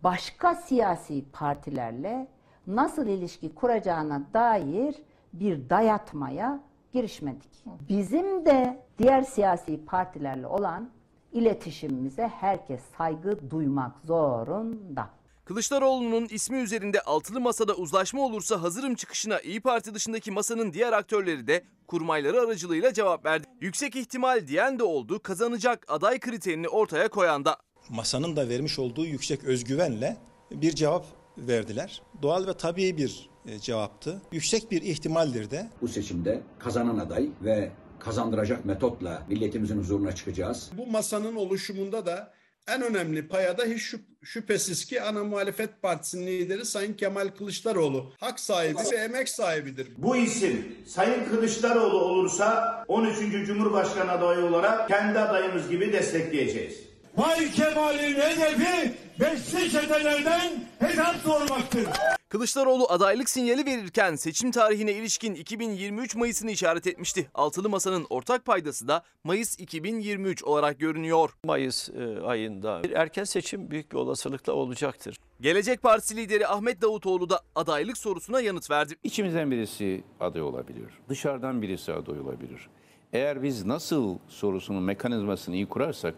[0.05, 2.29] başka siyasi partilerle
[2.67, 4.95] nasıl ilişki kuracağına dair
[5.33, 6.61] bir dayatmaya
[6.93, 7.65] girişmedik.
[7.89, 10.91] Bizim de diğer siyasi partilerle olan
[11.33, 15.09] iletişimimize herkes saygı duymak zorunda.
[15.47, 21.47] Kılıçdaroğlu'nun ismi üzerinde altılı masada uzlaşma olursa hazırım çıkışına İyi Parti dışındaki masanın diğer aktörleri
[21.47, 23.47] de kurmayları aracılığıyla cevap verdi.
[23.61, 27.57] Yüksek ihtimal diyen de oldu, kazanacak aday kriterini ortaya koyan da.
[27.89, 30.17] masanın da vermiş olduğu yüksek özgüvenle
[30.51, 31.07] bir cevap
[31.39, 32.03] verdiler.
[32.23, 34.23] Doğal ve tabii bir e, cevaptı.
[34.33, 40.71] Yüksek bir ihtimaldir de Bu seçimde kazanan aday ve kazandıracak metotla milletimizin huzuruna çıkacağız.
[40.79, 42.36] Bu masanın oluşumunda da
[42.69, 48.41] en önemli payada hiç şüp- şüphesiz ki ana muhalefet partisinin lideri Sayın Kemal Kılıçdaroğlu hak
[48.41, 49.89] sahibi ve emek sahibidir.
[49.97, 53.47] Bu isim Sayın Kılıçdaroğlu olursa 13.
[53.47, 56.81] Cumhurbaşkanı adayı olarak kendi adayımız gibi destekleyeceğiz.
[57.17, 61.87] Bay Kemal'in hedefi beşli çetelerden hesap sormaktır.
[62.29, 67.31] Kılıçdaroğlu adaylık sinyali verirken seçim tarihine ilişkin 2023 Mayıs'ını işaret etmişti.
[67.35, 71.31] Altılı Masa'nın ortak paydası da Mayıs 2023 olarak görünüyor.
[71.45, 75.17] Mayıs e, ayında bir erken seçim büyük bir olasılıkla olacaktır.
[75.41, 78.95] Gelecek Partisi lideri Ahmet Davutoğlu da adaylık sorusuna yanıt verdi.
[79.03, 80.91] İçimizden birisi aday olabilir.
[81.09, 82.69] Dışarıdan birisi aday olabilir.
[83.13, 86.15] Eğer biz nasıl sorusunun mekanizmasını iyi kurarsak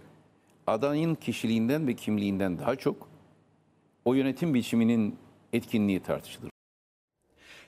[0.71, 3.09] adayın kişiliğinden ve kimliğinden daha çok
[4.05, 5.17] o yönetim biçiminin
[5.53, 6.51] etkinliği tartışılır.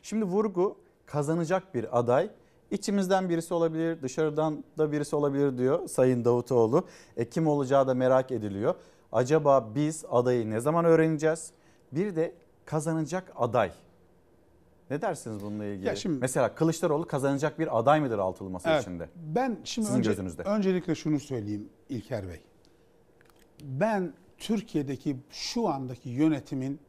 [0.02, 2.30] Şimdi vurgu kazanacak bir aday.
[2.70, 6.86] İçimizden birisi olabilir, dışarıdan da birisi olabilir diyor Sayın Davutoğlu.
[7.16, 8.74] E, kim olacağı da merak ediliyor.
[9.12, 11.50] Acaba biz adayı ne zaman öğreneceğiz?
[11.92, 13.72] Bir de kazanacak aday.
[14.90, 15.86] Ne dersiniz bununla ilgili?
[15.86, 19.08] Ya şimdi- Mesela Kılıçdaroğlu kazanacak bir aday mıdır altılı masa Evet, içinde?
[19.16, 20.42] Ben şimdi Sizin önce, gözünüzde.
[20.42, 22.40] öncelikle şunu söyleyeyim İlker Bey.
[23.62, 26.80] Ben Türkiye'deki şu andaki yönetimin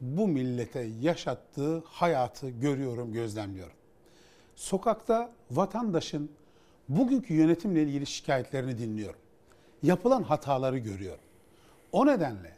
[0.00, 3.76] bu millete yaşattığı hayatı görüyorum, gözlemliyorum.
[4.56, 6.30] Sokakta vatandaşın
[6.88, 9.20] bugünkü yönetimle ilgili şikayetlerini dinliyorum.
[9.82, 11.24] Yapılan hataları görüyorum.
[11.92, 12.56] O nedenle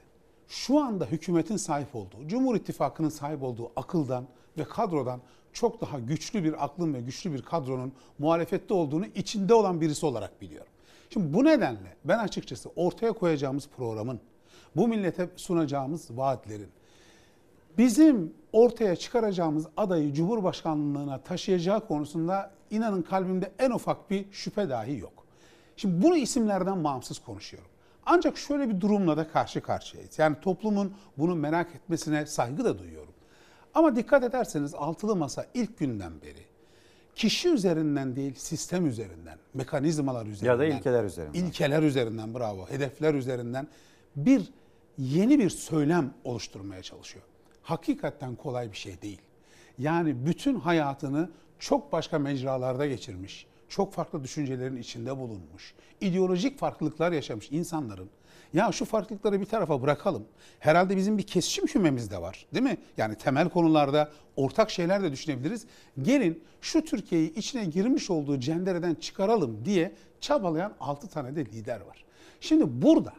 [0.49, 4.27] şu anda hükümetin sahip olduğu, Cumhur İttifakı'nın sahip olduğu akıldan
[4.59, 5.21] ve kadrodan
[5.53, 10.41] çok daha güçlü bir aklın ve güçlü bir kadronun muhalefette olduğunu içinde olan birisi olarak
[10.41, 10.73] biliyorum.
[11.11, 14.21] Şimdi bu nedenle ben açıkçası ortaya koyacağımız programın,
[14.77, 16.69] bu millete sunacağımız vaatlerin
[17.79, 25.25] bizim ortaya çıkaracağımız adayı Cumhurbaşkanlığına taşıyacağı konusunda inanın kalbimde en ufak bir şüphe dahi yok.
[25.77, 27.71] Şimdi bunu isimlerden bağımsız konuşuyorum.
[28.07, 30.19] Ancak şöyle bir durumla da karşı karşıyayız.
[30.19, 33.13] Yani toplumun bunu merak etmesine saygı da duyuyorum.
[33.75, 36.48] Ama dikkat ederseniz altılı masa ilk günden beri
[37.19, 40.53] kişi üzerinden değil sistem üzerinden, mekanizmalar üzerinden.
[40.53, 41.39] Ya da ilkeler üzerinden.
[41.45, 43.69] İlkeler üzerinden bravo, hedefler üzerinden
[44.17, 44.53] bir
[44.99, 47.25] yeni bir söylem oluşturmaya çalışıyor.
[47.63, 49.21] Hakikaten kolay bir şey değil.
[49.79, 57.49] Yani bütün hayatını çok başka mecralarda geçirmiş, çok farklı düşüncelerin içinde bulunmuş, ideolojik farklılıklar yaşamış
[57.51, 58.11] insanların
[58.53, 60.25] ya şu farklılıkları bir tarafa bırakalım.
[60.59, 62.77] Herhalde bizim bir kesişim kümemiz de var değil mi?
[62.97, 65.67] Yani temel konularda ortak şeyler de düşünebiliriz.
[66.03, 72.05] Gelin şu Türkiye'yi içine girmiş olduğu cendereden çıkaralım diye çabalayan 6 tane de lider var.
[72.41, 73.13] Şimdi burada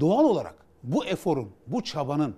[0.00, 2.34] doğal olarak bu eforun, bu çabanın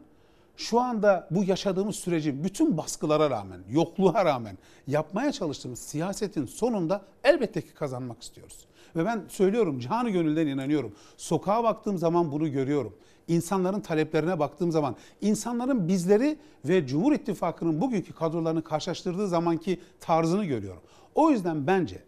[0.57, 7.61] şu anda bu yaşadığımız sürecin bütün baskılara rağmen, yokluğa rağmen yapmaya çalıştığımız siyasetin sonunda elbette
[7.63, 8.67] ki kazanmak istiyoruz.
[8.97, 10.93] Ve ben söylüyorum canı gönülden inanıyorum.
[11.17, 12.95] Sokağa baktığım zaman bunu görüyorum.
[13.29, 20.83] İnsanların taleplerine baktığım zaman, insanların bizleri ve Cumhur İttifakı'nın bugünkü kadrolarını karşılaştırdığı zamanki tarzını görüyorum.
[21.15, 22.03] O yüzden bence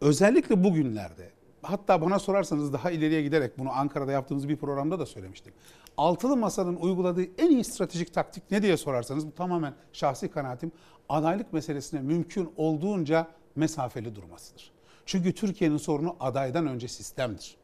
[0.00, 1.30] özellikle bugünlerde
[1.62, 5.52] hatta bana sorarsanız daha ileriye giderek bunu Ankara'da yaptığımız bir programda da söylemiştim.
[5.96, 10.72] Altılı Masa'nın uyguladığı en iyi stratejik taktik ne diye sorarsanız bu tamamen şahsi kanaatim
[11.08, 13.26] adaylık meselesine mümkün olduğunca
[13.56, 14.75] mesafeli durmasıdır.
[15.06, 17.56] Çünkü Türkiye'nin sorunu adaydan önce sistemdir.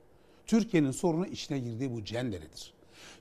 [0.47, 2.75] Türkiye'nin sorunu içine girdiği bu cenderedir.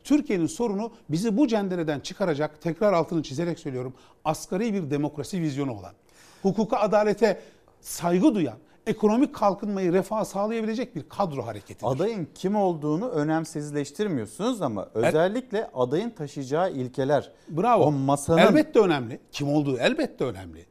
[0.04, 3.94] Türkiye'nin sorunu bizi bu cendereden çıkaracak, tekrar altını çizerek söylüyorum,
[4.26, 5.94] asgari bir demokrasi vizyonu olan,
[6.42, 7.42] hukuka, adalete
[7.82, 8.58] saygı duyan,
[8.88, 11.88] ekonomik kalkınmayı, refah sağlayabilecek bir kadro hareketidir.
[11.88, 17.32] Adayın kim olduğunu önemsizleştirmiyorsunuz ama özellikle adayın taşıyacağı ilkeler.
[17.50, 17.84] Bravo.
[17.84, 19.20] O masanın Elbette önemli.
[19.32, 20.66] Kim olduğu elbette önemli.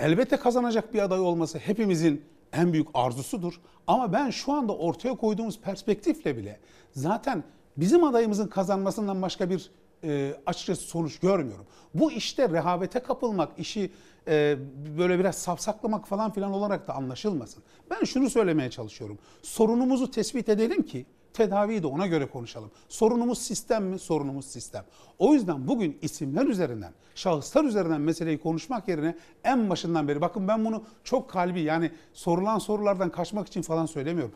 [0.00, 2.24] Elbette kazanacak bir aday olması hepimizin
[2.54, 3.60] en büyük arzusudur.
[3.86, 6.60] Ama ben şu anda ortaya koyduğumuz perspektifle bile
[6.92, 7.44] zaten
[7.76, 9.70] bizim adayımızın kazanmasından başka bir
[10.04, 11.66] e, açıkçası sonuç görmüyorum.
[11.94, 13.92] Bu işte rehavete kapılmak, işi
[14.28, 14.56] e,
[14.98, 17.62] böyle biraz safsaklamak falan filan olarak da anlaşılmasın.
[17.90, 19.18] Ben şunu söylemeye çalışıyorum.
[19.42, 22.70] Sorunumuzu tespit edelim ki tedaviyi de ona göre konuşalım.
[22.88, 23.98] Sorunumuz sistem mi?
[23.98, 24.84] Sorunumuz sistem.
[25.18, 30.64] O yüzden bugün isimler üzerinden, şahıslar üzerinden meseleyi konuşmak yerine en başından beri bakın ben
[30.64, 34.34] bunu çok kalbi yani sorulan sorulardan kaçmak için falan söylemiyorum.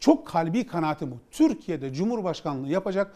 [0.00, 1.16] Çok kalbi kanaatim bu.
[1.30, 3.14] Türkiye'de Cumhurbaşkanlığı yapacak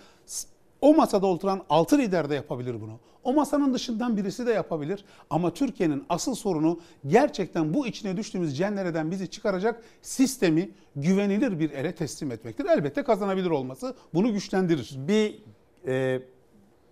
[0.80, 2.98] o masada oturan altı lider de yapabilir bunu.
[3.24, 5.04] O masanın dışından birisi de yapabilir.
[5.30, 11.94] Ama Türkiye'nin asıl sorunu gerçekten bu içine düştüğümüz cennereden bizi çıkaracak sistemi güvenilir bir ele
[11.94, 12.66] teslim etmektir.
[12.66, 14.96] Elbette kazanabilir olması bunu güçlendirir.
[15.08, 15.38] bir
[15.86, 16.22] e,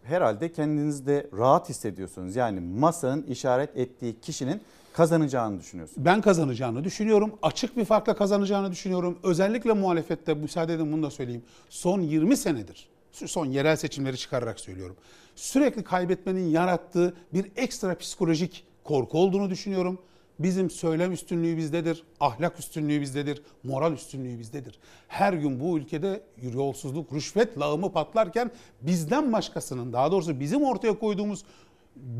[0.03, 2.37] herhalde kendinizde rahat hissediyorsunuz.
[2.37, 4.61] Yani masanın işaret ettiği kişinin
[4.93, 6.07] kazanacağını düşünüyorsunuz.
[6.07, 7.33] Ben kazanacağını düşünüyorum.
[7.43, 9.19] Açık bir farkla kazanacağını düşünüyorum.
[9.23, 11.43] Özellikle muhalefette müsaade edin bunu da söyleyeyim.
[11.69, 14.97] Son 20 senedir son yerel seçimleri çıkararak söylüyorum.
[15.37, 19.99] Sürekli kaybetmenin yarattığı bir ekstra psikolojik korku olduğunu düşünüyorum.
[20.39, 24.79] Bizim söylem üstünlüğü bizdedir, ahlak üstünlüğü bizdedir, moral üstünlüğü bizdedir.
[25.09, 26.23] Her gün bu ülkede
[26.55, 28.51] yolsuzluk, rüşvet lağımı patlarken
[28.83, 31.45] bizden başkasının, daha doğrusu bizim ortaya koyduğumuz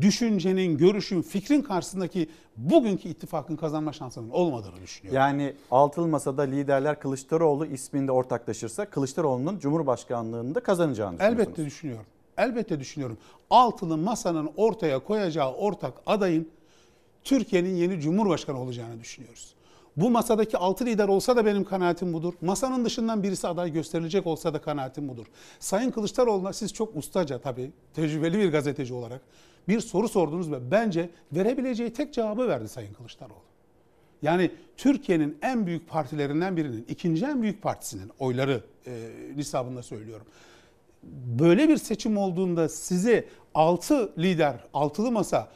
[0.01, 5.21] düşüncenin, görüşün, fikrin karşısındaki bugünkü ittifakın kazanma şansının olmadığını düşünüyorum.
[5.21, 11.47] Yani altılı masada liderler Kılıçdaroğlu isminde ortaklaşırsa Kılıçdaroğlu'nun Cumhurbaşkanlığını da kazanacağını düşünüyorsunuz.
[11.47, 12.05] Elbette düşünüyorum.
[12.37, 13.17] Elbette düşünüyorum.
[13.49, 16.49] Altılı masanın ortaya koyacağı ortak adayın
[17.23, 19.53] Türkiye'nin yeni Cumhurbaşkanı olacağını düşünüyoruz.
[19.97, 22.33] Bu masadaki altı lider olsa da benim kanaatim budur.
[22.41, 25.25] Masanın dışından birisi aday gösterilecek olsa da kanaatim budur.
[25.59, 29.21] Sayın Kılıçdaroğlu'na siz çok ustaca tabii tecrübeli bir gazeteci olarak
[29.67, 33.49] bir soru sordunuz ve bence verebileceği tek cevabı verdi Sayın Kılıçdaroğlu.
[34.21, 38.91] Yani Türkiye'nin en büyük partilerinden birinin, ikinci en büyük partisinin oyları e,
[39.35, 40.25] nisabında söylüyorum.
[41.39, 45.49] Böyle bir seçim olduğunda size altı lider, altılı masa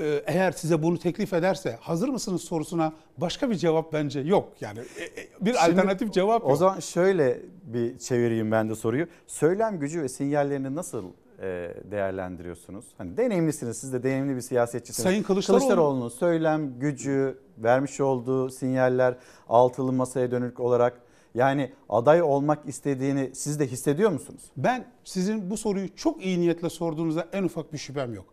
[0.00, 4.52] e, eğer size bunu teklif ederse hazır mısınız sorusuna başka bir cevap bence yok.
[4.60, 6.50] Yani e, e, bir Şimdi alternatif cevap yok.
[6.50, 9.06] O zaman şöyle bir çevireyim ben de soruyu.
[9.26, 11.04] Söylem gücü ve sinyallerini nasıl
[11.90, 12.84] değerlendiriyorsunuz?
[12.98, 15.02] Hani deneyimlisiniz, siz de deneyimli bir siyasetçisiniz.
[15.02, 19.16] Sayın Kılıçdaroğlu- Kılıçdaroğlu'nun söylem gücü, vermiş olduğu sinyaller
[19.48, 21.00] altılı masaya dönük olarak
[21.34, 24.42] yani aday olmak istediğini siz de hissediyor musunuz?
[24.56, 28.26] Ben sizin bu soruyu çok iyi niyetle sorduğunuzda en ufak bir şüphem yok.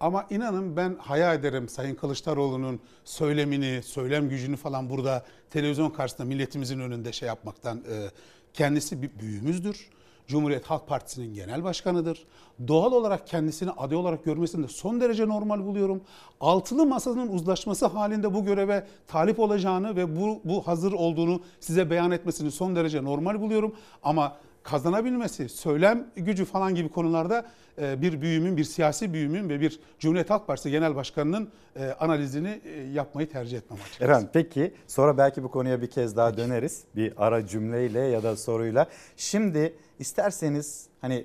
[0.00, 6.80] Ama inanın ben hayal ederim Sayın Kılıçdaroğlu'nun söylemini, söylem gücünü falan burada televizyon karşısında milletimizin
[6.80, 7.78] önünde şey yapmaktan.
[7.78, 8.06] e,
[8.54, 9.90] Kendisi bir büyüğümüzdür.
[10.30, 12.26] Cumhuriyet Halk Partisi'nin genel başkanıdır.
[12.68, 16.00] Doğal olarak kendisini aday olarak görmesini de son derece normal buluyorum.
[16.40, 22.10] Altılı masanın uzlaşması halinde bu göreve talip olacağını ve bu, bu hazır olduğunu size beyan
[22.10, 23.74] etmesini son derece normal buluyorum.
[24.02, 27.46] Ama kazanabilmesi, söylem gücü falan gibi konularda
[27.78, 32.60] e, bir büyümün, bir siyasi büyümün ve bir Cumhuriyet Halk Partisi Genel Başkanı'nın e, analizini
[32.64, 34.04] e, yapmayı tercih etmem açıkçası.
[34.04, 36.84] Eren peki sonra belki bu konuya bir kez daha döneriz.
[36.96, 38.86] Bir ara cümleyle ya da soruyla.
[39.16, 41.24] Şimdi isterseniz hani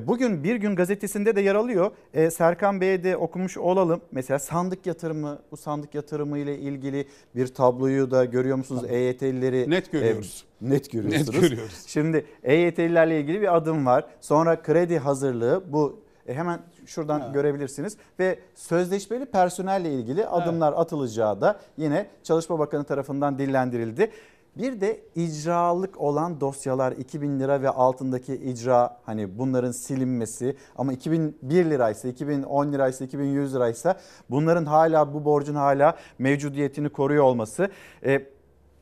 [0.00, 1.90] Bugün Bir Gün gazetesinde de yer alıyor.
[2.14, 4.00] E, Serkan Bey'e de okumuş olalım.
[4.12, 7.06] Mesela sandık yatırımı, bu sandık yatırımı ile ilgili
[7.36, 8.82] bir tabloyu da görüyor musunuz?
[8.88, 10.44] EYT'lileri Net görüyoruz.
[10.64, 11.34] E, net görüyorsunuz.
[11.34, 11.84] Net görüyoruz.
[11.86, 14.06] Şimdi EYT'lilerle ilgili bir adım var.
[14.20, 17.34] Sonra kredi hazırlığı bu e, hemen şuradan Evet.
[17.34, 24.10] görebilirsiniz ve sözleşmeli personelle ilgili adımlar atılacağı da yine Çalışma Bakanı tarafından dillendirildi.
[24.56, 31.64] Bir de icralık olan dosyalar 2000 lira ve altındaki icra hani bunların silinmesi ama 2001
[31.64, 34.00] liraysa 2010 liraysa 2100 liraysa
[34.30, 37.68] bunların hala bu borcun hala mevcudiyetini koruyor olması.
[38.04, 38.26] E,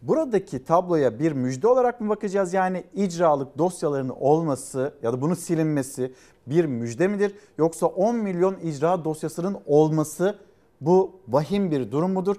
[0.03, 2.55] Buradaki tabloya bir müjde olarak mı bakacağız?
[2.55, 6.15] Yani icralık dosyaların olması ya da bunun silinmesi
[6.47, 7.35] bir müjde midir?
[7.59, 10.39] Yoksa 10 milyon icra dosyasının olması
[10.81, 12.37] bu vahim bir durum mudur?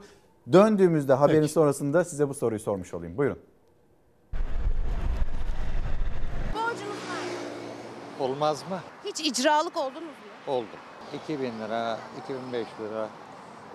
[0.51, 1.53] Döndüğümüzde haberin Peki.
[1.53, 3.17] sonrasında size bu soruyu sormuş olayım.
[3.17, 3.39] Buyurun.
[8.19, 8.79] Olmaz mı?
[9.05, 10.11] Hiç icralık oldunuz mu?
[10.47, 10.65] Oldu.
[11.23, 13.09] 2000 lira, 2005 lira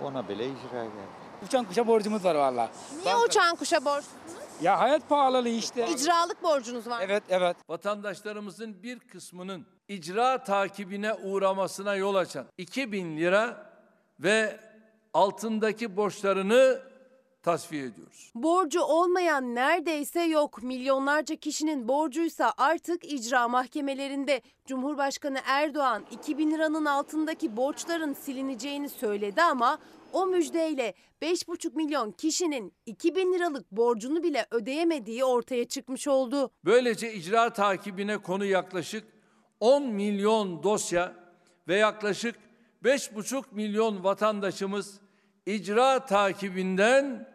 [0.03, 0.91] ona bile icra geldi.
[1.47, 2.71] Uçan kuşa borcumuz var valla.
[3.05, 4.37] Niye uçan kuşa borçlusunuz?
[4.63, 5.89] Ya hayat pahalılığı işte.
[5.89, 7.03] İcralık borcunuz var.
[7.05, 7.57] Evet evet.
[7.69, 13.71] Vatandaşlarımızın bir kısmının icra takibine uğramasına yol açan 2000 lira
[14.21, 14.61] ve
[15.17, 16.81] altındaki borçlarını
[17.43, 18.33] tasfiye ediyoruz.
[18.35, 20.63] Borcu olmayan neredeyse yok.
[20.63, 24.43] Milyonlarca kişinin borcuysa artık icra mahkemelerinde.
[24.67, 29.79] Cumhurbaşkanı Erdoğan 2000 liranın altındaki borçların silineceğini söyledi ama
[30.13, 36.51] o müjdeyle 5,5 milyon kişinin 2000 liralık borcunu bile ödeyemediği ortaya çıkmış oldu.
[36.65, 39.05] Böylece icra takibine konu yaklaşık
[39.61, 41.15] 10 milyon dosya
[41.69, 42.37] ve yaklaşık
[42.85, 45.06] 5,5 milyon vatandaşımız
[45.47, 47.29] icra takibinden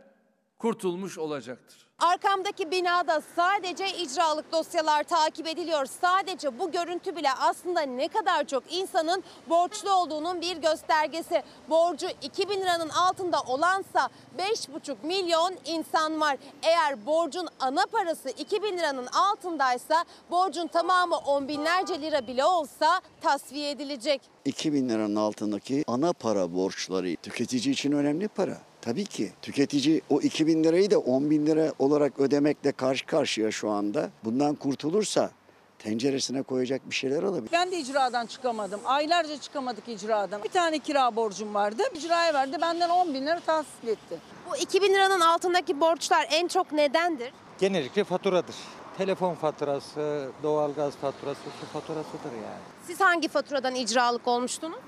[0.57, 1.87] kurtulmuş olacaktır.
[2.01, 5.85] Arkamdaki binada sadece icralık dosyalar takip ediliyor.
[5.85, 11.43] Sadece bu görüntü bile aslında ne kadar çok insanın borçlu olduğunun bir göstergesi.
[11.69, 16.37] Borcu 2000 liranın altında olansa 5,5 milyon insan var.
[16.63, 23.69] Eğer borcun ana parası 2000 liranın altındaysa borcun tamamı on binlerce lira bile olsa tasfiye
[23.69, 24.21] edilecek.
[24.45, 28.70] 2000 liranın altındaki ana para borçları tüketici için önemli para.
[28.81, 33.69] Tabii ki tüketici o 2000 lirayı da 10 bin lira olarak ödemekle karşı karşıya şu
[33.69, 34.09] anda.
[34.23, 35.31] Bundan kurtulursa
[35.79, 37.51] tenceresine koyacak bir şeyler alabilir.
[37.51, 38.79] Ben de icradan çıkamadım.
[38.85, 40.43] Aylarca çıkamadık icradan.
[40.43, 41.83] Bir tane kira borcum vardı.
[41.95, 42.57] İcraya verdi.
[42.61, 44.17] Benden 10 bin lira tahsil etti.
[44.51, 47.33] Bu 2000 liranın altındaki borçlar en çok nedendir?
[47.59, 48.55] Genellikle faturadır.
[48.97, 52.61] Telefon faturası, doğalgaz faturası, su faturasıdır yani.
[52.87, 54.79] Siz hangi faturadan icralık olmuştunuz?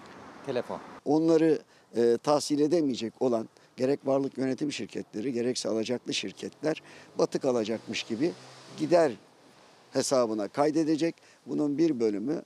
[0.46, 0.80] Telefon.
[1.06, 1.60] Onları
[1.96, 6.82] e, tahsil edemeyecek olan gerek varlık yönetim şirketleri gerekse alacaklı şirketler
[7.18, 8.32] batık alacakmış gibi
[8.78, 9.12] gider
[9.94, 11.16] hesabına kaydedecek.
[11.46, 12.42] Bunun bir bölümü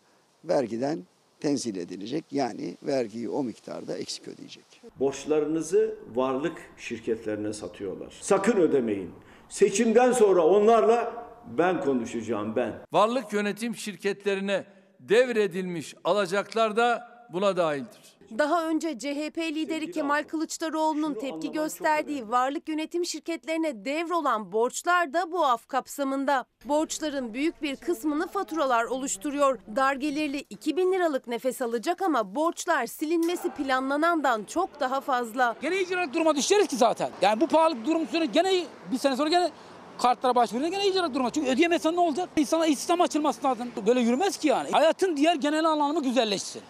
[0.46, 1.04] vergiden
[1.40, 2.26] tenzil edilecek.
[2.32, 4.66] Yani vergiyi o miktarda eksik ödeyecek.
[5.00, 8.18] Borçlarınızı varlık şirketlerine satıyorlar.
[8.22, 9.12] Sakın ödemeyin.
[9.50, 11.28] Seçimden sonra onlarla
[11.58, 12.74] ben konuşacağım ben.
[12.92, 14.66] Varlık yönetim şirketlerine
[15.00, 18.17] devredilmiş alacaklar da buna dahildir.
[18.38, 25.46] Daha önce CHP lideri Kemal Kılıçdaroğlu'nun tepki gösterdiği varlık yönetim şirketlerine devrolan borçlar da bu
[25.46, 26.46] af kapsamında.
[26.66, 29.60] Borçların büyük bir kısmını faturalar oluşturuyor.
[29.76, 35.56] Dar gelirli 2000 liralık nefes alacak ama borçlar silinmesi planlanandan çok daha fazla.
[35.62, 37.10] Gene icralık duruma düşeriz ki zaten.
[37.22, 39.50] Yani bu pahalılık durum sonra gene bir sene sonra gene
[39.98, 41.30] kartlara başvurunca gene icralık duruma.
[41.30, 42.30] Çünkü ödeyemezsen ne olacak?
[42.38, 43.72] İnsana istihdam açılması lazım.
[43.88, 44.72] Böyle yürümez ki yani.
[44.72, 46.62] Hayatın diğer genel anlamı güzelleşsin.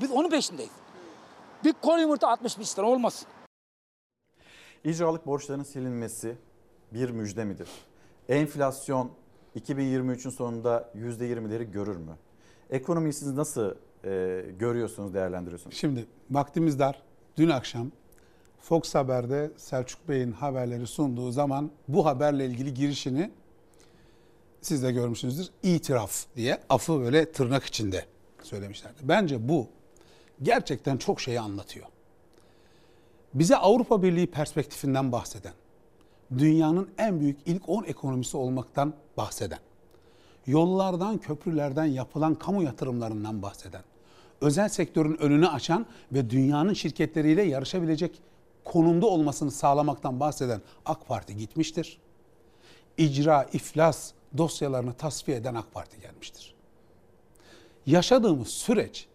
[0.00, 0.81] Biz onun peşindeyiz.
[1.64, 3.28] Bir kol yumurta 65 lira olmasın.
[4.84, 6.36] İcralık borçların silinmesi
[6.92, 7.68] bir müjde midir?
[8.28, 9.10] Enflasyon
[9.56, 12.16] 2023'ün sonunda %20'leri görür mü?
[12.70, 13.74] Ekonomiyi siz nasıl
[14.04, 15.76] e, görüyorsunuz, değerlendiriyorsunuz?
[15.76, 17.02] Şimdi vaktimiz dar.
[17.36, 17.90] Dün akşam
[18.60, 23.30] Fox Haber'de Selçuk Bey'in haberleri sunduğu zaman bu haberle ilgili girişini
[24.60, 25.50] siz de görmüşsünüzdür.
[25.62, 28.04] İtiraf diye afı böyle tırnak içinde
[28.42, 28.96] söylemişlerdi.
[29.02, 29.68] Bence bu
[30.42, 31.86] gerçekten çok şeyi anlatıyor.
[33.34, 35.52] Bize Avrupa Birliği perspektifinden bahseden,
[36.38, 39.58] dünyanın en büyük ilk 10 ekonomisi olmaktan bahseden,
[40.46, 43.82] yollardan, köprülerden yapılan kamu yatırımlarından bahseden,
[44.40, 48.22] özel sektörün önünü açan ve dünyanın şirketleriyle yarışabilecek
[48.64, 51.98] konumda olmasını sağlamaktan bahseden AK Parti gitmiştir.
[52.98, 56.54] İcra, iflas dosyalarını tasfiye eden AK Parti gelmiştir.
[57.86, 59.06] Yaşadığımız süreç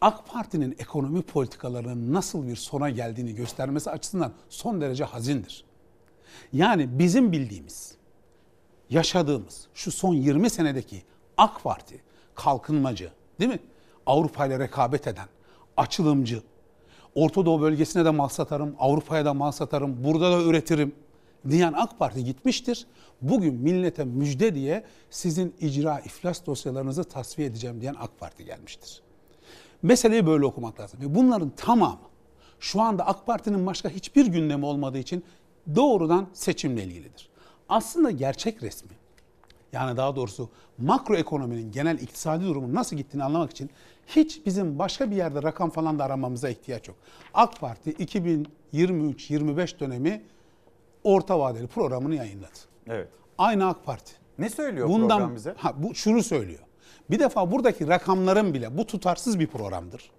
[0.00, 5.64] AK Parti'nin ekonomi politikalarının nasıl bir sona geldiğini göstermesi açısından son derece hazindir.
[6.52, 7.94] Yani bizim bildiğimiz,
[8.90, 11.02] yaşadığımız şu son 20 senedeki
[11.36, 12.02] AK Parti
[12.34, 13.60] kalkınmacı, değil mi?
[14.06, 15.28] Avrupa ile rekabet eden,
[15.76, 16.42] açılımcı,
[17.14, 20.94] Orta Doğu bölgesine de mal satarım, Avrupa'ya da mal satarım, burada da üretirim
[21.48, 22.86] diyen AK Parti gitmiştir.
[23.22, 29.05] Bugün millete müjde diye sizin icra iflas dosyalarınızı tasfiye edeceğim diyen AK Parti gelmiştir.
[29.82, 31.00] Meseleyi böyle okumak lazım.
[31.00, 31.98] Ve bunların tamamı
[32.60, 35.24] şu anda AK Parti'nin başka hiçbir gündemi olmadığı için
[35.74, 37.28] doğrudan seçimle ilgilidir.
[37.68, 38.90] Aslında gerçek resmi
[39.72, 40.48] yani daha doğrusu
[40.78, 43.70] makroekonominin genel iktisadi durumun nasıl gittiğini anlamak için
[44.06, 46.96] hiç bizim başka bir yerde rakam falan da aramamıza ihtiyaç yok.
[47.34, 50.22] AK Parti 2023-25 dönemi
[51.04, 52.58] orta vadeli programını yayınladı.
[52.86, 53.08] Evet.
[53.38, 54.12] Aynı AK Parti.
[54.38, 55.54] Ne söylüyor Bundan, program bize?
[55.56, 56.60] Ha, bu şunu söylüyor.
[57.10, 60.10] Bir defa buradaki rakamların bile bu tutarsız bir programdır.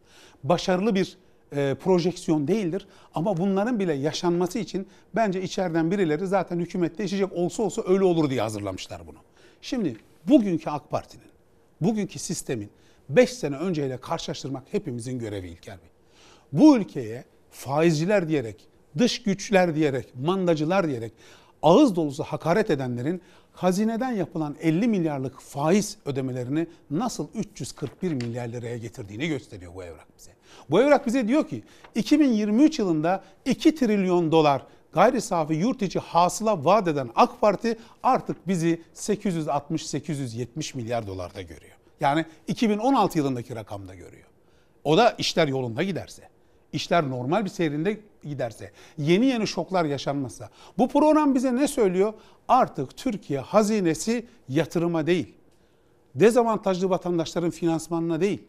[0.44, 1.18] Başarılı bir
[1.56, 2.88] e, projeksiyon değildir.
[3.14, 8.30] Ama bunların bile yaşanması için bence içeriden birileri zaten hükümette değişecek olsa olsa öyle olur
[8.30, 9.18] diye hazırlamışlar bunu.
[9.62, 9.98] Şimdi
[10.28, 11.28] bugünkü AK Parti'nin,
[11.82, 12.70] bugünkü sistemin
[13.10, 15.90] 5 sene önceyle karşılaştırmak hepimizin görevi İlker Bey.
[16.52, 21.14] Bu ülkeye faizciler diyerek, dış güçler diyerek, mandacılar diyerek
[21.62, 23.22] ağız dolusu hakaret edenlerin
[23.58, 30.32] hazineden yapılan 50 milyarlık faiz ödemelerini nasıl 341 milyar liraya getirdiğini gösteriyor bu evrak bize.
[30.70, 31.64] Bu evrak bize diyor ki
[31.96, 34.62] 2023 yılında 2 trilyon dolar
[34.94, 41.76] gayri safi yurt içi hasıla vaat eden AK Parti artık bizi 860-870 milyar dolarda görüyor.
[42.00, 44.28] Yani 2016 yılındaki rakamda görüyor.
[44.84, 46.30] O da işler yolunda giderse.
[46.74, 50.50] İşler normal bir seyrinde giderse, yeni yeni şoklar yaşanmazsa.
[50.78, 52.14] Bu program bize ne söylüyor?
[52.48, 55.34] Artık Türkiye hazinesi yatırıma değil,
[56.16, 58.44] dezavantajlı vatandaşların finansmanına değil,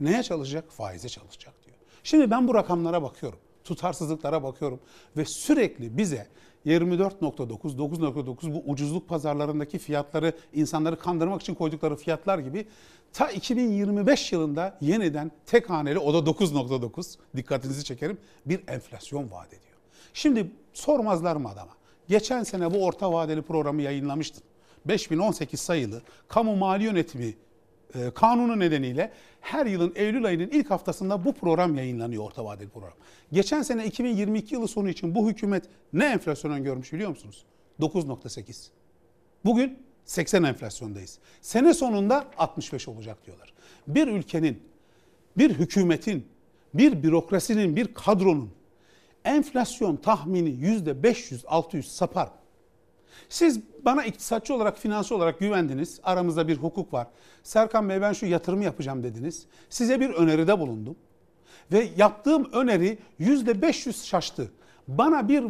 [0.00, 0.72] neye çalışacak?
[0.72, 1.76] Faize çalışacak diyor.
[2.04, 4.80] Şimdi ben bu rakamlara bakıyorum, tutarsızlıklara bakıyorum
[5.16, 6.26] ve sürekli bize
[6.66, 12.66] 24.9, 9.9 bu ucuzluk pazarlarındaki fiyatları insanları kandırmak için koydukları fiyatlar gibi
[13.12, 19.76] ta 2025 yılında yeniden tek haneli o da 9.9 dikkatinizi çekerim bir enflasyon vaat ediyor.
[20.14, 21.72] Şimdi sormazlar mı adama?
[22.08, 24.42] Geçen sene bu orta vadeli programı yayınlamıştın.
[24.84, 27.34] 5018 sayılı kamu mali yönetimi
[28.14, 32.92] kanunu nedeniyle her yılın Eylül ayının ilk haftasında bu program yayınlanıyor orta vadeli program.
[33.32, 37.44] Geçen sene 2022 yılı sonu için bu hükümet ne enflasyon öngörmüş biliyor musunuz?
[37.80, 38.68] 9.8.
[39.44, 41.18] Bugün 80 enflasyondayız.
[41.40, 43.52] Sene sonunda 65 olacak diyorlar.
[43.86, 44.62] Bir ülkenin,
[45.38, 46.26] bir hükümetin,
[46.74, 48.50] bir bürokrasinin, bir kadronun
[49.24, 52.30] enflasyon tahmini %500-600 sapar?
[53.28, 56.00] Siz bana iktisatçı olarak, finansçı olarak güvendiniz.
[56.02, 57.06] Aramızda bir hukuk var.
[57.42, 59.46] Serkan Bey ben şu yatırımı yapacağım dediniz.
[59.70, 60.96] Size bir öneride bulundum.
[61.72, 64.52] Ve yaptığım öneri %500 şaştı.
[64.88, 65.44] Bana bir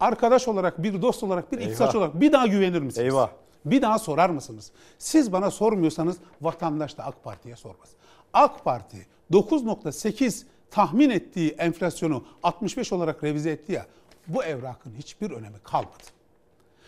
[0.00, 2.98] arkadaş olarak, bir dost olarak, bir iktisatçı olarak bir daha güvenir misiniz?
[2.98, 3.30] Eyvah.
[3.64, 4.72] Bir daha sorar mısınız?
[4.98, 7.88] Siz bana sormuyorsanız vatandaş da AK Parti'ye sormaz.
[8.32, 13.86] AK Parti 9.8 tahmin ettiği enflasyonu 65 olarak revize etti ya
[14.28, 16.13] bu evrakın hiçbir önemi kalmadı.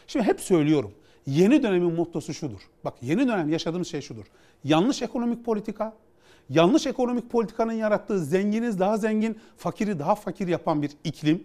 [0.06, 0.92] Şimdi hep söylüyorum.
[1.26, 2.60] Yeni dönemin mottosu şudur.
[2.84, 4.24] Bak yeni dönem yaşadığımız şey şudur.
[4.64, 5.96] Yanlış ekonomik politika,
[6.50, 11.44] yanlış ekonomik politikanın yarattığı zenginiz daha zengin, fakiri daha fakir yapan bir iklim,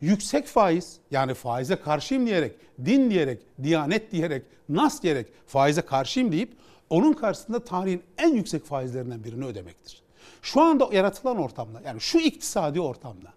[0.00, 2.52] yüksek faiz yani faize karşıyım diyerek,
[2.84, 6.52] din diyerek, diyanet diyerek, nas diyerek faize karşıyım deyip
[6.90, 10.02] onun karşısında tarihin en yüksek faizlerinden birini ödemektir.
[10.42, 13.32] Şu anda yaratılan ortamda yani şu iktisadi ortamda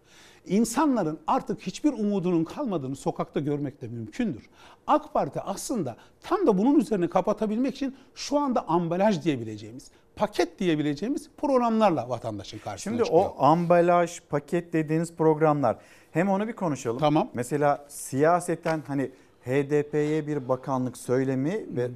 [0.47, 4.49] insanların artık hiçbir umudunun kalmadığını sokakta görmek de mümkündür.
[4.87, 11.29] AK Parti aslında tam da bunun üzerine kapatabilmek için şu anda ambalaj diyebileceğimiz, paket diyebileceğimiz
[11.37, 13.25] programlarla vatandaşın karşısına Şimdi çıkıyor.
[13.37, 15.77] o ambalaj, paket dediğiniz programlar
[16.11, 16.99] hem onu bir konuşalım.
[16.99, 17.29] Tamam.
[17.33, 19.11] Mesela siyasetten hani
[19.45, 21.91] HDP'ye bir bakanlık söylemi ve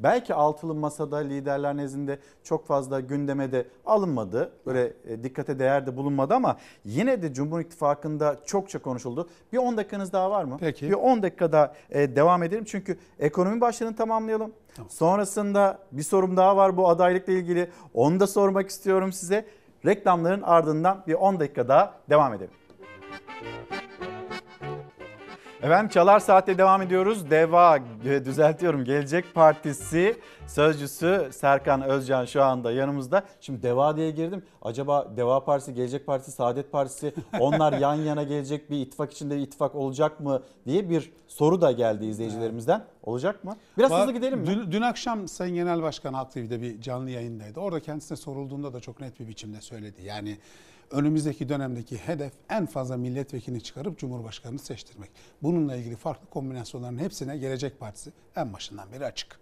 [0.00, 4.52] belki altılı masada liderler nezdinde çok fazla gündeme de alınmadı.
[4.66, 9.28] Böyle e, dikkate değer de bulunmadı ama yine de Cumhur İttifakı'nda çokça konuşuldu.
[9.52, 10.56] Bir 10 dakikanız daha var mı?
[10.60, 10.88] Peki.
[10.88, 12.64] Bir 10 dakikada e, devam edelim.
[12.64, 14.52] Çünkü ekonomi başlığını tamamlayalım.
[14.88, 17.70] Sonrasında bir sorum daha var bu adaylıkla ilgili.
[17.94, 19.46] Onu da sormak istiyorum size.
[19.86, 22.50] Reklamların ardından bir 10 dakika daha devam edelim.
[25.62, 27.30] Efendim Çalar Saat'te devam ediyoruz.
[27.30, 30.16] DEVA, e, düzeltiyorum Gelecek Partisi
[30.46, 33.22] sözcüsü Serkan Özcan şu anda yanımızda.
[33.40, 34.42] Şimdi DEVA diye girdim.
[34.62, 39.40] Acaba DEVA Partisi, Gelecek Partisi, Saadet Partisi onlar yan yana gelecek bir ittifak içinde bir
[39.40, 42.84] ittifak olacak mı diye bir soru da geldi izleyicilerimizden.
[43.02, 43.56] Olacak mı?
[43.78, 44.46] Biraz Var- hızlı gidelim mi?
[44.46, 47.60] Dün, dün akşam Sayın Genel Başkan Halk TV'de bir canlı yayındaydı.
[47.60, 50.02] Orada kendisine sorulduğunda da çok net bir biçimde söyledi.
[50.02, 50.38] Yani
[50.90, 55.10] önümüzdeki dönemdeki hedef en fazla milletvekilini çıkarıp Cumhurbaşkanını seçtirmek.
[55.42, 59.38] Bununla ilgili farklı kombinasyonların hepsine Gelecek Partisi en başından beri açık.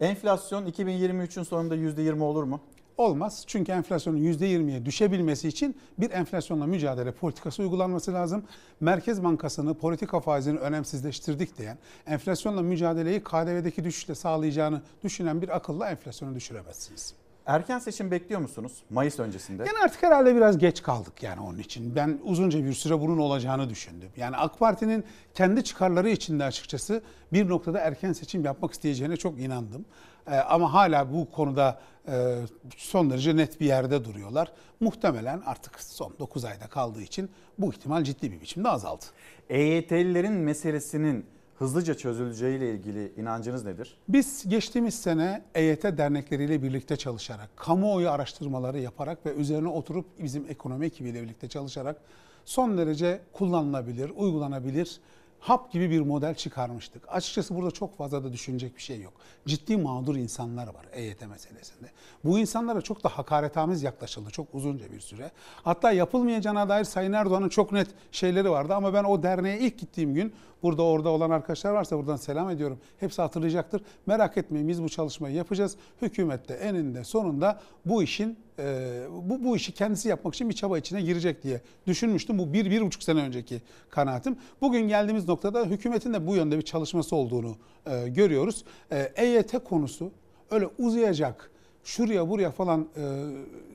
[0.00, 2.60] Enflasyon 2023'ün sonunda %20 olur mu?
[2.96, 3.44] Olmaz.
[3.46, 8.44] Çünkü enflasyonun %20'ye düşebilmesi için bir enflasyonla mücadele politikası uygulanması lazım.
[8.80, 16.34] Merkez Bankası'nı politika faizini önemsizleştirdik diyen, enflasyonla mücadeleyi KDV'deki düşüşle sağlayacağını düşünen bir akılla enflasyonu
[16.34, 17.14] düşüremezsiniz.
[17.50, 19.64] Erken seçim bekliyor musunuz Mayıs öncesinde?
[19.66, 21.96] Yani artık herhalde biraz geç kaldık yani onun için.
[21.96, 24.08] Ben uzunca bir süre bunun olacağını düşündüm.
[24.16, 25.04] Yani AK Parti'nin
[25.34, 27.02] kendi çıkarları içinde açıkçası
[27.32, 29.84] bir noktada erken seçim yapmak isteyeceğine çok inandım.
[30.26, 32.36] Ee, ama hala bu konuda e,
[32.76, 34.52] son derece net bir yerde duruyorlar.
[34.80, 39.04] Muhtemelen artık son 9 ayda kaldığı için bu ihtimal ciddi bir biçimde azaldı.
[39.48, 41.26] EYT'lilerin meselesinin
[41.60, 43.96] hızlıca çözüleceğiyle ilgili inancınız nedir?
[44.08, 50.86] Biz geçtiğimiz sene EYT dernekleriyle birlikte çalışarak, kamuoyu araştırmaları yaparak ve üzerine oturup bizim ekonomi
[50.86, 51.96] ekibiyle birlikte çalışarak
[52.44, 55.00] son derece kullanılabilir, uygulanabilir
[55.40, 57.02] hap gibi bir model çıkarmıştık.
[57.08, 59.12] Açıkçası burada çok fazla da düşünecek bir şey yok.
[59.46, 61.90] Ciddi mağdur insanlar var EYT meselesinde.
[62.24, 65.30] Bu insanlara çok da hakaretamiz yaklaşıldı çok uzunca bir süre.
[65.62, 70.14] Hatta yapılmayacağına dair Sayın Erdoğan'ın çok net şeyleri vardı ama ben o derneğe ilk gittiğim
[70.14, 70.32] gün
[70.62, 72.78] burada orada olan arkadaşlar varsa buradan selam ediyorum.
[73.00, 73.82] Hepsi hatırlayacaktır.
[74.06, 75.76] Merak etmeyin biz bu çalışmayı yapacağız.
[76.02, 80.78] Hükümet de eninde sonunda bu işin e, bu, bu işi kendisi yapmak için bir çaba
[80.78, 82.38] içine girecek diye düşünmüştüm.
[82.38, 84.36] Bu bir, bir buçuk sene önceki kanaatim.
[84.60, 87.56] Bugün geldiğimiz noktada hükümetin de bu yönde bir çalışması olduğunu
[87.86, 88.64] e, görüyoruz.
[88.92, 90.12] E, EYT konusu
[90.50, 91.50] öyle uzayacak,
[91.84, 93.02] şuraya buraya falan e,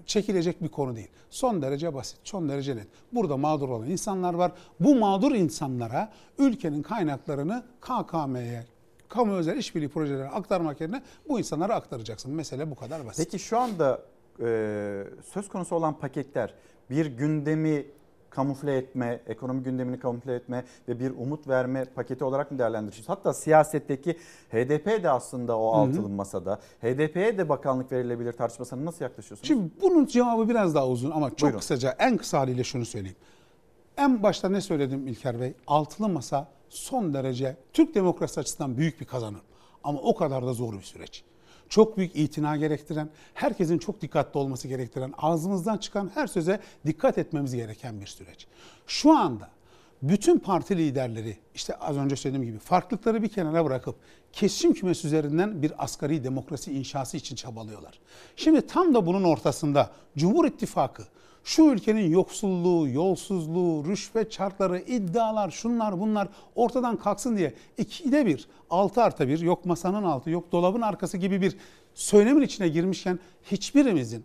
[0.06, 1.10] çekilecek bir konu değil.
[1.30, 2.88] Son derece basit, son derece net.
[3.12, 4.52] Burada mağdur olan insanlar var.
[4.80, 8.66] Bu mağdur insanlara ülkenin kaynaklarını KKM'ye,
[9.10, 12.32] kamu özel işbirliği projelerine aktarmak yerine bu insanlara aktaracaksın.
[12.32, 13.26] Mesele bu kadar basit.
[13.26, 14.02] Peki şu anda
[14.40, 15.04] e,
[15.34, 16.54] söz konusu olan paketler
[16.90, 17.86] bir gündemi
[18.36, 23.10] kamufle etme, ekonomi gündemini kamufle etme ve bir umut verme paketi olarak mı değerlendiriyorsunuz?
[23.10, 24.18] Hatta siyasetteki
[24.52, 26.60] HDP de aslında o altılı masada.
[26.82, 29.48] HDP'ye de bakanlık verilebilir tartışmasına nasıl yaklaşıyorsunuz?
[29.48, 31.60] Şimdi bunun cevabı biraz daha uzun ama çok Buyurun.
[31.60, 33.18] kısaca en kısa haliyle şunu söyleyeyim.
[33.98, 35.54] En başta ne söyledim İlker Bey?
[35.68, 39.42] Altılı masa son derece Türk demokrasi açısından büyük bir kazanım.
[39.84, 41.24] Ama o kadar da zor bir süreç.
[41.70, 47.56] Çok büyük itina gerektiren, herkesin çok dikkatli olması gerektiren, ağzımızdan çıkan her söze dikkat etmemiz
[47.56, 48.48] gereken bir süreç.
[48.88, 49.50] Şu anda
[50.02, 53.96] bütün parti liderleri işte az önce söylediğim gibi farklılıkları bir kenara bırakıp
[54.34, 58.00] kesişim kümesi üzerinden bir asgari demokrasi inşası için çabalıyorlar.
[58.36, 61.04] Şimdi tam da bunun ortasında Cumhur İttifakı
[61.46, 69.04] şu ülkenin yoksulluğu, yolsuzluğu, rüşvet çarkları, iddialar, şunlar bunlar ortadan kalksın diye ikide bir, altı
[69.04, 71.58] artı bir, yok masanın altı, yok dolabın arkası gibi bir
[71.94, 73.20] söylemin içine girmişken
[73.52, 74.24] hiçbirimizin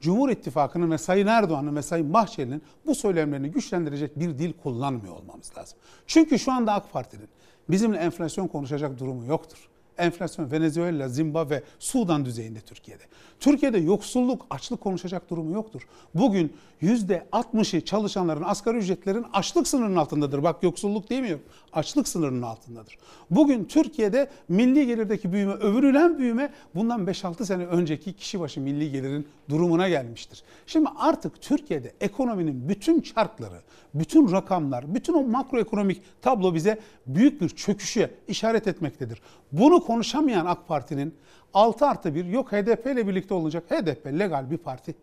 [0.00, 5.52] Cumhur İttifakı'nın ve Sayın Erdoğan'ın ve Sayın Bahçeli'nin bu söylemlerini güçlendirecek bir dil kullanmıyor olmamız
[5.58, 5.78] lazım.
[6.06, 7.28] Çünkü şu anda AK Parti'nin
[7.70, 9.68] bizimle enflasyon konuşacak durumu yoktur.
[9.98, 13.02] Enflasyon Venezuela, Zimbabwe, Sudan düzeyinde Türkiye'de.
[13.40, 15.82] Türkiye'de yoksulluk, açlık konuşacak durumu yoktur.
[16.14, 16.52] Bugün
[16.82, 20.42] %60'ı çalışanların asgari ücretlerin açlık sınırının altındadır.
[20.42, 21.44] Bak yoksulluk demiyorum.
[21.72, 22.98] Açlık sınırının altındadır.
[23.30, 29.26] Bugün Türkiye'de milli gelirdeki büyüme, övünülen büyüme bundan 5-6 sene önceki kişi başı milli gelirin
[29.48, 30.42] durumuna gelmiştir.
[30.66, 33.60] Şimdi artık Türkiye'de ekonominin bütün çarkları,
[34.00, 39.22] bütün rakamlar, bütün o makroekonomik tablo bize büyük bir çöküşe işaret etmektedir.
[39.52, 41.14] Bunu konuşamayan AK Parti'nin
[41.54, 43.64] 6 artı 1 yok HDP ile birlikte olacak.
[43.70, 44.94] HDP legal bir parti.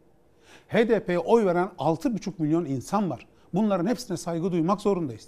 [0.68, 3.28] HDP'ye oy veren 6,5 milyon insan var.
[3.54, 5.28] Bunların hepsine saygı duymak zorundayız.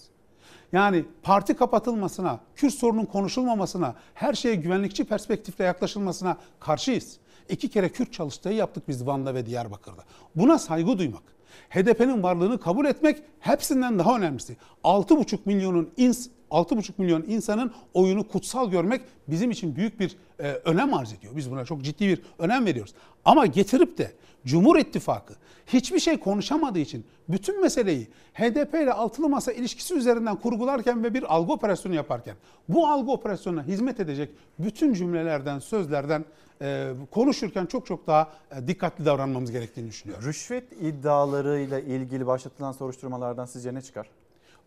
[0.72, 7.18] Yani parti kapatılmasına, Kürt sorunun konuşulmamasına, her şeye güvenlikçi perspektifle yaklaşılmasına karşıyız.
[7.50, 10.04] İki kere Kürt çalıştayı yaptık biz Van'da ve Diyarbakır'da.
[10.36, 11.24] Buna saygı duymak,
[11.70, 14.58] HDP'nin varlığını kabul etmek hepsinden daha önemlisi.
[14.84, 20.94] 6,5 milyonun ins 6,5 milyon insanın oyunu kutsal görmek bizim için büyük bir e, önem
[20.94, 21.36] arz ediyor.
[21.36, 22.94] Biz buna çok ciddi bir önem veriyoruz.
[23.26, 24.12] Ama getirip de
[24.46, 25.34] Cumhur İttifakı
[25.68, 31.36] hiçbir şey konuşamadığı için bütün meseleyi HDP ile altılı masa ilişkisi üzerinden kurgularken ve bir
[31.36, 32.36] algı operasyonu yaparken
[32.70, 34.30] bu algı operasyonuna hizmet edecek
[34.60, 36.26] bütün cümlelerden, sözlerden
[36.62, 40.26] e, konuşurken çok çok daha e, dikkatli davranmamız gerektiğini düşünüyorum.
[40.26, 44.10] Rüşvet iddialarıyla ilgili başlatılan soruşturmalardan sizce ne çıkar?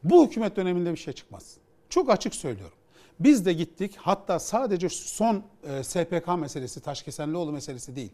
[0.04, 1.56] Bu hükümet döneminde bir şey çıkmaz.
[1.88, 2.76] Çok açık söylüyorum.
[3.20, 8.12] Biz de gittik hatta sadece son e, SPK meselesi Taşkesenlioğlu meselesi değil.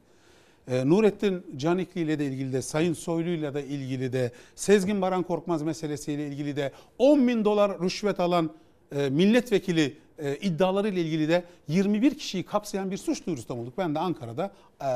[0.68, 5.22] E, Nurettin Canikli ile de ilgili de Sayın Soylu ile de ilgili de Sezgin Baran
[5.22, 8.50] Korkmaz meselesiyle ilgili de 10 bin dolar rüşvet alan
[8.92, 13.78] e, milletvekili e, iddiaları ile ilgili de 21 kişiyi kapsayan bir suç duyurusunda bulduk.
[13.78, 14.88] Ben de Ankara'da e,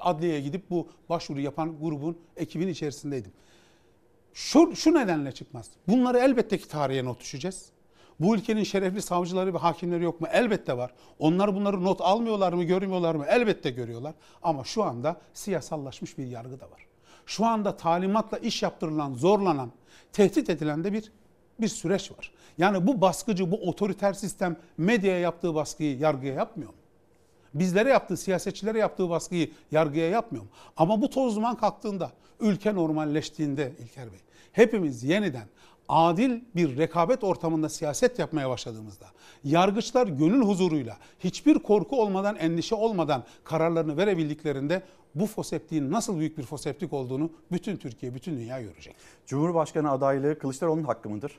[0.00, 3.32] adliyeye gidip bu başvuru yapan grubun ekibin içerisindeydim.
[4.34, 5.70] Şu, şu nedenle çıkmaz.
[5.88, 7.74] Bunları elbette ki tarihe not düşeceğiz.
[8.20, 10.26] Bu ülkenin şerefli savcıları ve hakimleri yok mu?
[10.32, 10.90] Elbette var.
[11.18, 13.24] Onlar bunları not almıyorlar mı, görmüyorlar mı?
[13.28, 14.14] Elbette görüyorlar.
[14.42, 16.86] Ama şu anda siyasallaşmış bir yargı da var.
[17.26, 19.72] Şu anda talimatla iş yaptırılan, zorlanan,
[20.12, 21.12] tehdit edilen de bir
[21.60, 22.30] bir süreç var.
[22.58, 26.76] Yani bu baskıcı, bu otoriter sistem medyaya yaptığı baskıyı yargıya yapmıyor mu?
[27.54, 30.50] Bizlere yaptığı, siyasetçilere yaptığı baskıyı yargıya yapmıyor mu?
[30.76, 34.18] Ama bu toz duman kalktığında, ülke normalleştiğinde İlker Bey,
[34.52, 35.46] hepimiz yeniden
[35.88, 39.06] adil bir rekabet ortamında siyaset yapmaya başladığımızda,
[39.44, 44.82] yargıçlar gönül huzuruyla, hiçbir korku olmadan, endişe olmadan kararlarını verebildiklerinde
[45.14, 48.96] bu foseptiğin nasıl büyük bir foseptik olduğunu bütün Türkiye, bütün dünya görecek.
[49.26, 51.38] Cumhurbaşkanı adaylığı Kılıçdaroğlu'nun hakkı mıdır?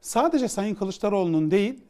[0.00, 1.80] Sadece Sayın Kılıçdaroğlu'nun değil,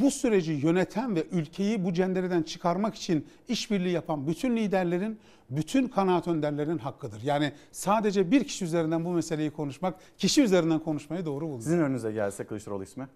[0.00, 5.18] bu süreci yöneten ve ülkeyi bu cendereden çıkarmak için işbirliği yapan bütün liderlerin,
[5.50, 7.22] bütün kanaat önderlerin hakkıdır.
[7.22, 11.60] Yani sadece bir kişi üzerinden bu meseleyi konuşmak, kişi üzerinden konuşmayı doğru buldum.
[11.60, 13.08] Sizin önünüze gelse Kılıçdaroğlu ismi?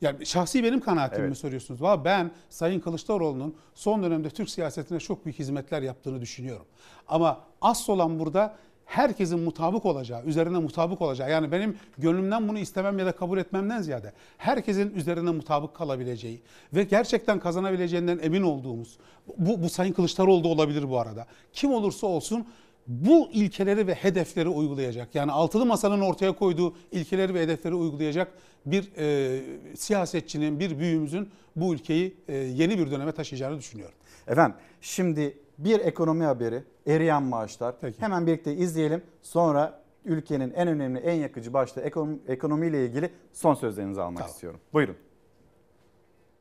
[0.00, 1.38] Yani şahsi benim kanaatimi Evet.
[1.38, 1.82] soruyorsunuz?
[1.82, 6.66] Valla ben Sayın Kılıçdaroğlu'nun son dönemde Türk siyasetine çok büyük hizmetler yaptığını düşünüyorum.
[7.08, 8.56] Ama asıl olan burada
[8.88, 11.30] herkesin mutabık olacağı, üzerine mutabık olacağı.
[11.30, 16.40] Yani benim gönlümden bunu istemem ya da kabul etmemden ziyade herkesin üzerine mutabık kalabileceği
[16.74, 18.98] ve gerçekten kazanabileceğinden emin olduğumuz,
[19.38, 21.26] bu, bu Sayın Kılıçdaroğlu da olabilir bu arada.
[21.52, 22.46] Kim olursa olsun
[22.86, 25.14] bu ilkeleri ve hedefleri uygulayacak.
[25.14, 28.32] Yani altılı masanın ortaya koyduğu ilkeleri ve hedefleri uygulayacak
[28.66, 29.40] bir e,
[29.76, 33.94] siyasetçinin, bir büyüğümüzün bu ülkeyi e, yeni bir döneme taşıyacağını düşünüyorum.
[34.28, 37.74] Efendim şimdi bir ekonomi haberi, eriyen maaşlar.
[37.98, 39.02] Hemen birlikte izleyelim.
[39.22, 44.60] Sonra ülkenin en önemli, en yakıcı başta ekonomi, ekonomiyle ilgili son sözlerinizi almak istiyorum.
[44.72, 44.96] Buyurun.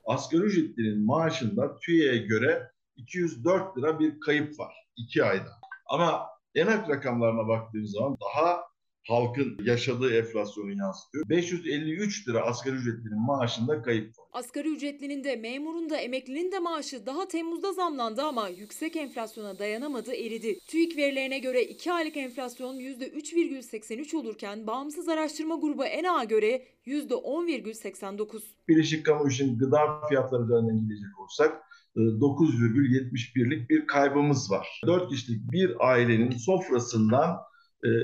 [0.06, 5.49] asgari ücretlinin maaşında TÜİ'ye göre 204 lira bir kayıp var 2 ayda.
[5.85, 6.26] Ama
[6.56, 8.61] enak rakamlarına baktığımız zaman daha
[9.07, 11.29] halkın yaşadığı enflasyonu yansıtıyor.
[11.29, 14.25] 553 lira asgari ücretlinin maaşında kayıp var.
[14.34, 20.13] Asgari ücretlinin de memurun da emeklinin de maaşı daha Temmuz'da zamlandı ama yüksek enflasyona dayanamadı
[20.13, 20.59] eridi.
[20.67, 28.41] TÜİK verilerine göre 2 aylık enflasyon %3,83 olurken bağımsız araştırma grubu ENA'a göre %10,89.
[28.67, 31.61] Birleşik Kamu İş'in gıda fiyatları üzerinden gidecek olsak
[31.95, 34.81] e, 9,71'lik bir kaybımız var.
[34.88, 37.38] 4 kişilik bir ailenin sofrasından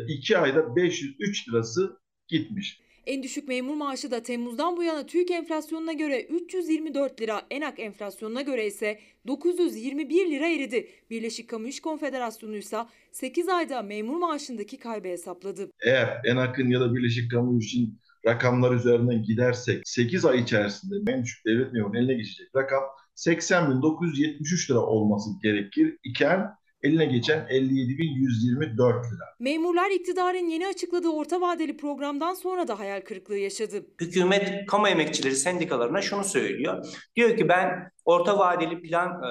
[0.07, 1.97] 2 ayda 503 lirası
[2.27, 2.83] gitmiş.
[3.05, 8.41] En düşük memur maaşı da Temmuz'dan bu yana TÜİK enflasyonuna göre 324 lira, ENAK enflasyonuna
[8.41, 10.87] göre ise 921 lira eridi.
[11.09, 12.77] Birleşik Kamu İş Konfederasyonu ise
[13.11, 15.69] 8 ayda memur maaşındaki kaybı hesapladı.
[15.85, 21.45] Eğer ENAK'ın ya da Birleşik Kamu İş'in rakamlar üzerinden gidersek 8 ay içerisinde en düşük
[21.45, 22.83] devlet memurunun eline geçecek rakam
[23.15, 26.47] 80.973 lira olması gerekir iken
[26.83, 29.25] eline geçen 57.124 lira.
[29.39, 33.85] Memurlar iktidarın yeni açıkladığı orta vadeli programdan sonra da hayal kırıklığı yaşadı.
[34.01, 36.85] hükümet kamu emekçileri sendikalarına şunu söylüyor.
[37.15, 39.29] Diyor ki ben orta vadeli plan e,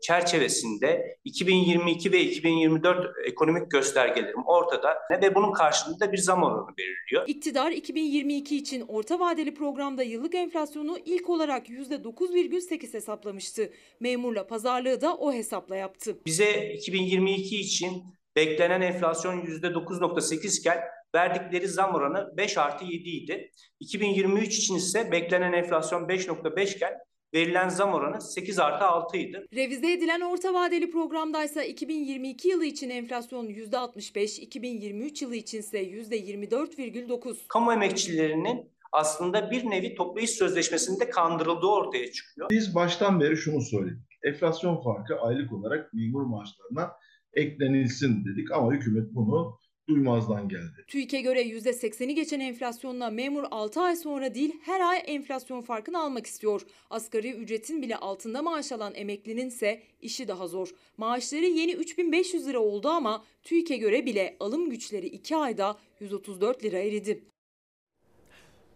[0.00, 7.28] çerçevesinde 2022 ve 2024 ekonomik göstergelerim ortada ve bunun karşılığında bir zam oranı belirliyor.
[7.28, 13.70] İktidar 2022 için orta vadeli programda yıllık enflasyonu ilk olarak %9,8 hesaplamıştı.
[14.00, 16.18] Memurla pazarlığı da o hesapla yaptı.
[16.26, 18.02] Bize 2022 için
[18.36, 20.78] beklenen enflasyon %9.8 iken
[21.14, 23.50] verdikleri zam oranı 5 artı 7 idi.
[23.80, 26.92] 2023 için ise beklenen enflasyon 5.5 iken
[27.34, 29.46] verilen zam oranı 8 artı 6 idi.
[29.54, 37.36] Revize edilen orta vadeli programdaysa 2022 yılı için enflasyon %65, 2023 yılı için ise %24,9.
[37.48, 42.50] Kamu emekçilerinin aslında bir nevi toplu iş sözleşmesinde kandırıldığı ortaya çıkıyor.
[42.50, 44.02] Biz baştan beri şunu söyledik.
[44.22, 46.92] Enflasyon farkı aylık olarak memur maaşlarına
[47.34, 50.84] eklenilsin dedik ama hükümet bunu duymazdan geldi.
[50.88, 56.26] TÜİK'e göre %80'i geçen enflasyonla memur 6 ay sonra değil her ay enflasyon farkını almak
[56.26, 56.62] istiyor.
[56.90, 60.68] Asgari ücretin bile altında maaş alan emeklinin ise işi daha zor.
[60.96, 66.78] Maaşları yeni 3500 lira oldu ama TÜİK'e göre bile alım güçleri 2 ayda 134 lira
[66.78, 67.24] eridi.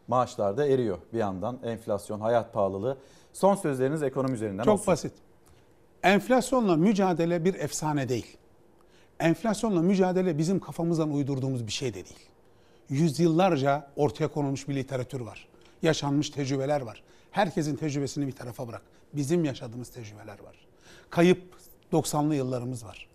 [0.08, 1.60] Maaşlar da eriyor bir yandan.
[1.64, 2.98] Enflasyon, hayat pahalılığı.
[3.32, 4.86] Son sözleriniz ekonomi üzerinden Çok olsun.
[4.86, 5.12] basit.
[6.02, 8.36] Enflasyonla mücadele bir efsane değil.
[9.20, 12.28] Enflasyonla mücadele bizim kafamızdan uydurduğumuz bir şey de değil.
[12.90, 15.48] yüzyıllarca ortaya konulmuş bir literatür var.
[15.82, 17.02] Yaşanmış tecrübeler var.
[17.30, 18.82] Herkesin tecrübesini bir tarafa bırak.
[19.12, 20.56] Bizim yaşadığımız tecrübeler var.
[21.10, 21.42] Kayıp
[21.92, 23.06] 90'lı yıllarımız var.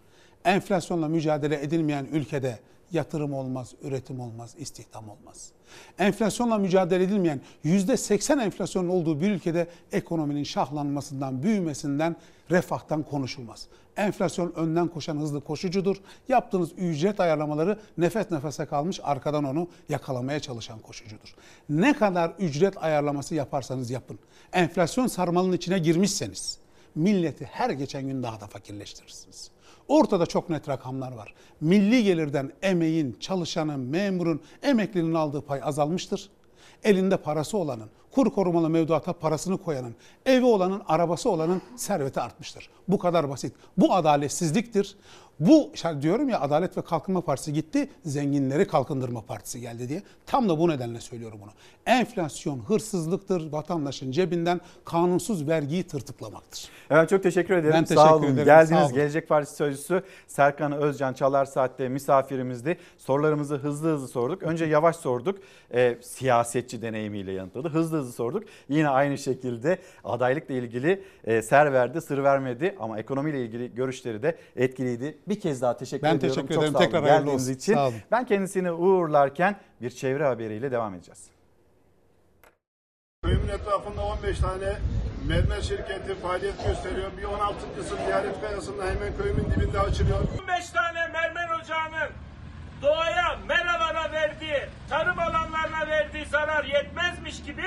[0.45, 2.60] Enflasyonla mücadele edilmeyen ülkede
[2.92, 5.52] yatırım olmaz, üretim olmaz, istihdam olmaz.
[6.00, 12.16] Enflasyonla mücadele edilmeyen %80 enflasyonun olduğu bir ülkede ekonominin şahlanmasından, büyümesinden,
[12.52, 13.68] refahtan konuşulmaz.
[13.98, 15.98] Enflasyon önden koşan hızlı koşucudur.
[16.30, 21.36] Yaptığınız ücret ayarlamaları nefes nefese kalmış arkadan onu yakalamaya çalışan koşucudur.
[21.70, 24.20] Ne kadar ücret ayarlaması yaparsanız yapın.
[24.54, 26.61] Enflasyon sarmalının içine girmişseniz
[26.96, 29.52] milleti her geçen gün daha da fakirleştirirsiniz.
[29.88, 31.34] Ortada çok net rakamlar var.
[31.62, 36.30] Milli gelirden emeğin, çalışanın, memurun, emeklinin aldığı pay azalmıştır.
[36.84, 39.96] Elinde parası olanın, kur korumalı mevduata parasını koyanın,
[40.26, 42.70] evi olanın, arabası olanın serveti artmıştır.
[42.88, 43.54] Bu kadar basit.
[43.78, 44.98] Bu adaletsizliktir.
[45.42, 50.02] Bu diyorum ya Adalet ve Kalkınma Partisi gitti, zenginleri kalkındırma partisi geldi diye.
[50.26, 51.52] Tam da bu nedenle söylüyorum bunu.
[51.86, 56.70] Enflasyon hırsızlıktır, vatandaşın cebinden kanunsuz vergiyi tırtıklamaktır.
[56.90, 57.74] Evet çok teşekkür ederim.
[57.74, 58.24] Ben sağ teşekkür olun.
[58.34, 58.80] ederim, Geldiniz.
[58.80, 58.94] sağ olun.
[58.96, 62.78] Gelecek Partisi Sözcüsü Serkan Özcan Çalar Saat'te misafirimizdi.
[62.98, 64.44] Sorularımızı hızlı hızlı sorduk.
[64.44, 65.40] Önce yavaş sorduk.
[65.74, 67.70] Ee, siyasetçi deneyimiyle yanıtladı.
[67.70, 68.44] Hızlı hızlı sorduk.
[68.70, 74.38] Yine aynı şekilde adaylıkla ilgili e, ser verdi, sır vermedi ama ekonomiyle ilgili görüşleri de
[74.56, 75.18] etkiliydi.
[75.32, 76.36] Bir kez daha teşekkür Ben ediyorum.
[76.36, 76.74] teşekkür Çok ederim.
[76.74, 77.53] sağ olun Tekrar hayırlı geldiğiniz olsun.
[77.60, 77.74] için.
[77.74, 77.95] Sağ olun.
[78.12, 81.30] Ben kendisini uğurlarken bir çevre haberiyle devam edeceğiz.
[83.24, 84.78] Köyümün etrafında 15 tane
[85.28, 87.12] mermer şirketi faaliyet gösteriyor.
[87.18, 90.20] Bir 16.sı ziyaret kayasında hemen köyümün dibinde açılıyor.
[90.41, 92.10] 15 tane mermer ocağının
[92.82, 94.60] doğaya, meralara verdiği,
[94.90, 97.64] tarım alanlarına verdiği zarar yetmezmiş gibi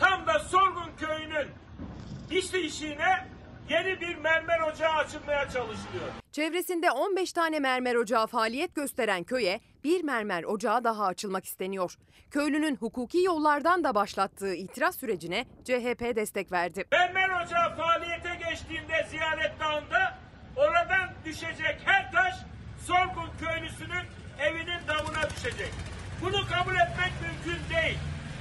[0.00, 1.46] tam da Sorgun köyünün
[2.30, 3.26] işleyişine
[3.70, 6.10] yeni bir mermer ocağı açılmaya çalışılıyor.
[6.32, 11.96] Çevresinde 15 tane mermer ocağı faaliyet gösteren köye bir mermer ocağı daha açılmak isteniyor.
[12.30, 16.84] Köylünün hukuki yollardan da başlattığı itiraz sürecine CHP destek verdi.
[16.92, 20.18] Mermer ocağı faaliyete geçtiğinde Ziyaret Dağı'nda
[20.56, 22.34] oradan düşecek her taş
[22.86, 24.06] Sorgun köylüsünün
[24.40, 25.70] evinin damına düşecek.
[26.22, 27.98] Bunu kabul etmek mümkün değil.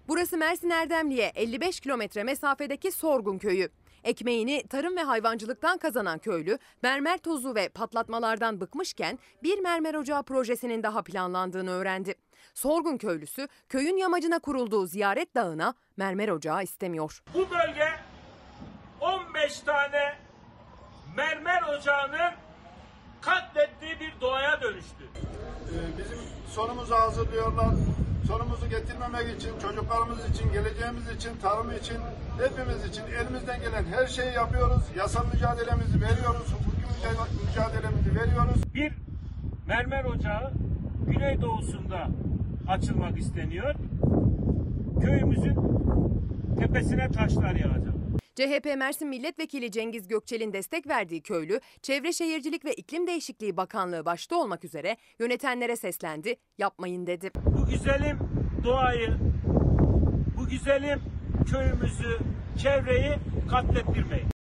[0.08, 3.70] Burası Mersin Erdemli'ye 55 kilometre mesafedeki Sorgun köyü.
[4.04, 10.84] Ekmeğini tarım ve hayvancılıktan kazanan köylü mermer tozu ve patlatmalardan bıkmışken bir mermer ocağı projesinin
[10.84, 12.16] daha planlandığını öğrendi.
[12.54, 17.24] Sorgun köylüsü köyün yamacına kurulduğu ziyaret dağına mermer ocağı istemiyor.
[17.34, 17.90] Bu bölge
[19.02, 20.18] 15 tane
[21.18, 22.32] mermer ocağının
[23.22, 25.04] katlettiği bir doğaya dönüştü.
[25.16, 26.20] Ee, Bizim
[26.56, 27.70] sonumuzu hazırlıyorlar.
[28.30, 31.98] Sonumuzu getirmemek için, çocuklarımız için, geleceğimiz için, tarım için,
[32.44, 34.84] hepimiz için elimizden gelen her şeyi yapıyoruz.
[34.98, 38.74] Yasal mücadelemizi veriyoruz, hukuki müca- mücadelemizi veriyoruz.
[38.74, 38.94] Bir
[39.68, 40.52] mermer ocağı
[41.08, 42.08] güneydoğusunda
[42.68, 43.76] açılmak isteniyor.
[45.02, 45.56] Köyümüzün
[46.60, 47.99] tepesine taşlar yağacak.
[48.40, 54.36] CHP Mersin Milletvekili Cengiz Gökçel'in destek verdiği köylü, Çevre Şehircilik ve İklim Değişikliği Bakanlığı başta
[54.36, 57.32] olmak üzere yönetenlere seslendi, yapmayın dedi.
[57.36, 58.20] Bu güzelim
[58.64, 59.18] doğayı,
[60.38, 61.02] bu güzelim
[61.52, 62.18] köyümüzü,
[62.64, 63.16] çevreyi
[63.50, 64.39] katlettirmeyin.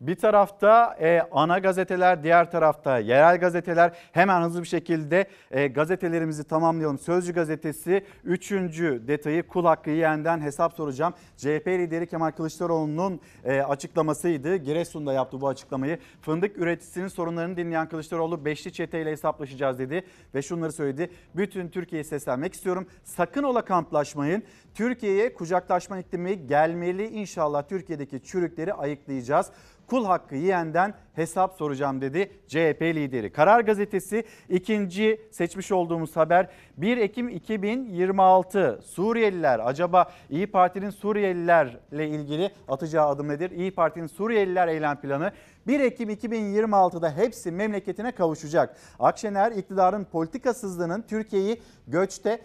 [0.00, 3.92] Bir tarafta e, ana gazeteler, diğer tarafta yerel gazeteler.
[4.12, 6.98] Hemen hızlı bir şekilde e, gazetelerimizi tamamlayalım.
[6.98, 8.50] Sözcü gazetesi 3.
[8.80, 11.14] detayı kul hakkı yiyenden hesap soracağım.
[11.36, 14.56] CHP lideri Kemal Kılıçdaroğlu'nun e, açıklamasıydı.
[14.56, 15.98] Giresun'da yaptı bu açıklamayı.
[16.20, 20.02] Fındık üreticisinin sorunlarını dinleyen Kılıçdaroğlu beşli çeteyle hesaplaşacağız dedi.
[20.34, 21.10] Ve şunları söyledi.
[21.36, 22.86] Bütün Türkiye'ye seslenmek istiyorum.
[23.04, 24.42] Sakın ola kamplaşmayın.
[24.74, 27.08] Türkiye'ye kucaklaşma iklimi gelmeli.
[27.08, 29.50] İnşallah Türkiye'deki çürükleri ayıklayacağız
[29.90, 33.32] kul hakkı yiyenden hesap soracağım dedi CHP lideri.
[33.32, 42.50] Karar Gazetesi ikinci seçmiş olduğumuz haber 1 Ekim 2026 Suriyeliler acaba İyi Parti'nin Suriyelilerle ilgili
[42.68, 43.50] atacağı adım nedir?
[43.50, 45.32] İyi Parti'nin Suriyeliler eylem planı
[45.66, 48.76] 1 Ekim 2026'da hepsi memleketine kavuşacak.
[48.98, 52.40] Akşener iktidarın politikasızlığının Türkiye'yi göçte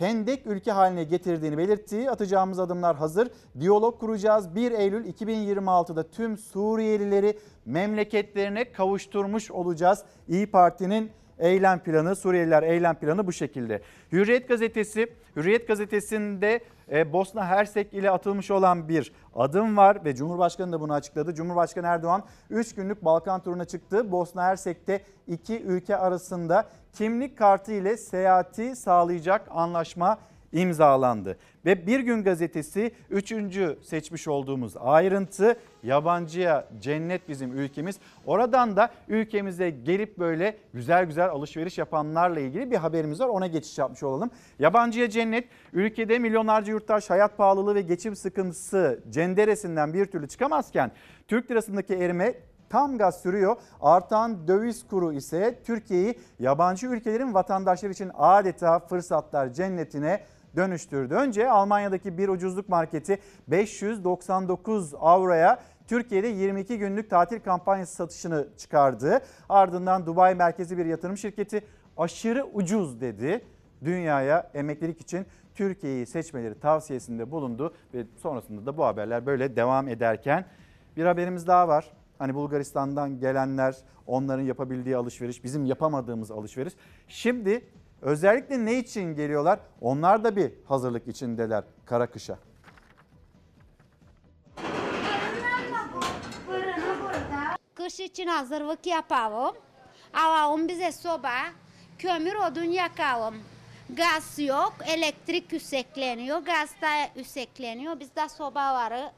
[0.00, 3.28] hendek ülke haline getirdiğini belirttiği atacağımız adımlar hazır.
[3.60, 4.54] Diyalog kuracağız.
[4.54, 10.04] 1 Eylül 2026'da tüm Suriyelileri memleketlerine kavuşturmuş olacağız.
[10.28, 11.10] İyi Parti'nin
[11.40, 13.82] eylem planı, Suriyeliler eylem planı bu şekilde.
[14.12, 16.60] Hürriyet gazetesi, Hürriyet gazetesinde
[16.92, 21.34] e, Bosna Hersek ile atılmış olan bir adım var ve Cumhurbaşkanı da bunu açıkladı.
[21.34, 24.12] Cumhurbaşkanı Erdoğan 3 günlük Balkan turuna çıktı.
[24.12, 30.18] Bosna Hersek'te iki ülke arasında kimlik kartı ile seyahati sağlayacak anlaşma
[30.52, 31.36] imzalandı.
[31.64, 33.34] Ve Bir Gün Gazetesi 3.
[33.82, 37.98] seçmiş olduğumuz ayrıntı yabancıya cennet bizim ülkemiz.
[38.26, 43.28] Oradan da ülkemize gelip böyle güzel güzel alışveriş yapanlarla ilgili bir haberimiz var.
[43.28, 44.30] Ona geçiş yapmış olalım.
[44.58, 50.92] Yabancıya cennet ülkede milyonlarca yurttaş hayat pahalılığı ve geçim sıkıntısı cenderesinden bir türlü çıkamazken
[51.28, 52.34] Türk lirasındaki erime
[52.70, 53.56] tam gaz sürüyor.
[53.80, 60.20] Artan döviz kuru ise Türkiye'yi yabancı ülkelerin vatandaşları için adeta fırsatlar cennetine
[60.56, 61.14] dönüştürdü.
[61.14, 63.18] Önce Almanya'daki bir ucuzluk marketi
[63.48, 69.20] 599 avroya Türkiye'de 22 günlük tatil kampanyası satışını çıkardı.
[69.48, 71.62] Ardından Dubai merkezi bir yatırım şirketi
[71.96, 73.44] aşırı ucuz dedi.
[73.84, 80.44] Dünyaya emeklilik için Türkiye'yi seçmeleri tavsiyesinde bulundu ve sonrasında da bu haberler böyle devam ederken
[80.96, 81.92] bir haberimiz daha var.
[82.18, 86.74] Hani Bulgaristan'dan gelenler onların yapabildiği alışveriş bizim yapamadığımız alışveriş.
[87.08, 87.64] Şimdi
[88.02, 89.60] özellikle ne için geliyorlar?
[89.80, 92.38] Onlar da bir hazırlık içindeler kara kışa.
[97.74, 99.56] Kış için hazırlık yapalım.
[100.14, 101.32] Alalım bize soba,
[101.98, 103.34] kömür odun yakalım.
[103.96, 108.00] Gaz yok, elektrik üsekleniyor, gaz da üsekleniyor.
[108.00, 109.10] Biz de sobaları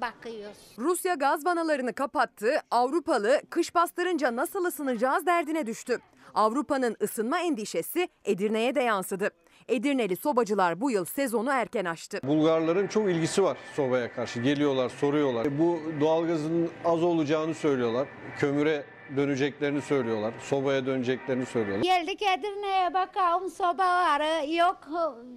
[0.00, 0.58] bakıyoruz.
[0.78, 2.60] Rusya gaz vanalarını kapattı.
[2.70, 5.98] Avrupalı kış bastırınca nasıl ısınacağız derdine düştü.
[6.34, 9.30] Avrupa'nın ısınma endişesi Edirne'ye de yansıdı.
[9.68, 12.20] Edirneli sobacılar bu yıl sezonu erken açtı.
[12.24, 14.40] Bulgarların çok ilgisi var sobaya karşı.
[14.40, 15.58] Geliyorlar, soruyorlar.
[15.58, 18.08] Bu doğalgazın az olacağını söylüyorlar.
[18.38, 18.84] Kömüre
[19.16, 20.34] döneceklerini söylüyorlar.
[20.40, 21.84] Sobaya döneceklerini söylüyorlar.
[21.84, 24.78] Geldik Edirne'ye bakalım sobaları yok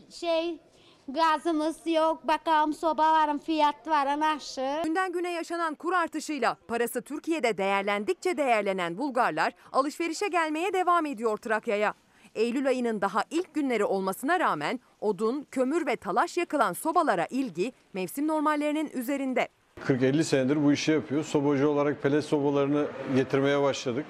[0.10, 0.60] şey
[1.08, 4.84] gazımız yok bakalım sobaların fiyatları nasıl?
[4.84, 11.94] Günden güne yaşanan kur artışıyla parası Türkiye'de değerlendikçe değerlenen Bulgarlar alışverişe gelmeye devam ediyor Trakya'ya.
[12.36, 18.28] Eylül ayının daha ilk günleri olmasına rağmen odun, kömür ve talaş yakılan sobalara ilgi mevsim
[18.28, 19.48] normallerinin üzerinde.
[19.88, 21.24] 40-50 senedir bu işi yapıyor.
[21.24, 22.86] Sobacı olarak pelet sobalarını
[23.16, 24.06] getirmeye başladık.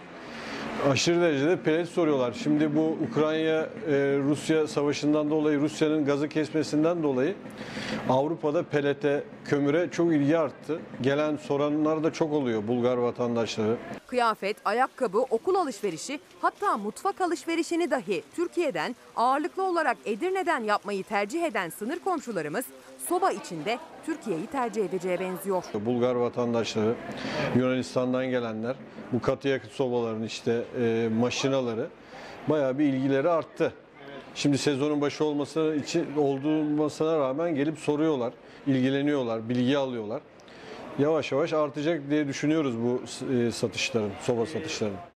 [0.91, 2.33] Aşırı derecede pelet soruyorlar.
[2.43, 7.35] Şimdi bu Ukrayna-Rusya savaşından dolayı, Rusya'nın gazı kesmesinden dolayı
[8.09, 10.79] Avrupa'da pelete, kömüre çok ilgi arttı.
[11.01, 13.77] Gelen soranlar da çok oluyor Bulgar vatandaşları.
[14.07, 21.69] Kıyafet, ayakkabı, okul alışverişi hatta mutfak alışverişini dahi Türkiye'den ağırlıklı olarak Edirne'den yapmayı tercih eden
[21.69, 22.65] sınır komşularımız
[23.09, 25.63] soba içinde Türkiye'yi tercih edeceğe benziyor.
[25.73, 26.95] Bulgar vatandaşları,
[27.55, 28.75] Yunanistan'dan gelenler
[29.11, 31.87] bu katı yakıt sobaların işte e, maşinaları
[32.49, 33.73] bayağı bir ilgileri arttı.
[34.35, 38.33] Şimdi sezonun başı olması için olmasına rağmen gelip soruyorlar,
[38.67, 40.21] ilgileniyorlar, bilgi alıyorlar.
[40.99, 43.01] Yavaş yavaş artacak diye düşünüyoruz bu
[43.33, 45.12] e, satışların, soba satışlarının.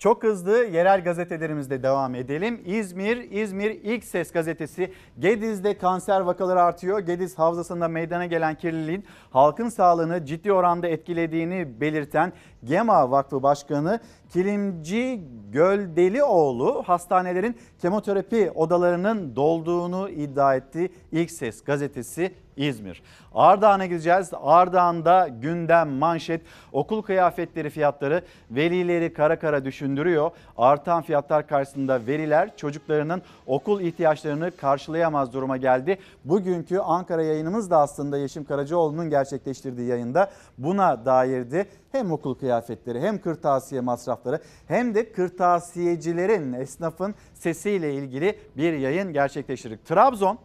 [0.00, 2.62] Çok hızlı yerel gazetelerimizde devam edelim.
[2.66, 6.98] İzmir, İzmir İlk Ses gazetesi Gediz'de kanser vakaları artıyor.
[6.98, 12.32] Gediz havzasında meydana gelen kirliliğin halkın sağlığını ciddi oranda etkilediğini belirten
[12.64, 14.00] GEMA Vakfı Başkanı
[14.32, 15.20] Kilimci
[15.52, 20.90] Göldelioğlu hastanelerin kemoterapi odalarının dolduğunu iddia etti.
[21.12, 23.02] İlk Ses gazetesi İzmir.
[23.34, 24.30] Ardahan'a gideceğiz.
[24.42, 26.40] Ardahan'da gündem manşet
[26.72, 30.30] okul kıyafetleri fiyatları velileri kara kara düşündürüyor.
[30.56, 35.98] Artan fiyatlar karşısında veliler çocuklarının okul ihtiyaçlarını karşılayamaz duruma geldi.
[36.24, 41.66] Bugünkü Ankara yayınımız da aslında Yeşim Karacaoğlu'nun gerçekleştirdiği yayında buna dairdi.
[41.92, 44.19] Hem okul kıyafetleri hem kırtasiye masrafları
[44.68, 49.86] hem de kırtasiyecilerin, esnafın sesiyle ilgili bir yayın gerçekleştirdik.
[49.86, 50.38] Trabzon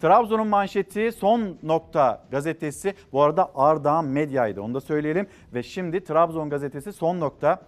[0.00, 6.50] Trabzon'un manşeti son nokta gazetesi bu arada Ardahan Medya'ydı onu da söyleyelim ve şimdi Trabzon
[6.50, 7.62] gazetesi son nokta.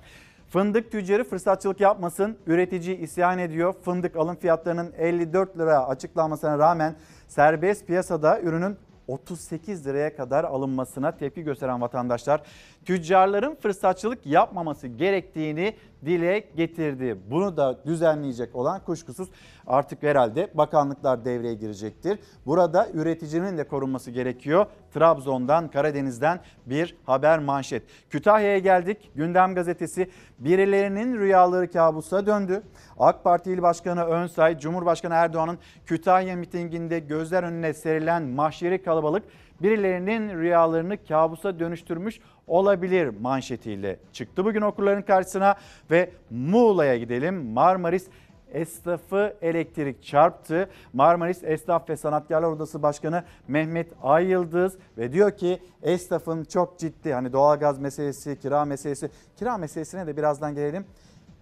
[0.49, 3.75] Fındık tüccarı fırsatçılık yapmasın, üretici isyan ediyor.
[3.85, 6.97] Fındık alım fiyatlarının 54 lira açıklanmasına rağmen
[7.29, 8.77] serbest piyasada ürünün
[9.09, 12.43] 38 liraya kadar alınmasına tepki gösteren vatandaşlar
[12.89, 15.75] tüccarların fırsatçılık yapmaması gerektiğini
[16.07, 17.19] dile getirdi.
[17.31, 19.29] Bunu da düzenleyecek olan kuşkusuz
[19.67, 22.19] artık herhalde bakanlıklar devreye girecektir.
[22.47, 24.67] Burada üreticinin de korunması gerekiyor.
[24.95, 27.83] Trabzon'dan, Karadeniz'den bir haber manşet.
[28.11, 29.11] Kütahya'ya geldik.
[29.15, 32.63] Gündem gazetesi birilerinin rüyaları kabusa döndü.
[32.99, 39.23] AK Parti İl Başkanı Önsay, Cumhurbaşkanı Erdoğan'ın Kütahya mitinginde gözler önüne serilen mahşeri kalabalık
[39.63, 45.55] birilerinin rüyalarını kabusa dönüştürmüş olabilir manşetiyle çıktı bugün okurların karşısına
[45.91, 47.53] ve Muğla'ya gidelim.
[47.53, 48.09] Marmaris
[48.53, 50.69] esnafı elektrik çarptı.
[50.93, 57.33] Marmaris Esnaf ve Sanatkarlar Odası Başkanı Mehmet Ayyıldız ve diyor ki esnafın çok ciddi hani
[57.33, 60.85] doğalgaz meselesi, kira meselesi, kira meselesine de birazdan gelelim.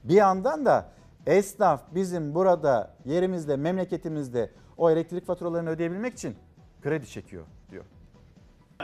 [0.05, 0.89] Bir yandan da
[1.27, 6.37] Esnaf bizim burada yerimizde, memleketimizde o elektrik faturalarını ödeyebilmek için
[6.83, 7.45] kredi çekiyor.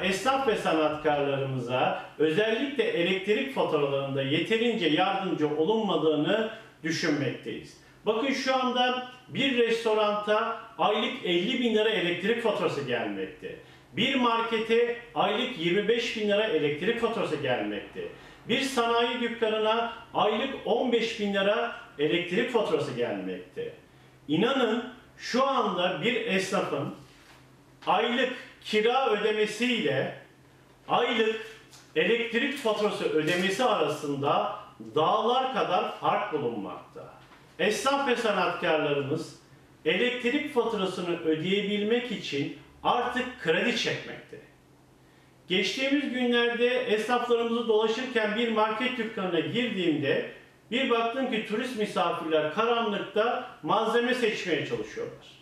[0.00, 6.50] Esnaf ve sanatkarlarımıza özellikle elektrik faturalarında yeterince yardımcı olunmadığını
[6.82, 7.76] düşünmekteyiz.
[8.06, 13.56] Bakın şu anda bir restoranta aylık 50 bin lira elektrik faturası gelmekte.
[13.92, 18.00] Bir markete aylık 25 bin lira elektrik faturası gelmekte.
[18.48, 23.74] Bir sanayi dükkanına aylık 15 bin lira elektrik faturası gelmekte.
[24.28, 24.84] İnanın
[25.16, 26.94] şu anda bir esnafın
[27.86, 28.32] aylık
[28.64, 30.18] kira ödemesiyle
[30.88, 31.46] aylık
[31.96, 34.58] elektrik faturası ödemesi arasında
[34.94, 37.14] dağlar kadar fark bulunmakta.
[37.58, 39.36] Esnaf ve sanatkarlarımız
[39.84, 44.40] elektrik faturasını ödeyebilmek için artık kredi çekmekte.
[45.48, 50.30] Geçtiğimiz günlerde esnaflarımızı dolaşırken bir market dükkanına girdiğimde
[50.70, 55.41] bir baktım ki turist misafirler karanlıkta malzeme seçmeye çalışıyorlar.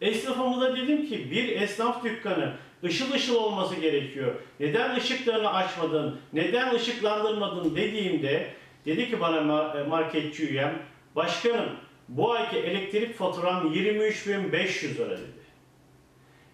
[0.00, 2.52] Esnafımıza dedim ki bir esnaf dükkanı
[2.84, 4.34] ışıl ışıl olması gerekiyor.
[4.60, 8.50] Neden ışıklarını açmadın, neden ışıklandırmadın dediğimde
[8.86, 10.82] dedi ki bana ma- marketçi üyem,
[11.16, 11.68] başkanım
[12.08, 15.44] bu ayki elektrik faturam 23.500 lira dedi.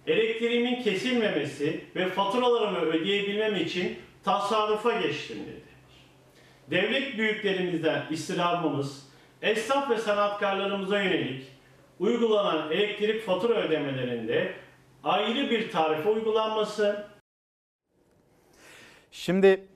[0.07, 5.71] Elektriğimin kesilmemesi ve faturalarımı ödeyebilmem için tasarrufa geçtim dedi.
[6.71, 9.09] Devlet büyüklerimizden istirhamımız,
[9.43, 11.43] esnaf ve sanatkarlarımıza yönelik
[12.01, 14.55] uygulanan elektrik fatura ödemelerinde
[15.05, 17.11] ayrı bir tarife uygulanması,
[19.11, 19.67] Şimdi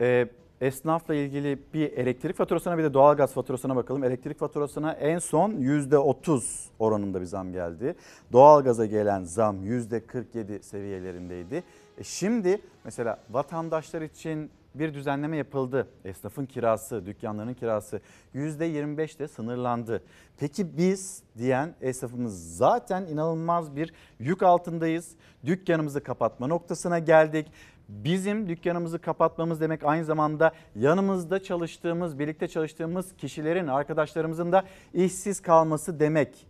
[0.00, 0.28] e,
[0.60, 4.04] esnafla ilgili bir elektrik faturasına bir de doğalgaz faturasına bakalım.
[4.04, 7.94] Elektrik faturasına en son %30 oranında bir zam geldi.
[8.32, 11.62] Doğalgaza gelen zam %47 seviyelerindeydi.
[11.98, 15.88] E şimdi mesela vatandaşlar için bir düzenleme yapıldı.
[16.04, 18.00] Esnafın kirası, dükkanların kirası
[18.34, 20.02] %25 de sınırlandı.
[20.38, 25.12] Peki biz diyen esnafımız zaten inanılmaz bir yük altındayız.
[25.46, 27.46] Dükkanımızı kapatma noktasına geldik.
[27.88, 34.64] Bizim dükkanımızı kapatmamız demek aynı zamanda yanımızda çalıştığımız, birlikte çalıştığımız kişilerin, arkadaşlarımızın da
[34.94, 36.46] işsiz kalması demek.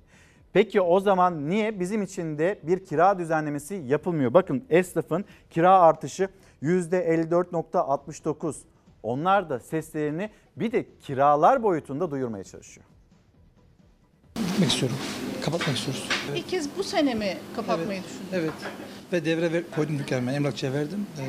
[0.53, 4.35] Peki o zaman niye bizim için de bir kira düzenlemesi yapılmıyor?
[4.35, 6.29] Bakın esnafın kira artışı
[6.65, 8.57] %54.69.
[9.03, 12.87] Onlar da seslerini bir de kiralar boyutunda duyurmaya çalışıyor.
[14.35, 14.97] Gitmek istiyorum.
[15.45, 16.09] Kapatmak istiyoruz.
[16.37, 18.27] İlk kez bu sene mi kapatmayı düşündün?
[18.33, 18.53] Evet.
[19.13, 20.33] Ve devre ver, koydum dükkanıma.
[20.33, 21.07] Emlakçıya verdim.
[21.21, 21.25] Ee,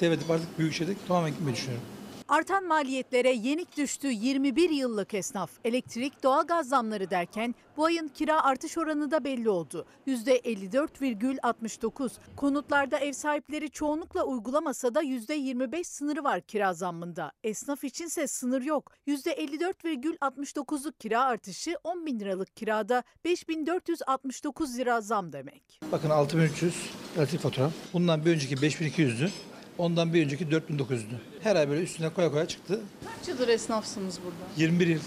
[0.00, 1.84] devredip artık Büyükşehir'de tamamen gitmeyi düşünüyorum.
[2.28, 5.50] Artan maliyetlere yenik düştü 21 yıllık esnaf.
[5.64, 9.86] Elektrik, doğalgaz zamları derken bu ayın kira artış oranı da belli oldu.
[10.06, 12.10] %54,69.
[12.36, 17.32] Konutlarda ev sahipleri çoğunlukla uygulamasa da %25 sınırı var kira zammında.
[17.44, 18.92] Esnaf içinse sınır yok.
[19.06, 25.80] %54,69'luk kira artışı 10 bin liralık kirada 5469 lira zam demek.
[25.92, 27.72] Bakın 6300 elektrik faturam.
[27.92, 29.30] Bundan bir önceki 5200'dü.
[29.78, 31.16] Ondan bir önceki 4900'dü.
[31.42, 32.80] Her ay böyle üstüne koya koya çıktı.
[33.18, 34.36] Kaç yıldır esnafsınız burada?
[34.56, 35.00] 21 yıl.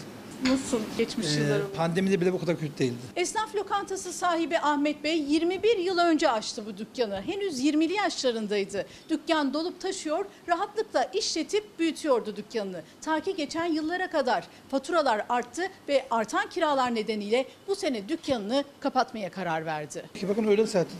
[0.46, 1.72] Nasıl geçmiş Ee, yılları?
[1.76, 2.96] pandemide bile bu kadar kötü değildi.
[3.16, 7.22] Esnaf lokantası sahibi Ahmet Bey 21 yıl önce açtı bu dükkanı.
[7.22, 8.86] Henüz 20'li yaşlarındaydı.
[9.10, 12.82] Dükkan dolup taşıyor, rahatlıkla işletip büyütüyordu dükkanını.
[13.02, 19.32] Ta ki geçen yıllara kadar faturalar arttı ve artan kiralar nedeniyle bu sene dükkanını kapatmaya
[19.32, 20.06] karar verdi.
[20.20, 20.94] Ki bakın öğlen saati.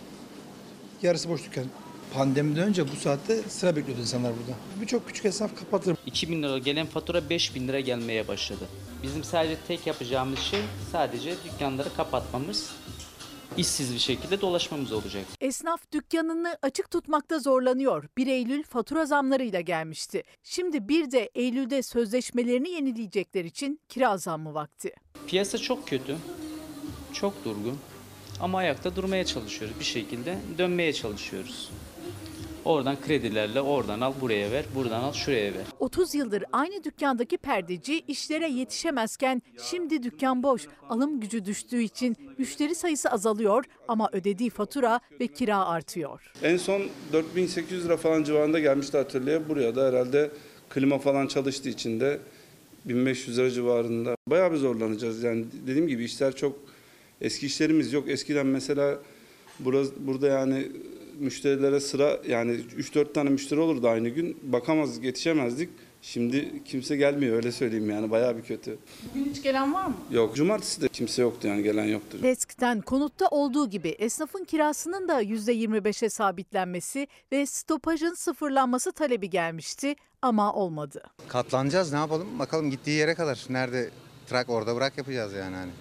[1.02, 1.66] Yarısı boş dükkan.
[2.14, 4.58] Pandemiden önce bu saatte sıra bekliyordu insanlar burada.
[4.82, 5.98] Birçok küçük esnaf kapatır.
[6.06, 8.68] 2000 lira gelen fatura 5000 lira gelmeye başladı.
[9.04, 10.60] Bizim sadece tek yapacağımız şey
[10.92, 12.72] sadece dükkanları kapatmamız,
[13.58, 15.26] işsiz bir şekilde dolaşmamız olacak.
[15.42, 18.10] Esnaf dükkanını açık tutmakta zorlanıyor.
[18.18, 20.24] 1 Eylül fatura zamlarıyla gelmişti.
[20.44, 24.92] Şimdi bir de Eylül'de sözleşmelerini yenileyecekler için kira zammı vakti.
[25.28, 26.16] Piyasa çok kötü,
[27.14, 27.78] çok durgun
[28.40, 29.80] ama ayakta durmaya çalışıyoruz.
[29.80, 31.70] Bir şekilde dönmeye çalışıyoruz.
[32.68, 35.64] Oradan kredilerle oradan al buraya ver, buradan al şuraya ver.
[35.80, 40.68] 30 yıldır aynı dükkandaki perdeci işlere yetişemezken şimdi dükkan boş.
[40.90, 46.32] Alım gücü düştüğü için müşteri sayısı azalıyor ama ödediği fatura ve kira artıyor.
[46.44, 46.82] En son
[47.14, 49.50] 4800 lira falan civarında gelmişti atölyeye.
[49.50, 50.32] Buraya da herhalde
[50.70, 52.20] klima falan çalıştığı için de
[52.86, 54.16] 1500 lira civarında.
[54.28, 55.24] Bayağı bir zorlanacağız.
[55.24, 56.56] Yani dediğim gibi işler çok
[57.22, 58.10] eski işlerimiz yok.
[58.10, 58.98] Eskiden mesela
[59.60, 60.68] burası, burada yani
[61.20, 64.38] müşterilere sıra yani 3-4 tane müşteri olurdu aynı gün.
[64.44, 65.70] Bakamazdık, yetişemezdik.
[66.02, 68.78] Şimdi kimse gelmiyor öyle söyleyeyim yani bayağı bir kötü.
[69.10, 69.96] Bugün hiç gelen var mı?
[70.12, 72.18] Yok cumartesi de kimse yoktu yani gelen yoktu.
[72.24, 80.54] Eskiden konutta olduğu gibi esnafın kirasının da %25'e sabitlenmesi ve stopajın sıfırlanması talebi gelmişti ama
[80.54, 81.04] olmadı.
[81.28, 83.90] Katlanacağız ne yapalım bakalım gittiği yere kadar nerede
[84.28, 85.72] trak orada bırak yapacağız yani hani.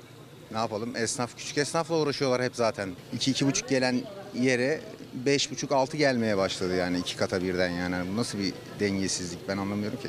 [0.53, 0.97] Ne yapalım?
[0.97, 2.91] Esnaf küçük esnafla uğraşıyorlar hep zaten.
[3.13, 4.01] 2 iki, buçuk gelen
[4.35, 4.81] yere
[5.25, 7.97] beş buçuk altı gelmeye başladı yani iki kata birden yani.
[8.13, 10.09] Bu nasıl bir dengesizlik ben anlamıyorum ki.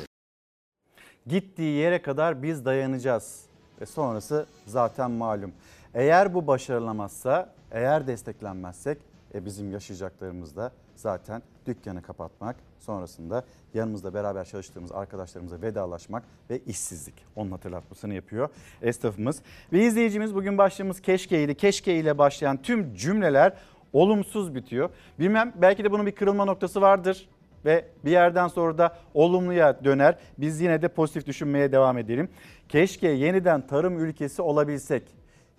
[1.26, 3.42] Gittiği yere kadar biz dayanacağız.
[3.80, 5.52] Ve sonrası zaten malum.
[5.94, 8.98] Eğer bu başarılamazsa, eğer desteklenmezsek
[9.34, 13.44] e bizim yaşayacaklarımız da zaten dükkanı kapatmak, sonrasında
[13.74, 17.14] yanımızda beraber çalıştığımız arkadaşlarımıza vedalaşmak ve işsizlik.
[17.36, 18.48] Onun hatırlatmasını yapıyor
[18.82, 19.42] esnafımız.
[19.72, 21.54] Ve izleyicimiz bugün başlığımız keşkeydi.
[21.54, 23.52] Keşke ile başlayan tüm cümleler
[23.92, 24.90] olumsuz bitiyor.
[25.18, 27.28] Bilmem belki de bunun bir kırılma noktası vardır
[27.64, 30.18] ve bir yerden sonra da olumluya döner.
[30.38, 32.28] Biz yine de pozitif düşünmeye devam edelim.
[32.68, 35.02] Keşke yeniden tarım ülkesi olabilsek.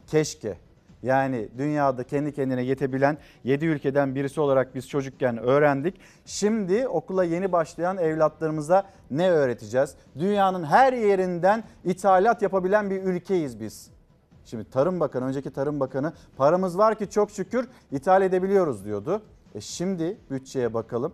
[0.07, 0.57] Keşke.
[1.03, 5.95] Yani dünyada kendi kendine yetebilen 7 ülkeden birisi olarak biz çocukken öğrendik.
[6.25, 9.95] Şimdi okula yeni başlayan evlatlarımıza ne öğreteceğiz?
[10.19, 13.91] Dünyanın her yerinden ithalat yapabilen bir ülkeyiz biz.
[14.49, 19.21] Şimdi Tarım Bakanı, önceki Tarım Bakanı paramız var ki çok şükür ithal edebiliyoruz diyordu.
[19.55, 21.13] E şimdi bütçeye bakalım.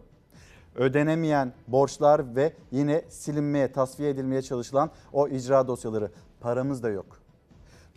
[0.75, 7.05] Ödenemeyen borçlar ve yine silinmeye, tasfiye edilmeye çalışılan o icra dosyaları paramız da yok.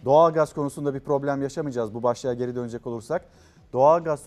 [0.04, 3.24] Doğalgaz konusunda bir problem yaşamayacağız bu başlığa geri dönecek olursak.
[3.72, 4.26] Doğalgaz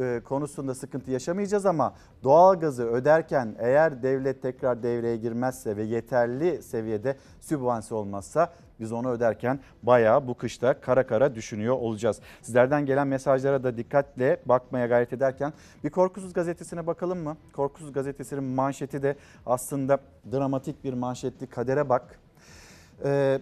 [0.00, 7.16] e, konusunda sıkıntı yaşamayacağız ama doğalgazı öderken eğer devlet tekrar devreye girmezse ve yeterli seviyede
[7.40, 12.20] sübvanse olmazsa biz onu öderken bayağı bu kışta kara kara düşünüyor olacağız.
[12.42, 15.52] Sizlerden gelen mesajlara da dikkatle bakmaya gayret ederken
[15.84, 17.36] bir Korkusuz gazetesine bakalım mı?
[17.52, 19.16] Korkusuz gazetesinin manşeti de
[19.46, 19.98] aslında
[20.32, 22.20] dramatik bir manşetli kadere bak.
[23.04, 23.40] Ee,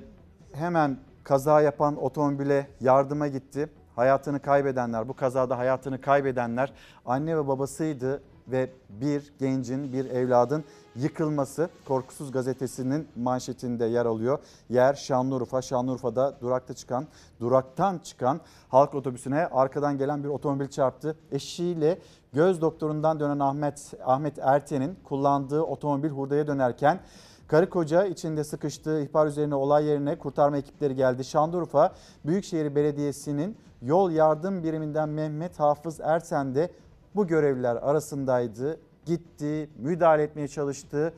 [0.52, 3.68] hemen kaza yapan otomobile yardıma gitti.
[3.96, 6.72] Hayatını kaybedenler, bu kazada hayatını kaybedenler
[7.06, 10.64] anne ve babasıydı ve bir gencin, bir evladın
[10.96, 14.38] yıkılması Korkusuz gazetesinin manşetinde yer alıyor.
[14.70, 15.62] Yer Şanlıurfa.
[15.62, 17.06] Şanlıurfa'da durakta çıkan,
[17.40, 21.16] duraktan çıkan halk otobüsüne arkadan gelen bir otomobil çarptı.
[21.32, 21.98] Eşiyle
[22.32, 27.00] göz doktorundan dönen Ahmet Ahmet Erten'in kullandığı otomobil hurdaya dönerken
[27.48, 31.24] Karı koca içinde sıkıştığı ihbar üzerine olay yerine kurtarma ekipleri geldi.
[31.24, 31.92] Şanlıurfa
[32.24, 36.70] Büyükşehir Belediyesi'nin yol yardım biriminden Mehmet Hafız Ersen de
[37.14, 38.80] bu görevliler arasındaydı.
[39.06, 41.14] Gitti, müdahale etmeye çalıştı.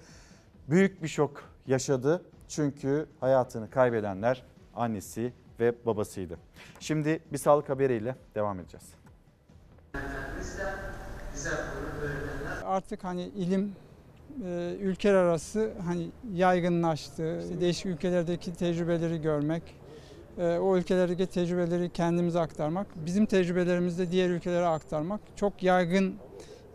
[0.68, 2.22] Büyük bir şok yaşadı.
[2.48, 4.42] Çünkü hayatını kaybedenler
[4.74, 6.38] annesi ve babasıydı.
[6.80, 8.84] Şimdi bir sağlık haberiyle devam edeceğiz.
[12.64, 13.72] Artık hani ilim
[14.44, 17.42] e, ülkeler arası hani yaygınlaştı.
[17.60, 19.62] Değişik ülkelerdeki tecrübeleri görmek,
[20.38, 26.14] o ülkelerdeki tecrübeleri kendimize aktarmak, bizim tecrübelerimizi de diğer ülkelere aktarmak çok yaygın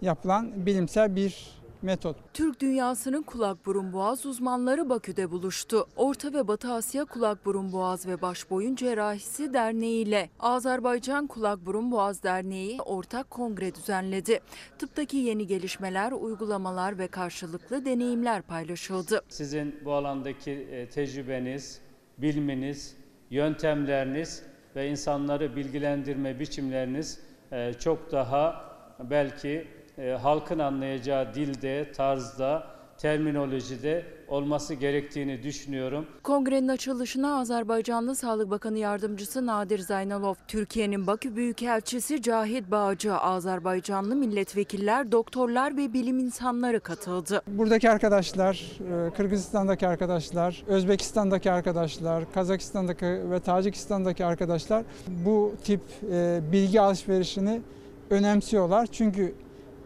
[0.01, 2.17] yapılan bilimsel bir metot.
[2.33, 5.87] Türk dünyasının kulak burun boğaz uzmanları Bakü'de buluştu.
[5.95, 11.65] Orta ve Batı Asya Kulak Burun Boğaz ve Baş Boyun Cerrahisi Derneği ile Azerbaycan Kulak
[11.65, 14.39] Burun Boğaz Derneği ortak kongre düzenledi.
[14.79, 19.21] Tıptaki yeni gelişmeler, uygulamalar ve karşılıklı deneyimler paylaşıldı.
[19.29, 21.81] Sizin bu alandaki e, tecrübeniz,
[22.17, 23.00] bilmeniz,
[23.31, 24.43] yöntemleriniz
[24.75, 27.19] ve insanları bilgilendirme biçimleriniz
[27.51, 29.67] e, çok daha belki
[29.97, 32.67] e, halkın anlayacağı dilde, tarzda,
[33.01, 36.05] terminolojide olması gerektiğini düşünüyorum.
[36.23, 45.11] Kongrenin açılışına Azerbaycanlı Sağlık Bakanı Yardımcısı Nadir Zaynalov, Türkiye'nin Bakü Büyükelçisi Cahit Bağcı, Azerbaycanlı milletvekiller,
[45.11, 47.41] doktorlar ve bilim insanları katıldı.
[47.47, 56.81] Buradaki arkadaşlar, e, Kırgızistan'daki arkadaşlar, Özbekistan'daki arkadaşlar, Kazakistan'daki ve Tacikistan'daki arkadaşlar bu tip e, bilgi
[56.81, 57.61] alışverişini
[58.09, 58.87] önemsiyorlar.
[58.91, 59.35] Çünkü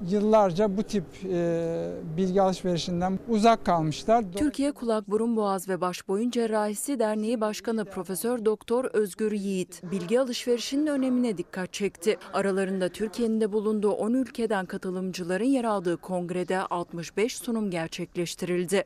[0.09, 4.25] yıllarca bu tip e, bilgi alışverişinden uzak kalmışlar.
[4.35, 10.19] Türkiye Kulak Burun Boğaz ve Baş Boyun Cerrahisi Derneği Başkanı Profesör Doktor Özgür Yiğit bilgi
[10.19, 12.17] alışverişinin önemine dikkat çekti.
[12.33, 18.83] Aralarında Türkiye'nin de bulunduğu 10 ülkeden katılımcıların yer aldığı kongrede 65 sunum gerçekleştirildi.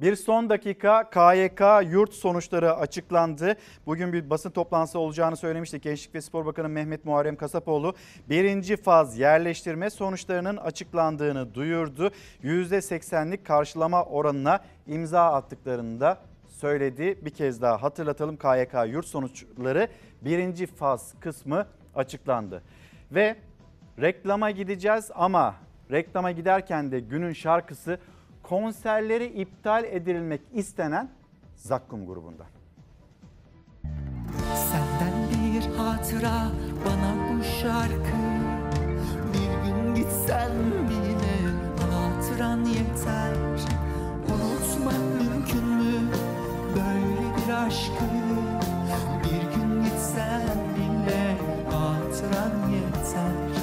[0.00, 3.56] Bir son dakika KYK yurt sonuçları açıklandı.
[3.86, 5.82] Bugün bir basın toplantısı olacağını söylemiştik.
[5.82, 7.94] Gençlik ve Spor Bakanı Mehmet Muharrem Kasapoğlu
[8.28, 12.10] birinci faz yerleştirme sonuçlarının açıklandığını duyurdu.
[12.44, 16.18] %80'lik karşılama oranına imza attıklarını da
[16.48, 17.18] söyledi.
[17.24, 19.88] Bir kez daha hatırlatalım KYK yurt sonuçları
[20.22, 22.62] birinci faz kısmı açıklandı.
[23.12, 23.36] Ve
[24.00, 25.54] reklama gideceğiz ama
[25.90, 27.98] reklama giderken de günün şarkısı
[28.48, 31.08] konserleri iptal edilmek istenen
[31.56, 32.46] Zakkum grubundan.
[34.54, 36.48] Senden bir hatıra
[36.84, 38.20] bana bu şarkı.
[39.32, 40.52] Bir gün gitsen
[40.88, 41.36] bile
[41.90, 43.34] hatıran yeter.
[44.28, 46.10] Unutmak mümkün mü
[46.74, 48.04] böyle bir aşkı?
[49.24, 50.42] Bir gün gitsen
[50.76, 51.36] bile
[51.70, 53.53] hatıran yeter.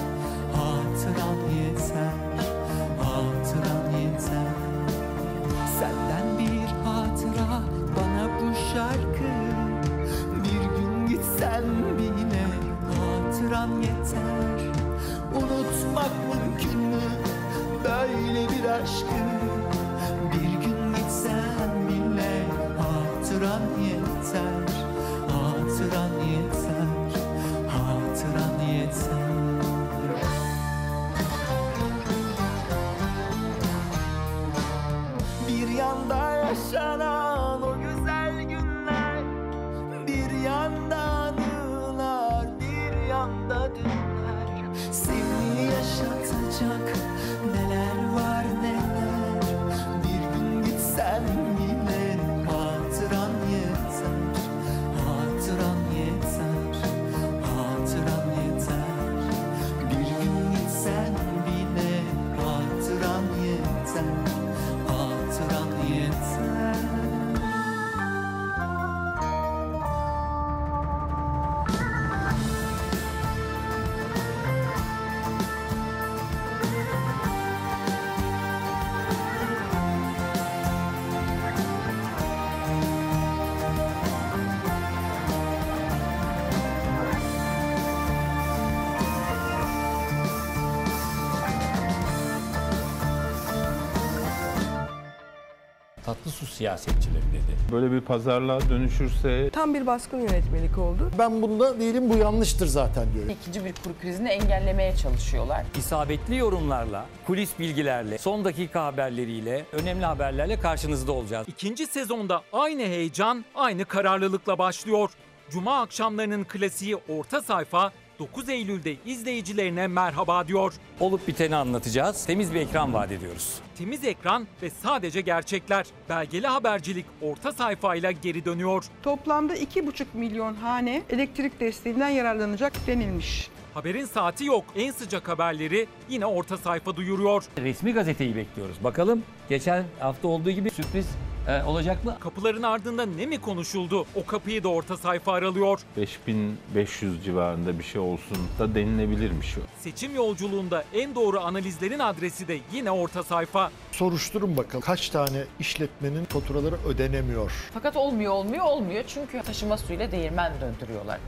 [96.61, 97.71] Siyasetçileri dedi.
[97.71, 101.11] Böyle bir pazarlığa dönüşürse Tam bir baskın yönetmelik oldu.
[101.19, 103.29] Ben bunda değilim bu yanlıştır zaten diyorum.
[103.29, 105.63] İkinci bir kur krizini engellemeye çalışıyorlar.
[105.77, 111.47] İsabetli yorumlarla, kulis bilgilerle, son dakika haberleriyle, önemli haberlerle karşınızda olacağız.
[111.47, 115.09] İkinci sezonda aynı heyecan, aynı kararlılıkla başlıyor.
[115.49, 117.91] Cuma akşamlarının klasiği orta sayfa
[118.21, 120.73] 9 Eylül'de izleyicilerine merhaba diyor.
[120.99, 122.25] Olup biteni anlatacağız.
[122.25, 123.59] Temiz bir ekran vaat ediyoruz.
[123.77, 125.85] Temiz ekran ve sadece gerçekler.
[126.09, 128.83] Belgeli habercilik orta sayfayla geri dönüyor.
[129.03, 133.49] Toplamda 2,5 milyon hane elektrik desteğinden yararlanacak denilmiş.
[133.73, 134.65] Haberin saati yok.
[134.75, 137.43] En sıcak haberleri yine orta sayfa duyuruyor.
[137.57, 138.83] Resmi gazeteyi bekliyoruz.
[138.83, 141.07] Bakalım geçen hafta olduğu gibi sürpriz
[141.47, 142.17] e, olacak mı?
[142.19, 144.05] Kapıların ardında ne mi konuşuldu?
[144.15, 145.79] O kapıyı da orta sayfa aralıyor.
[145.97, 149.61] 5500 civarında bir şey olsun da denilebilirmiş o.
[149.79, 153.71] Seçim yolculuğunda en doğru analizlerin adresi de yine orta sayfa.
[153.91, 157.51] Soruşturun bakalım kaç tane işletmenin faturaları ödenemiyor.
[157.73, 161.19] Fakat olmuyor olmuyor olmuyor çünkü taşıma suyuyla değirmen döndürüyorlar.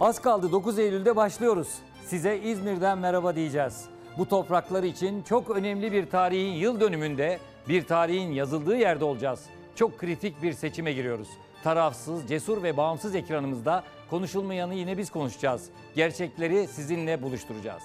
[0.00, 1.68] Az kaldı 9 Eylül'de başlıyoruz.
[2.06, 3.84] Size İzmir'den merhaba diyeceğiz.
[4.18, 7.38] Bu topraklar için çok önemli bir tarihin yıl dönümünde
[7.68, 9.44] bir tarihin yazıldığı yerde olacağız.
[9.74, 11.28] Çok kritik bir seçime giriyoruz.
[11.64, 15.68] Tarafsız, cesur ve bağımsız ekranımızda konuşulmayanı yine biz konuşacağız.
[15.94, 17.82] Gerçekleri sizinle buluşturacağız.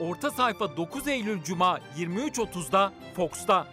[0.00, 3.66] Orta sayfa 9 Eylül Cuma 23.30'da Fox'ta.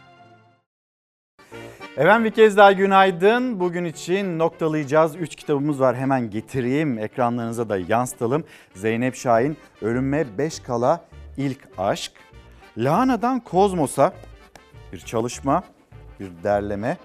[1.98, 3.60] Efendim bir kez daha günaydın.
[3.60, 5.16] Bugün için noktalayacağız.
[5.16, 5.96] Üç kitabımız var.
[5.96, 7.00] Hemen getireyim.
[7.00, 8.44] Ekranlarınıza da yansıtalım.
[8.76, 11.06] Zeynep Şahin, Ölümme Beş Kala
[11.38, 12.12] İlk Aşk.
[12.78, 14.14] Lahana'dan Kozmos'a
[14.94, 15.64] bir çalışma,
[16.20, 16.98] bir derleme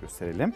[0.00, 0.52] gösterelim.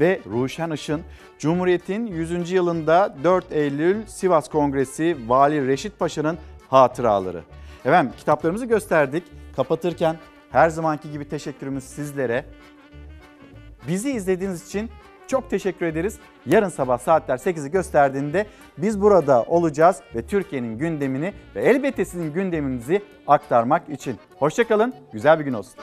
[0.00, 1.02] Ve Ruşen Işın,
[1.38, 2.50] Cumhuriyet'in 100.
[2.50, 6.38] yılında 4 Eylül Sivas Kongresi Vali Reşit Paşa'nın
[6.68, 7.42] hatıraları.
[7.84, 9.22] Efendim kitaplarımızı gösterdik.
[9.56, 10.16] Kapatırken
[10.50, 12.44] her zamanki gibi teşekkürümüz sizlere.
[13.88, 14.90] Bizi izlediğiniz için
[15.26, 16.18] çok teşekkür ederiz.
[16.46, 18.46] Yarın sabah saatler 8'i gösterdiğinde
[18.78, 24.16] biz burada olacağız ve Türkiye'nin gündemini ve elbette sizin gündeminizi aktarmak için.
[24.38, 25.74] Hoşçakalın, güzel bir gün olsun.